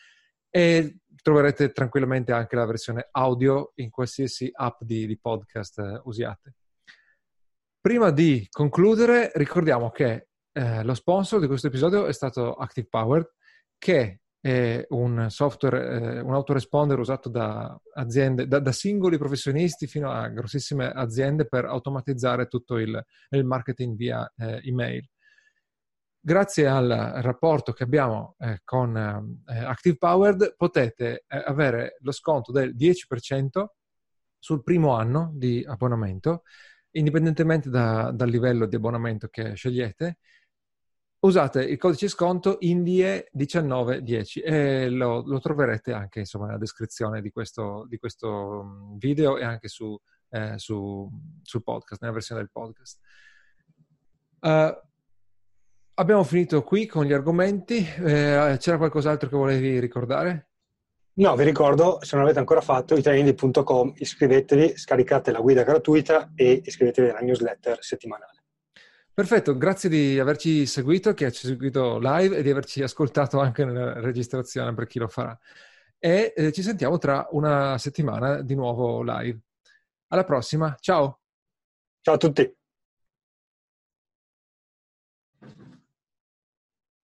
e 0.50 0.98
troverete 1.22 1.72
tranquillamente 1.72 2.32
anche 2.32 2.56
la 2.56 2.64
versione 2.64 3.08
audio 3.10 3.72
in 3.76 3.90
qualsiasi 3.90 4.50
app 4.52 4.82
di, 4.82 5.06
di 5.06 5.18
podcast 5.18 5.78
eh, 5.78 6.00
usiate. 6.04 6.54
Prima 7.80 8.10
di 8.10 8.46
concludere, 8.50 9.30
ricordiamo 9.34 9.90
che 9.90 10.28
eh, 10.52 10.82
lo 10.82 10.94
sponsor 10.94 11.40
di 11.40 11.46
questo 11.46 11.68
episodio 11.68 12.06
è 12.06 12.12
stato 12.12 12.54
Active 12.54 12.88
Power, 12.90 13.34
che 13.78 14.20
è 14.40 14.84
un 14.90 15.26
software, 15.28 16.16
eh, 16.16 16.20
un 16.20 16.32
autoresponder 16.32 16.98
usato 16.98 17.28
da 17.28 17.78
aziende, 17.94 18.46
da, 18.46 18.60
da, 18.60 18.72
singoli 18.72 19.18
professionisti 19.18 19.86
fino 19.86 20.10
a 20.10 20.28
grossissime 20.28 20.90
aziende 20.90 21.46
per 21.46 21.64
automatizzare 21.64 22.46
tutto 22.46 22.78
il, 22.78 23.04
il 23.30 23.44
marketing 23.44 23.96
via 23.96 24.32
eh, 24.36 24.60
email. 24.64 25.08
Grazie 26.28 26.66
al 26.66 26.90
rapporto 27.22 27.72
che 27.72 27.84
abbiamo 27.84 28.34
eh, 28.40 28.60
con 28.62 28.94
eh, 29.46 29.64
Active 29.64 29.96
Powered 29.96 30.56
potete 30.58 31.24
eh, 31.26 31.42
avere 31.46 31.96
lo 32.00 32.12
sconto 32.12 32.52
del 32.52 32.76
10% 32.76 33.64
sul 34.38 34.62
primo 34.62 34.94
anno 34.94 35.30
di 35.32 35.64
abbonamento, 35.66 36.42
indipendentemente 36.90 37.70
da, 37.70 38.10
dal 38.12 38.28
livello 38.28 38.66
di 38.66 38.76
abbonamento 38.76 39.28
che 39.28 39.54
scegliete 39.54 40.18
usate 41.20 41.64
il 41.64 41.78
codice 41.78 42.08
sconto 42.08 42.58
INDIE1910 42.60 44.42
e 44.44 44.90
lo, 44.90 45.22
lo 45.24 45.40
troverete 45.40 45.94
anche 45.94 46.18
insomma, 46.18 46.44
nella 46.44 46.58
descrizione 46.58 47.22
di 47.22 47.30
questo, 47.30 47.86
di 47.88 47.96
questo, 47.96 48.64
mm, 48.64 48.98
video 48.98 49.38
e 49.38 49.44
anche 49.44 49.68
su, 49.68 49.98
eh, 50.28 50.58
su, 50.58 51.08
sul 51.40 51.62
podcast, 51.62 52.02
nella 52.02 52.12
versione 52.12 52.42
del 52.42 52.50
podcast. 52.50 52.98
Uh, 54.40 54.87
abbiamo 55.98 56.22
finito 56.24 56.62
qui 56.62 56.86
con 56.86 57.04
gli 57.04 57.12
argomenti. 57.12 57.78
Eh, 57.78 58.56
c'era 58.58 58.76
qualcos'altro 58.78 59.28
che 59.28 59.36
volevi 59.36 59.78
ricordare? 59.78 60.46
No, 61.14 61.34
vi 61.34 61.44
ricordo, 61.44 61.98
se 62.02 62.14
non 62.14 62.22
l'avete 62.22 62.38
ancora 62.38 62.60
fatto, 62.60 62.96
italiani.com, 62.96 63.92
iscrivetevi, 63.96 64.76
scaricate 64.76 65.32
la 65.32 65.40
guida 65.40 65.64
gratuita 65.64 66.30
e 66.36 66.62
iscrivetevi 66.64 67.08
alla 67.08 67.18
newsletter 67.20 67.78
settimanale. 67.80 68.44
Perfetto, 69.12 69.56
grazie 69.56 69.88
di 69.88 70.20
averci 70.20 70.64
seguito, 70.64 71.14
che 71.14 71.32
ci 71.32 71.46
ha 71.46 71.48
seguito 71.48 71.98
live 71.98 72.36
e 72.36 72.42
di 72.42 72.50
averci 72.50 72.84
ascoltato 72.84 73.40
anche 73.40 73.64
nella 73.64 73.98
registrazione 74.00 74.72
per 74.74 74.86
chi 74.86 75.00
lo 75.00 75.08
farà. 75.08 75.36
E 75.98 76.32
eh, 76.36 76.52
ci 76.52 76.62
sentiamo 76.62 76.98
tra 76.98 77.26
una 77.32 77.76
settimana 77.78 78.40
di 78.42 78.54
nuovo 78.54 79.02
live. 79.02 79.40
Alla 80.08 80.22
prossima, 80.22 80.76
ciao! 80.78 81.18
Ciao 82.00 82.14
a 82.14 82.18
tutti! 82.18 82.57